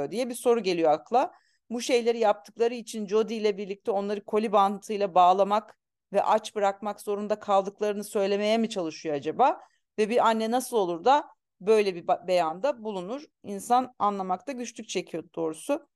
e, 0.07 0.11
diye 0.11 0.29
bir 0.29 0.35
soru 0.35 0.61
geliyor 0.63 0.93
akla. 0.93 1.33
Bu 1.71 1.81
şeyleri 1.81 2.19
yaptıkları 2.19 2.75
için 2.75 3.07
Jodie 3.07 3.37
ile 3.37 3.57
birlikte 3.59 3.91
onları 3.91 4.25
koli 4.25 4.53
bantıyla 4.53 5.15
bağlamak 5.15 5.79
ve 6.13 6.23
aç 6.23 6.55
bırakmak 6.55 7.01
zorunda 7.01 7.41
kaldıklarını 7.41 8.05
söylemeye 8.05 8.59
mi 8.59 8.69
çalışıyor 8.69 9.15
acaba? 9.15 9.61
Ve 9.99 10.09
bir 10.09 10.27
anne 10.27 10.51
nasıl 10.51 10.77
olur 10.77 11.05
da 11.05 11.36
böyle 11.61 11.95
bir 11.95 12.09
beyanda 12.09 12.85
bulunur? 12.85 13.25
İnsan 13.43 13.95
anlamakta 13.99 14.53
güçlük 14.53 14.89
çekiyor 14.89 15.25
doğrusu. 15.35 15.89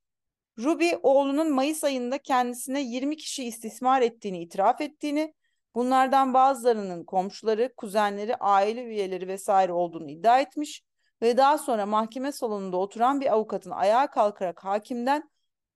Ruby 0.59 0.91
oğlunun 1.03 1.53
Mayıs 1.53 1.85
ayında 1.85 2.19
kendisine 2.19 2.81
20 2.81 3.17
kişi 3.17 3.45
istismar 3.45 4.03
ettiğini 4.03 4.43
itiraf 4.43 4.81
ettiğini, 4.81 5.35
bunlardan 5.75 6.35
bazılarının 6.35 7.05
komşuları, 7.05 7.73
kuzenleri, 7.77 8.37
aile 8.37 8.85
üyeleri 8.85 9.29
vesaire 9.29 9.73
olduğunu 9.73 10.11
iddia 10.11 10.41
etmiş 10.41 10.83
ve 11.23 11.37
daha 11.37 11.59
sonra 11.59 11.87
mahkeme 11.87 12.33
salonunda 12.33 12.77
oturan 12.77 13.21
bir 13.21 13.33
avukatın 13.33 13.71
ayağa 13.71 14.11
kalkarak 14.11 14.65
hakimden 14.65 15.31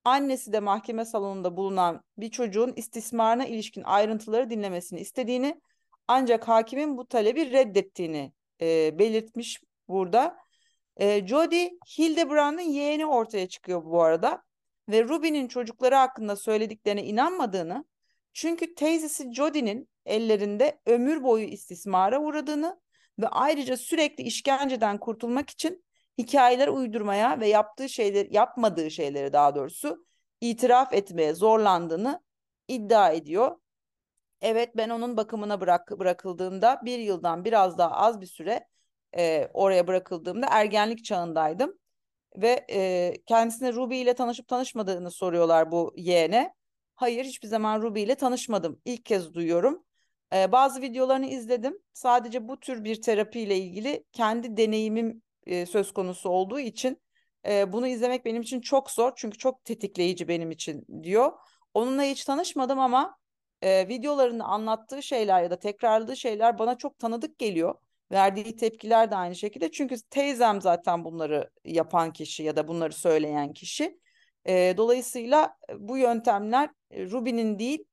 annesi 0.04 0.52
de 0.52 0.60
mahkeme 0.60 1.04
salonunda 1.04 1.56
bulunan 1.56 2.02
bir 2.18 2.30
çocuğun 2.30 2.72
istismarına 2.76 3.46
ilişkin 3.46 3.82
ayrıntıları 3.82 4.50
dinlemesini 4.50 5.00
istediğini 5.00 5.60
ancak 6.08 6.48
hakimin 6.48 6.96
bu 6.98 7.06
talebi 7.06 7.52
reddettiğini 7.52 8.32
e, 8.60 8.98
belirtmiş 8.98 9.60
burada. 9.88 10.36
E, 10.96 11.26
Jody 11.26 11.68
Hildebrand'ın 11.98 12.62
yeğeni 12.62 13.06
ortaya 13.06 13.48
çıkıyor 13.48 13.84
bu 13.84 14.02
arada 14.02 14.42
ve 14.88 15.04
Ruby'nin 15.04 15.48
çocukları 15.48 15.94
hakkında 15.94 16.36
söylediklerine 16.36 17.04
inanmadığını 17.04 17.84
çünkü 18.32 18.74
teyzesi 18.74 19.32
Jody'nin 19.32 19.88
ellerinde 20.06 20.80
ömür 20.86 21.22
boyu 21.22 21.44
istismara 21.44 22.20
uğradığını 22.20 22.80
ve 23.18 23.28
ayrıca 23.28 23.76
sürekli 23.76 24.24
işkenceden 24.24 24.98
kurtulmak 24.98 25.50
için 25.50 25.84
hikayeler 26.18 26.68
uydurmaya 26.68 27.40
ve 27.40 27.48
yaptığı 27.48 27.88
şeyler 27.88 28.26
yapmadığı 28.30 28.90
şeyleri 28.90 29.32
daha 29.32 29.54
doğrusu 29.54 30.06
itiraf 30.40 30.92
etmeye 30.92 31.34
zorlandığını 31.34 32.22
iddia 32.68 33.10
ediyor. 33.10 33.58
Evet 34.40 34.76
ben 34.76 34.88
onun 34.88 35.16
bakımına 35.16 35.60
bırak, 35.60 35.90
bırakıldığında 35.98 36.80
bir 36.84 36.98
yıldan 36.98 37.44
biraz 37.44 37.78
daha 37.78 37.90
az 37.90 38.20
bir 38.20 38.26
süre 38.26 38.66
e, 39.16 39.48
oraya 39.54 39.86
bırakıldığımda 39.86 40.46
ergenlik 40.50 41.04
çağındaydım. 41.04 41.78
Ve 42.36 42.66
e, 42.70 43.14
kendisine 43.26 43.72
Ruby 43.72 44.02
ile 44.02 44.14
tanışıp 44.14 44.48
tanışmadığını 44.48 45.10
soruyorlar 45.10 45.72
bu 45.72 45.94
yeğene. 45.96 46.54
Hayır 46.94 47.24
hiçbir 47.24 47.48
zaman 47.48 47.82
Ruby 47.82 48.02
ile 48.02 48.14
tanışmadım. 48.14 48.80
İlk 48.84 49.04
kez 49.04 49.34
duyuyorum. 49.34 49.84
E, 50.34 50.52
bazı 50.52 50.82
videolarını 50.82 51.26
izledim. 51.26 51.78
Sadece 51.92 52.48
bu 52.48 52.60
tür 52.60 52.84
bir 52.84 53.02
terapi 53.02 53.40
ile 53.40 53.58
ilgili 53.58 54.04
kendi 54.12 54.56
deneyimim 54.56 55.22
e, 55.46 55.66
söz 55.66 55.92
konusu 55.92 56.28
olduğu 56.28 56.60
için 56.60 57.02
e, 57.48 57.72
bunu 57.72 57.86
izlemek 57.86 58.24
benim 58.24 58.42
için 58.42 58.60
çok 58.60 58.90
zor. 58.90 59.12
Çünkü 59.16 59.38
çok 59.38 59.64
tetikleyici 59.64 60.28
benim 60.28 60.50
için 60.50 60.86
diyor. 61.02 61.32
Onunla 61.74 62.02
hiç 62.02 62.24
tanışmadım 62.24 62.78
ama 62.80 63.16
e, 63.62 63.88
videolarını 63.88 64.44
anlattığı 64.44 65.02
şeyler 65.02 65.42
ya 65.42 65.50
da 65.50 65.58
tekrarladığı 65.58 66.16
şeyler 66.16 66.58
bana 66.58 66.78
çok 66.78 66.98
tanıdık 66.98 67.38
geliyor. 67.38 67.74
Verdiği 68.14 68.56
tepkiler 68.56 69.10
de 69.10 69.16
aynı 69.16 69.34
şekilde. 69.36 69.70
Çünkü 69.70 69.96
teyzem 70.10 70.60
zaten 70.60 71.04
bunları 71.04 71.50
yapan 71.64 72.12
kişi 72.12 72.42
ya 72.42 72.56
da 72.56 72.68
bunları 72.68 72.92
söyleyen 72.92 73.52
kişi. 73.52 74.00
E, 74.44 74.74
dolayısıyla 74.76 75.56
bu 75.78 75.98
yöntemler 75.98 76.70
Ruby'nin 76.92 77.58
değil 77.58 77.84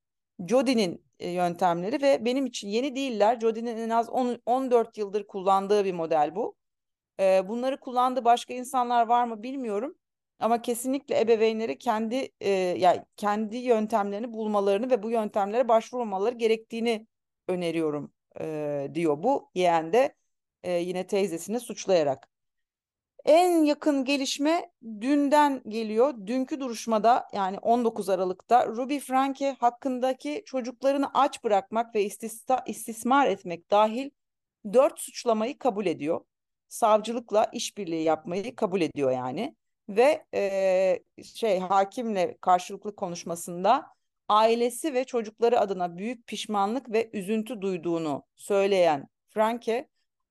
Jodie'nin 0.48 1.06
yöntemleri 1.20 2.02
ve 2.02 2.26
benim 2.26 2.46
için 2.46 2.68
yeni 2.68 2.96
değiller. 2.96 3.40
Jodie'nin 3.40 3.78
en 3.78 3.90
az 3.90 4.10
10, 4.10 4.42
14 4.46 4.98
yıldır 4.98 5.28
kullandığı 5.28 5.86
bir 5.86 5.94
model 5.94 6.36
bu. 6.36 6.56
E, 7.20 7.48
bunları 7.48 7.80
kullandığı 7.80 8.26
başka 8.26 8.54
insanlar 8.54 9.08
var 9.08 9.26
mı 9.26 9.44
bilmiyorum. 9.44 9.96
Ama 10.40 10.62
kesinlikle 10.62 11.20
ebeveynleri 11.22 11.78
kendi 11.78 12.30
e, 12.42 12.50
yani 12.50 13.02
kendi 13.18 13.58
yöntemlerini 13.58 14.34
bulmalarını 14.34 14.90
ve 14.90 15.04
bu 15.04 15.10
yöntemlere 15.10 15.68
başvurmamaları 15.68 16.36
gerektiğini 16.36 17.08
öneriyorum 17.48 18.12
e, 18.40 18.88
diyor 18.94 19.24
bu 19.24 19.50
yeğen 19.56 19.94
de 19.94 20.16
e, 20.64 20.72
yine 20.72 21.08
teyzesini 21.08 21.60
suçlayarak. 21.60 22.32
En 23.26 23.64
yakın 23.64 24.06
gelişme 24.06 24.72
dünden 25.02 25.62
geliyor. 25.68 26.14
Dünkü 26.26 26.60
duruşmada 26.60 27.28
yani 27.34 27.60
19 27.60 28.10
Aralık'ta 28.10 28.68
Ruby 28.68 29.00
Franke 29.00 29.52
hakkındaki 29.60 30.44
çocuklarını 30.46 31.12
aç 31.14 31.44
bırakmak 31.44 31.96
ve 31.96 32.04
istisna, 32.04 32.64
istismar 32.68 33.28
etmek 33.28 33.72
dahil 33.72 34.10
dört 34.74 35.00
suçlamayı 35.00 35.58
kabul 35.58 35.86
ediyor. 35.86 36.22
Savcılıkla 36.68 37.46
işbirliği 37.54 38.04
yapmayı 38.04 38.56
kabul 38.56 38.82
ediyor 38.82 39.12
yani. 39.12 39.56
Ve 39.90 40.26
e, 40.34 41.24
şey 41.24 41.60
hakimle 41.60 42.38
karşılıklı 42.42 42.96
konuşmasında 42.96 43.88
ailesi 44.32 44.94
ve 44.94 45.04
çocukları 45.04 45.60
adına 45.60 45.98
büyük 45.98 46.28
pişmanlık 46.28 46.92
ve 46.92 47.10
üzüntü 47.14 47.62
duyduğunu 47.62 48.24
söyleyen 48.36 49.08
Franke 49.30 49.88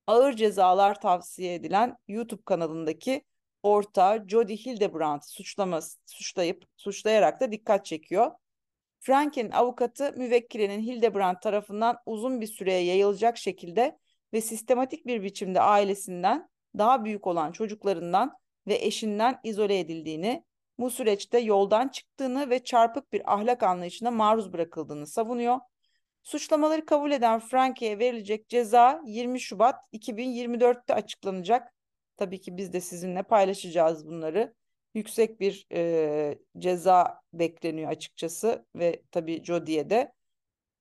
ağır 0.07 0.33
cezalar 0.33 1.01
tavsiye 1.01 1.55
edilen 1.55 1.97
YouTube 2.07 2.41
kanalındaki 2.45 3.25
ortağı 3.63 4.27
Jody 4.27 4.55
Hildebrand 4.55 5.21
suçlaması, 5.21 5.99
suçlayıp 6.05 6.65
suçlayarak 6.77 7.41
da 7.41 7.51
dikkat 7.51 7.85
çekiyor. 7.85 8.31
Frank'in 8.99 9.51
avukatı 9.51 10.13
müvekkilinin 10.17 10.81
Hildebrand 10.81 11.37
tarafından 11.43 11.97
uzun 12.05 12.41
bir 12.41 12.47
süreye 12.47 12.83
yayılacak 12.83 13.37
şekilde 13.37 13.99
ve 14.33 14.41
sistematik 14.41 15.05
bir 15.05 15.23
biçimde 15.23 15.61
ailesinden 15.61 16.49
daha 16.77 17.05
büyük 17.05 17.27
olan 17.27 17.51
çocuklarından 17.51 18.33
ve 18.67 18.75
eşinden 18.75 19.39
izole 19.43 19.79
edildiğini, 19.79 20.43
bu 20.79 20.89
süreçte 20.89 21.39
yoldan 21.39 21.87
çıktığını 21.87 22.49
ve 22.49 22.63
çarpık 22.63 23.13
bir 23.13 23.33
ahlak 23.33 23.63
anlayışına 23.63 24.11
maruz 24.11 24.53
bırakıldığını 24.53 25.07
savunuyor. 25.07 25.57
Suçlamaları 26.23 26.85
kabul 26.85 27.11
eden 27.11 27.39
Frankie'ye 27.39 27.99
verilecek 27.99 28.49
ceza 28.49 29.01
20 29.05 29.39
Şubat 29.39 29.75
2024'te 29.93 30.93
açıklanacak. 30.93 31.73
Tabii 32.17 32.41
ki 32.41 32.57
biz 32.57 32.73
de 32.73 32.81
sizinle 32.81 33.23
paylaşacağız 33.23 34.07
bunları. 34.07 34.53
Yüksek 34.93 35.39
bir 35.39 35.67
e, 35.73 36.39
ceza 36.57 37.21
bekleniyor 37.33 37.91
açıkçası 37.91 38.65
ve 38.75 39.01
tabii 39.11 39.43
Jodie'ye 39.43 39.89
de. 39.89 40.13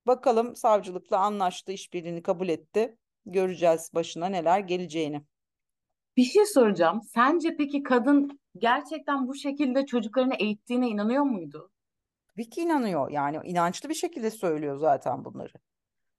Bakalım 0.07 0.57
savcılıkla 0.57 1.19
anlaştı, 1.19 1.73
işbirliğini 1.73 2.23
kabul 2.23 2.49
etti. 2.49 2.97
Göreceğiz 3.27 3.91
başına 3.95 4.27
neler 4.27 4.61
geleceğini. 4.61 5.23
Bir 6.21 6.25
şey 6.25 6.47
soracağım. 6.47 7.01
Sence 7.03 7.57
peki 7.59 7.83
kadın 7.83 8.41
gerçekten 8.57 9.29
bu 9.29 9.35
şekilde 9.35 9.87
çocuklarını 9.87 10.35
eğittiğine 10.35 10.89
inanıyor 10.89 11.23
muydu? 11.23 11.71
Tabii 12.29 12.51
ki 12.51 12.61
inanıyor. 12.61 13.11
Yani 13.11 13.39
inançlı 13.45 13.89
bir 13.89 13.95
şekilde 13.95 14.31
söylüyor 14.31 14.77
zaten 14.77 15.25
bunları. 15.25 15.53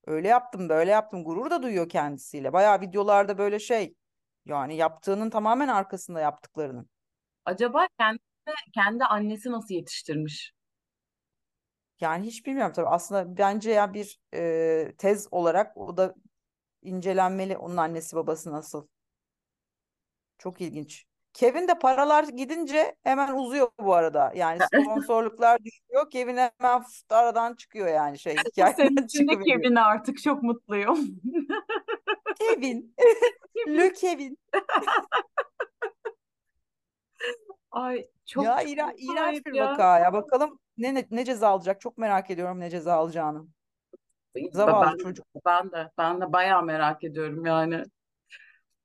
Öyle 0.06 0.28
yaptım, 0.28 0.68
böyle 0.68 0.90
yaptım. 0.90 1.24
Gurur 1.24 1.50
da 1.50 1.62
duyuyor 1.62 1.88
kendisiyle. 1.88 2.52
Bayağı 2.52 2.80
videolarda 2.80 3.38
böyle 3.38 3.58
şey. 3.58 3.94
Yani 4.44 4.76
yaptığının 4.76 5.30
tamamen 5.30 5.68
arkasında 5.68 6.20
yaptıklarının. 6.20 6.90
Acaba 7.44 7.86
kendine, 7.98 8.54
kendi 8.74 9.04
annesi 9.04 9.50
nasıl 9.50 9.74
yetiştirmiş? 9.74 10.52
Yani 12.00 12.26
hiç 12.26 12.46
bilmiyorum 12.46 12.72
tabii. 12.72 12.88
Aslında 12.88 13.36
bence 13.36 13.70
ya 13.70 13.94
bir 13.94 14.20
e, 14.34 14.92
tez 14.98 15.28
olarak 15.30 15.76
o 15.76 15.96
da 15.96 16.14
incelenmeli 16.82 17.56
onun 17.56 17.76
annesi 17.76 18.16
babası 18.16 18.52
nasıl. 18.52 18.86
Çok 20.42 20.60
ilginç. 20.60 21.06
Kevin 21.32 21.68
de 21.68 21.78
paralar 21.78 22.24
gidince 22.24 22.96
hemen 23.02 23.34
uzuyor 23.34 23.68
bu 23.80 23.94
arada. 23.94 24.32
Yani 24.34 24.58
sponsorluklar 24.74 25.64
düşüyor. 25.64 26.10
Kevin 26.10 26.36
hemen 26.36 26.84
aradan 27.10 27.54
çıkıyor 27.54 27.88
yani 27.88 28.18
şey 28.18 28.36
Senin 28.76 29.04
için 29.04 29.28
de 29.28 29.40
Kevin 29.40 29.74
artık 29.74 30.22
çok 30.22 30.42
mutluyum. 30.42 30.98
Kevin. 32.38 32.94
Le 33.68 33.92
Kevin. 33.92 34.38
Ay 37.70 38.08
çok 38.26 38.44
ya 38.44 38.58
çok 38.60 38.70
iğren, 38.70 38.94
iğrenç 38.98 39.46
bir 39.46 39.54
ya. 39.54 39.66
vaka 39.66 39.98
ya. 39.98 40.12
Bakalım 40.12 40.58
ne, 40.78 40.94
ne, 40.94 41.06
ne 41.10 41.24
ceza 41.24 41.48
alacak. 41.48 41.80
Çok 41.80 41.98
merak 41.98 42.30
ediyorum 42.30 42.60
ne 42.60 42.70
ceza 42.70 42.94
alacağını. 42.94 43.46
Zavallı 44.52 44.98
Ben, 44.98 45.04
çocuk. 45.04 45.26
ben 45.46 45.72
de 45.72 45.90
ben 45.98 46.20
de 46.20 46.32
bayağı 46.32 46.62
merak 46.62 47.04
ediyorum 47.04 47.46
yani. 47.46 47.84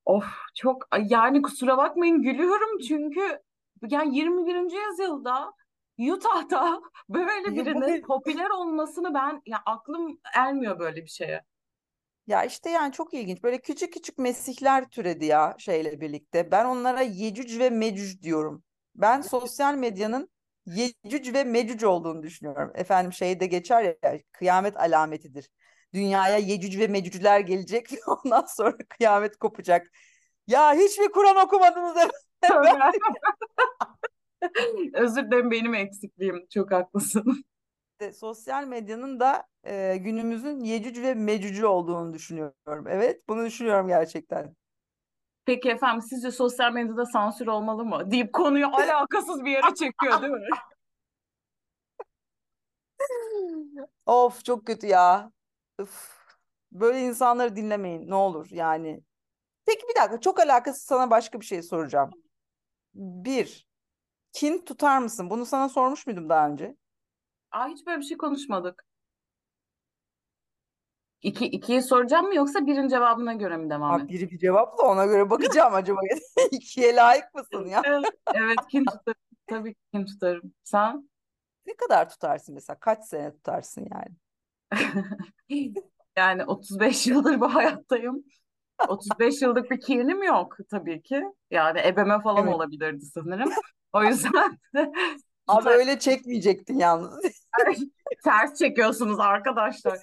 Of 0.07 0.25
çok 0.55 0.87
yani 1.09 1.41
kusura 1.41 1.77
bakmayın 1.77 2.21
gülüyorum 2.21 2.79
çünkü 2.87 3.39
yani 3.89 4.17
21. 4.17 4.89
yüzyılda 4.89 5.53
Utah'ta 5.99 6.81
böyle 7.09 7.55
birinin 7.55 7.87
bir 7.87 8.01
popüler 8.01 8.49
olmasını 8.49 9.13
ben 9.13 9.41
ya 9.45 9.61
aklım 9.65 10.19
ermiyor 10.33 10.79
böyle 10.79 11.03
bir 11.03 11.09
şeye. 11.09 11.43
Ya 12.27 12.43
işte 12.43 12.69
yani 12.69 12.91
çok 12.91 13.13
ilginç. 13.13 13.43
Böyle 13.43 13.57
küçük 13.61 13.93
küçük 13.93 14.17
mesihler 14.17 14.89
türedi 14.89 15.25
ya 15.25 15.55
şeyle 15.57 16.01
birlikte. 16.01 16.51
Ben 16.51 16.65
onlara 16.65 17.01
Yecüc 17.01 17.59
ve 17.59 17.69
Mecüc 17.69 18.21
diyorum. 18.21 18.63
Ben 18.95 19.21
sosyal 19.21 19.75
medyanın 19.75 20.29
Yecüc 20.65 21.33
ve 21.33 21.43
Mecüc 21.43 21.87
olduğunu 21.87 22.23
düşünüyorum. 22.23 22.71
Efendim 22.75 23.13
şeyde 23.13 23.45
geçer 23.45 23.95
ya 24.03 24.19
kıyamet 24.31 24.77
alametidir. 24.77 25.49
Dünyaya 25.93 26.37
Yecüc 26.37 26.79
ve 26.79 26.87
Mecücler 26.87 27.39
gelecek 27.39 27.91
ve 27.93 27.97
ondan 28.07 28.45
sonra 28.45 28.77
kıyamet 28.89 29.37
kopacak. 29.37 29.87
Ya 30.47 30.73
hiç 30.73 30.99
mi 30.99 31.11
Kur'an 31.11 31.35
okumadınız. 31.35 31.97
Özür 34.93 35.25
dilerim 35.25 35.51
benim 35.51 35.73
eksikliğim. 35.73 36.47
Çok 36.49 36.71
haklısın. 36.71 37.45
de 38.01 38.13
sosyal 38.13 38.67
medyanın 38.67 39.19
da 39.19 39.43
e, 39.63 39.97
günümüzün 39.97 40.59
Yecüc 40.59 41.01
ve 41.01 41.13
Mecücü 41.13 41.65
olduğunu 41.65 42.13
düşünüyorum. 42.13 42.87
Evet, 42.87 43.21
bunu 43.29 43.45
düşünüyorum 43.45 43.87
gerçekten. 43.87 44.55
Peki 45.45 45.69
efendim 45.69 46.01
sizce 46.01 46.31
sosyal 46.31 46.71
medyada 46.71 47.05
sansür 47.05 47.47
olmalı 47.47 47.85
mı? 47.85 48.11
Deyip 48.11 48.33
konuyu 48.33 48.67
alakasız 48.67 49.45
bir 49.45 49.51
yere 49.51 49.75
çekiyor 49.75 50.21
değil 50.21 50.33
mi? 50.33 50.49
Of 54.05 54.45
çok 54.45 54.65
kötü 54.65 54.87
ya. 54.87 55.31
Üf. 55.79 56.17
Böyle 56.71 57.01
insanları 57.01 57.55
dinlemeyin 57.55 58.09
ne 58.09 58.15
olur 58.15 58.47
yani. 58.51 59.01
Peki 59.65 59.85
bir 59.89 60.01
dakika 60.01 60.19
çok 60.21 60.39
alakasız 60.39 60.83
sana 60.83 61.09
başka 61.09 61.39
bir 61.39 61.45
şey 61.45 61.61
soracağım. 61.63 62.11
Bir, 62.95 63.67
kin 64.33 64.65
tutar 64.65 64.99
mısın? 64.99 65.29
Bunu 65.29 65.45
sana 65.45 65.69
sormuş 65.69 66.07
muydum 66.07 66.29
daha 66.29 66.49
önce? 66.49 66.75
Aa, 67.51 67.67
hiç 67.67 67.85
böyle 67.85 67.99
bir 67.99 68.05
şey 68.05 68.17
konuşmadık. 68.17 68.85
İki, 71.21 71.45
ikiyi 71.45 71.81
soracağım 71.81 72.27
mı 72.27 72.35
yoksa 72.35 72.65
birin 72.65 72.87
cevabına 72.87 73.33
göre 73.33 73.57
mi 73.57 73.69
devam 73.69 73.99
Ha, 73.99 74.03
et? 74.03 74.09
biri 74.09 74.31
bir 74.31 74.37
cevapla 74.37 74.83
ona 74.87 75.05
göre 75.05 75.29
bakacağım 75.29 75.73
acaba 75.75 75.99
ikiye 76.51 76.95
layık 76.95 77.33
mısın 77.33 77.65
ya? 77.65 77.81
Evet, 77.85 78.05
evet 78.35 78.57
kin 78.71 78.85
tutarım. 78.85 79.21
Tabii 79.47 79.73
ki 79.73 79.79
kin 79.93 80.05
tutarım. 80.05 80.53
Sen? 80.63 81.09
Ne 81.65 81.75
kadar 81.75 82.09
tutarsın 82.09 82.55
mesela? 82.55 82.79
Kaç 82.79 83.05
sene 83.05 83.31
tutarsın 83.31 83.87
yani? 83.91 84.15
Yani 86.17 86.45
35 86.45 87.07
yıldır 87.07 87.41
bu 87.41 87.55
hayattayım. 87.55 88.23
35 88.87 89.41
yıllık 89.41 89.71
bir 89.71 89.81
kinim 89.81 90.23
yok 90.23 90.57
tabii 90.69 91.01
ki. 91.01 91.23
Yani 91.51 91.79
ebeme 91.85 92.21
falan 92.21 92.43
Evet. 92.43 92.55
olabilirdi 92.55 93.05
sanırım. 93.05 93.49
O 93.93 94.03
yüzden 94.03 94.57
Abi 95.47 95.69
öyle 95.69 95.99
çekmeyecektin 95.99 96.79
yalnız. 96.79 97.47
ters 98.23 98.59
çekiyorsunuz 98.59 99.19
arkadaşlar. 99.19 99.99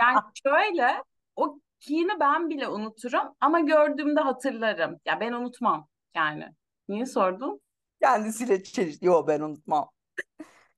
Yani 0.00 0.18
şöyle 0.46 1.02
o 1.36 1.58
kini 1.80 2.20
ben 2.20 2.50
bile 2.50 2.68
unuturum 2.68 3.34
ama 3.40 3.60
gördüğümde 3.60 4.20
hatırlarım. 4.20 4.96
Ya 5.04 5.20
ben 5.20 5.32
unutmam 5.32 5.88
yani. 6.14 6.48
Niye 6.88 7.06
sordun? 7.06 7.60
Kendisiyle 8.02 8.62
çelişti. 8.62 9.06
Yo 9.06 9.26
ben 9.26 9.40
unutmam. 9.40 9.90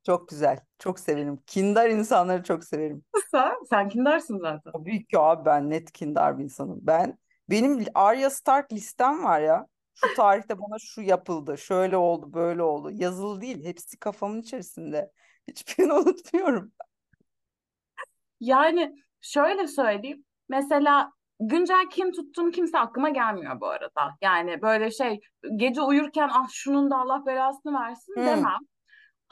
Çok 0.06 0.28
güzel. 0.28 0.60
Çok 0.78 1.00
severim. 1.00 1.38
Kindar 1.46 1.90
insanları 1.90 2.42
çok 2.42 2.64
severim. 2.64 3.04
Sen, 3.30 3.54
sen 3.70 3.88
kindarsın 3.88 4.38
zaten. 4.38 4.72
Tabii 4.72 5.06
ki 5.06 5.18
abi 5.18 5.44
ben 5.44 5.70
net 5.70 5.92
kindar 5.92 6.38
bir 6.38 6.44
insanım. 6.44 6.78
Ben 6.82 7.18
benim 7.50 7.84
Arya 7.94 8.30
Stark 8.30 8.72
listem 8.72 9.24
var 9.24 9.40
ya. 9.40 9.66
Şu 9.94 10.14
tarihte 10.16 10.58
bana 10.58 10.76
şu 10.78 11.02
yapıldı, 11.02 11.58
şöyle 11.58 11.96
oldu, 11.96 12.32
böyle 12.32 12.62
oldu. 12.62 12.90
Yazılı 12.92 13.40
değil, 13.40 13.64
hepsi 13.64 13.98
kafamın 13.98 14.40
içerisinde. 14.40 15.10
Hiçbirini 15.48 15.92
unutmuyorum. 15.92 16.72
Yani 18.40 18.94
şöyle 19.20 19.66
söyleyeyim. 19.66 20.24
Mesela 20.48 21.10
güncel 21.40 21.90
kim 21.90 22.12
tuttuğum 22.12 22.50
kimse 22.50 22.78
aklıma 22.78 23.08
gelmiyor 23.08 23.60
bu 23.60 23.66
arada. 23.66 24.16
Yani 24.22 24.62
böyle 24.62 24.90
şey 24.90 25.20
gece 25.56 25.82
uyurken 25.82 26.30
ah 26.32 26.48
şunun 26.52 26.90
da 26.90 26.96
Allah 26.98 27.26
belasını 27.26 27.80
versin 27.80 28.14
Hmm. 28.16 28.26
demem. 28.26 28.58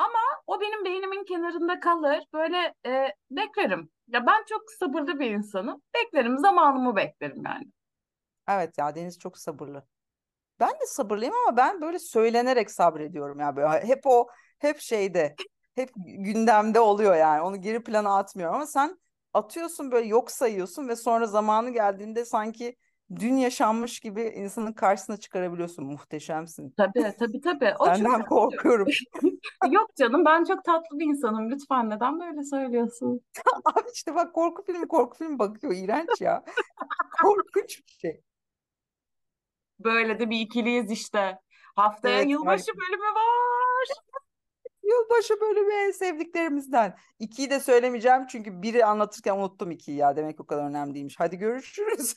Ama 0.03 0.43
o 0.47 0.61
benim 0.61 0.85
beynimin 0.85 1.25
kenarında 1.25 1.81
kalır. 1.81 2.25
Böyle 2.33 2.75
e, 2.87 3.09
beklerim. 3.31 3.91
Ya 4.09 4.27
ben 4.27 4.45
çok 4.49 4.63
sabırlı 4.79 5.21
bir 5.21 5.31
insanım. 5.31 5.83
Beklerim, 5.95 6.39
zamanımı 6.39 6.97
beklerim 6.97 7.43
yani. 7.47 7.65
Evet 8.49 8.79
ya 8.79 8.95
Deniz 8.95 9.19
çok 9.19 9.39
sabırlı. 9.39 9.87
Ben 10.61 10.71
de 10.71 10.87
sabırlıyım 10.87 11.35
ama 11.47 11.57
ben 11.57 11.81
böyle 11.81 11.99
söylenerek 11.99 12.71
sabrediyorum 12.71 13.41
ya 13.41 13.57
böyle 13.57 13.87
hep 13.87 14.01
o 14.07 14.29
hep 14.59 14.81
şeyde 14.81 15.37
hep 15.75 15.91
gündemde 15.97 16.81
oluyor 16.81 17.17
yani 17.17 17.43
onu 17.43 17.61
geri 17.61 17.85
plana 17.85 18.19
atmıyorum 18.19 18.55
ama 18.55 18.67
sen 18.67 18.99
atıyorsun 19.35 19.91
böyle 19.91 20.07
yok 20.07 20.31
sayıyorsun 20.31 20.89
ve 20.89 20.97
sonra 20.97 21.27
zamanı 21.27 21.71
geldiğinde 21.71 22.25
sanki 22.25 22.77
dün 23.21 23.37
yaşanmış 23.37 24.01
gibi 24.01 24.23
insanın 24.23 24.73
karşısına 24.73 25.17
çıkarabiliyorsun 25.17 25.85
muhteşemsin. 25.85 26.75
Tabii 26.77 27.15
tabii 27.19 27.41
tabii. 27.41 27.75
O 27.79 27.85
Senden 27.85 28.19
çok 28.19 28.29
korkuyorum. 28.29 28.89
Yok 29.71 29.97
canım 29.97 30.25
ben 30.25 30.45
çok 30.45 30.65
tatlı 30.65 30.99
bir 30.99 31.05
insanım. 31.05 31.51
Lütfen 31.51 31.91
neden 31.91 32.21
böyle 32.21 32.45
söylüyorsun? 32.45 33.21
Abi 33.65 33.89
işte 33.95 34.15
bak 34.15 34.35
korku 34.35 34.65
filmi 34.65 34.89
korku 34.89 35.19
filmi 35.19 35.39
bakıyor 35.39 35.73
iğrenç 35.77 36.21
ya. 36.21 36.45
Korkunç 37.23 37.83
bir 37.87 37.93
şey. 37.93 38.23
Böyle 39.79 40.19
de 40.19 40.31
bir 40.31 40.41
ikiliyiz 40.41 40.91
işte. 40.91 41.39
Haftaya 41.77 42.19
Evet, 42.19 42.31
yılbaşı 42.31 42.65
harika. 42.67 42.79
bölümü 42.79 43.15
var. 43.15 43.89
Yılbaşı 44.83 45.41
bölümü 45.41 45.73
en 45.75 45.91
sevdiklerimizden. 45.91 46.97
İkiyi 47.19 47.51
de 47.51 47.61
söylemeyeceğim 47.61 48.27
çünkü 48.27 48.63
biri 48.63 48.85
anlatırken 48.85 49.37
unuttum 49.37 49.71
ikiyi 49.71 49.97
ya. 49.97 50.17
Demek 50.17 50.41
o 50.41 50.47
kadar 50.47 50.65
önemli 50.65 50.95
değilmiş. 50.95 51.15
Hadi 51.19 51.37
görüşürüz. 51.37 52.17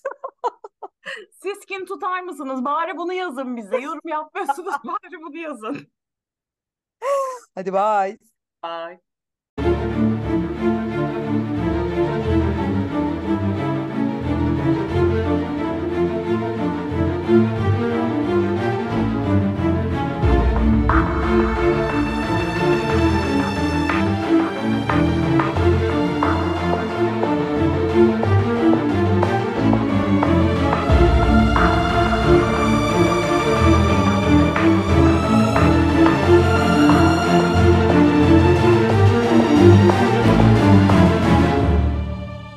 Siz 1.32 1.66
kim 1.66 1.86
tutar 1.86 2.22
mısınız? 2.22 2.66
Bari 2.66 2.98
bunu 2.98 3.14
yazın 3.14 3.58
bize. 3.58 3.78
Yorum 3.78 4.02
yapmıyorsunuz. 4.06 4.76
Bari 4.84 5.22
bunu 5.22 5.38
yazın. 5.38 5.88
Hadi 7.56 7.74
bye. 7.74 8.18
Bye. 8.64 9.05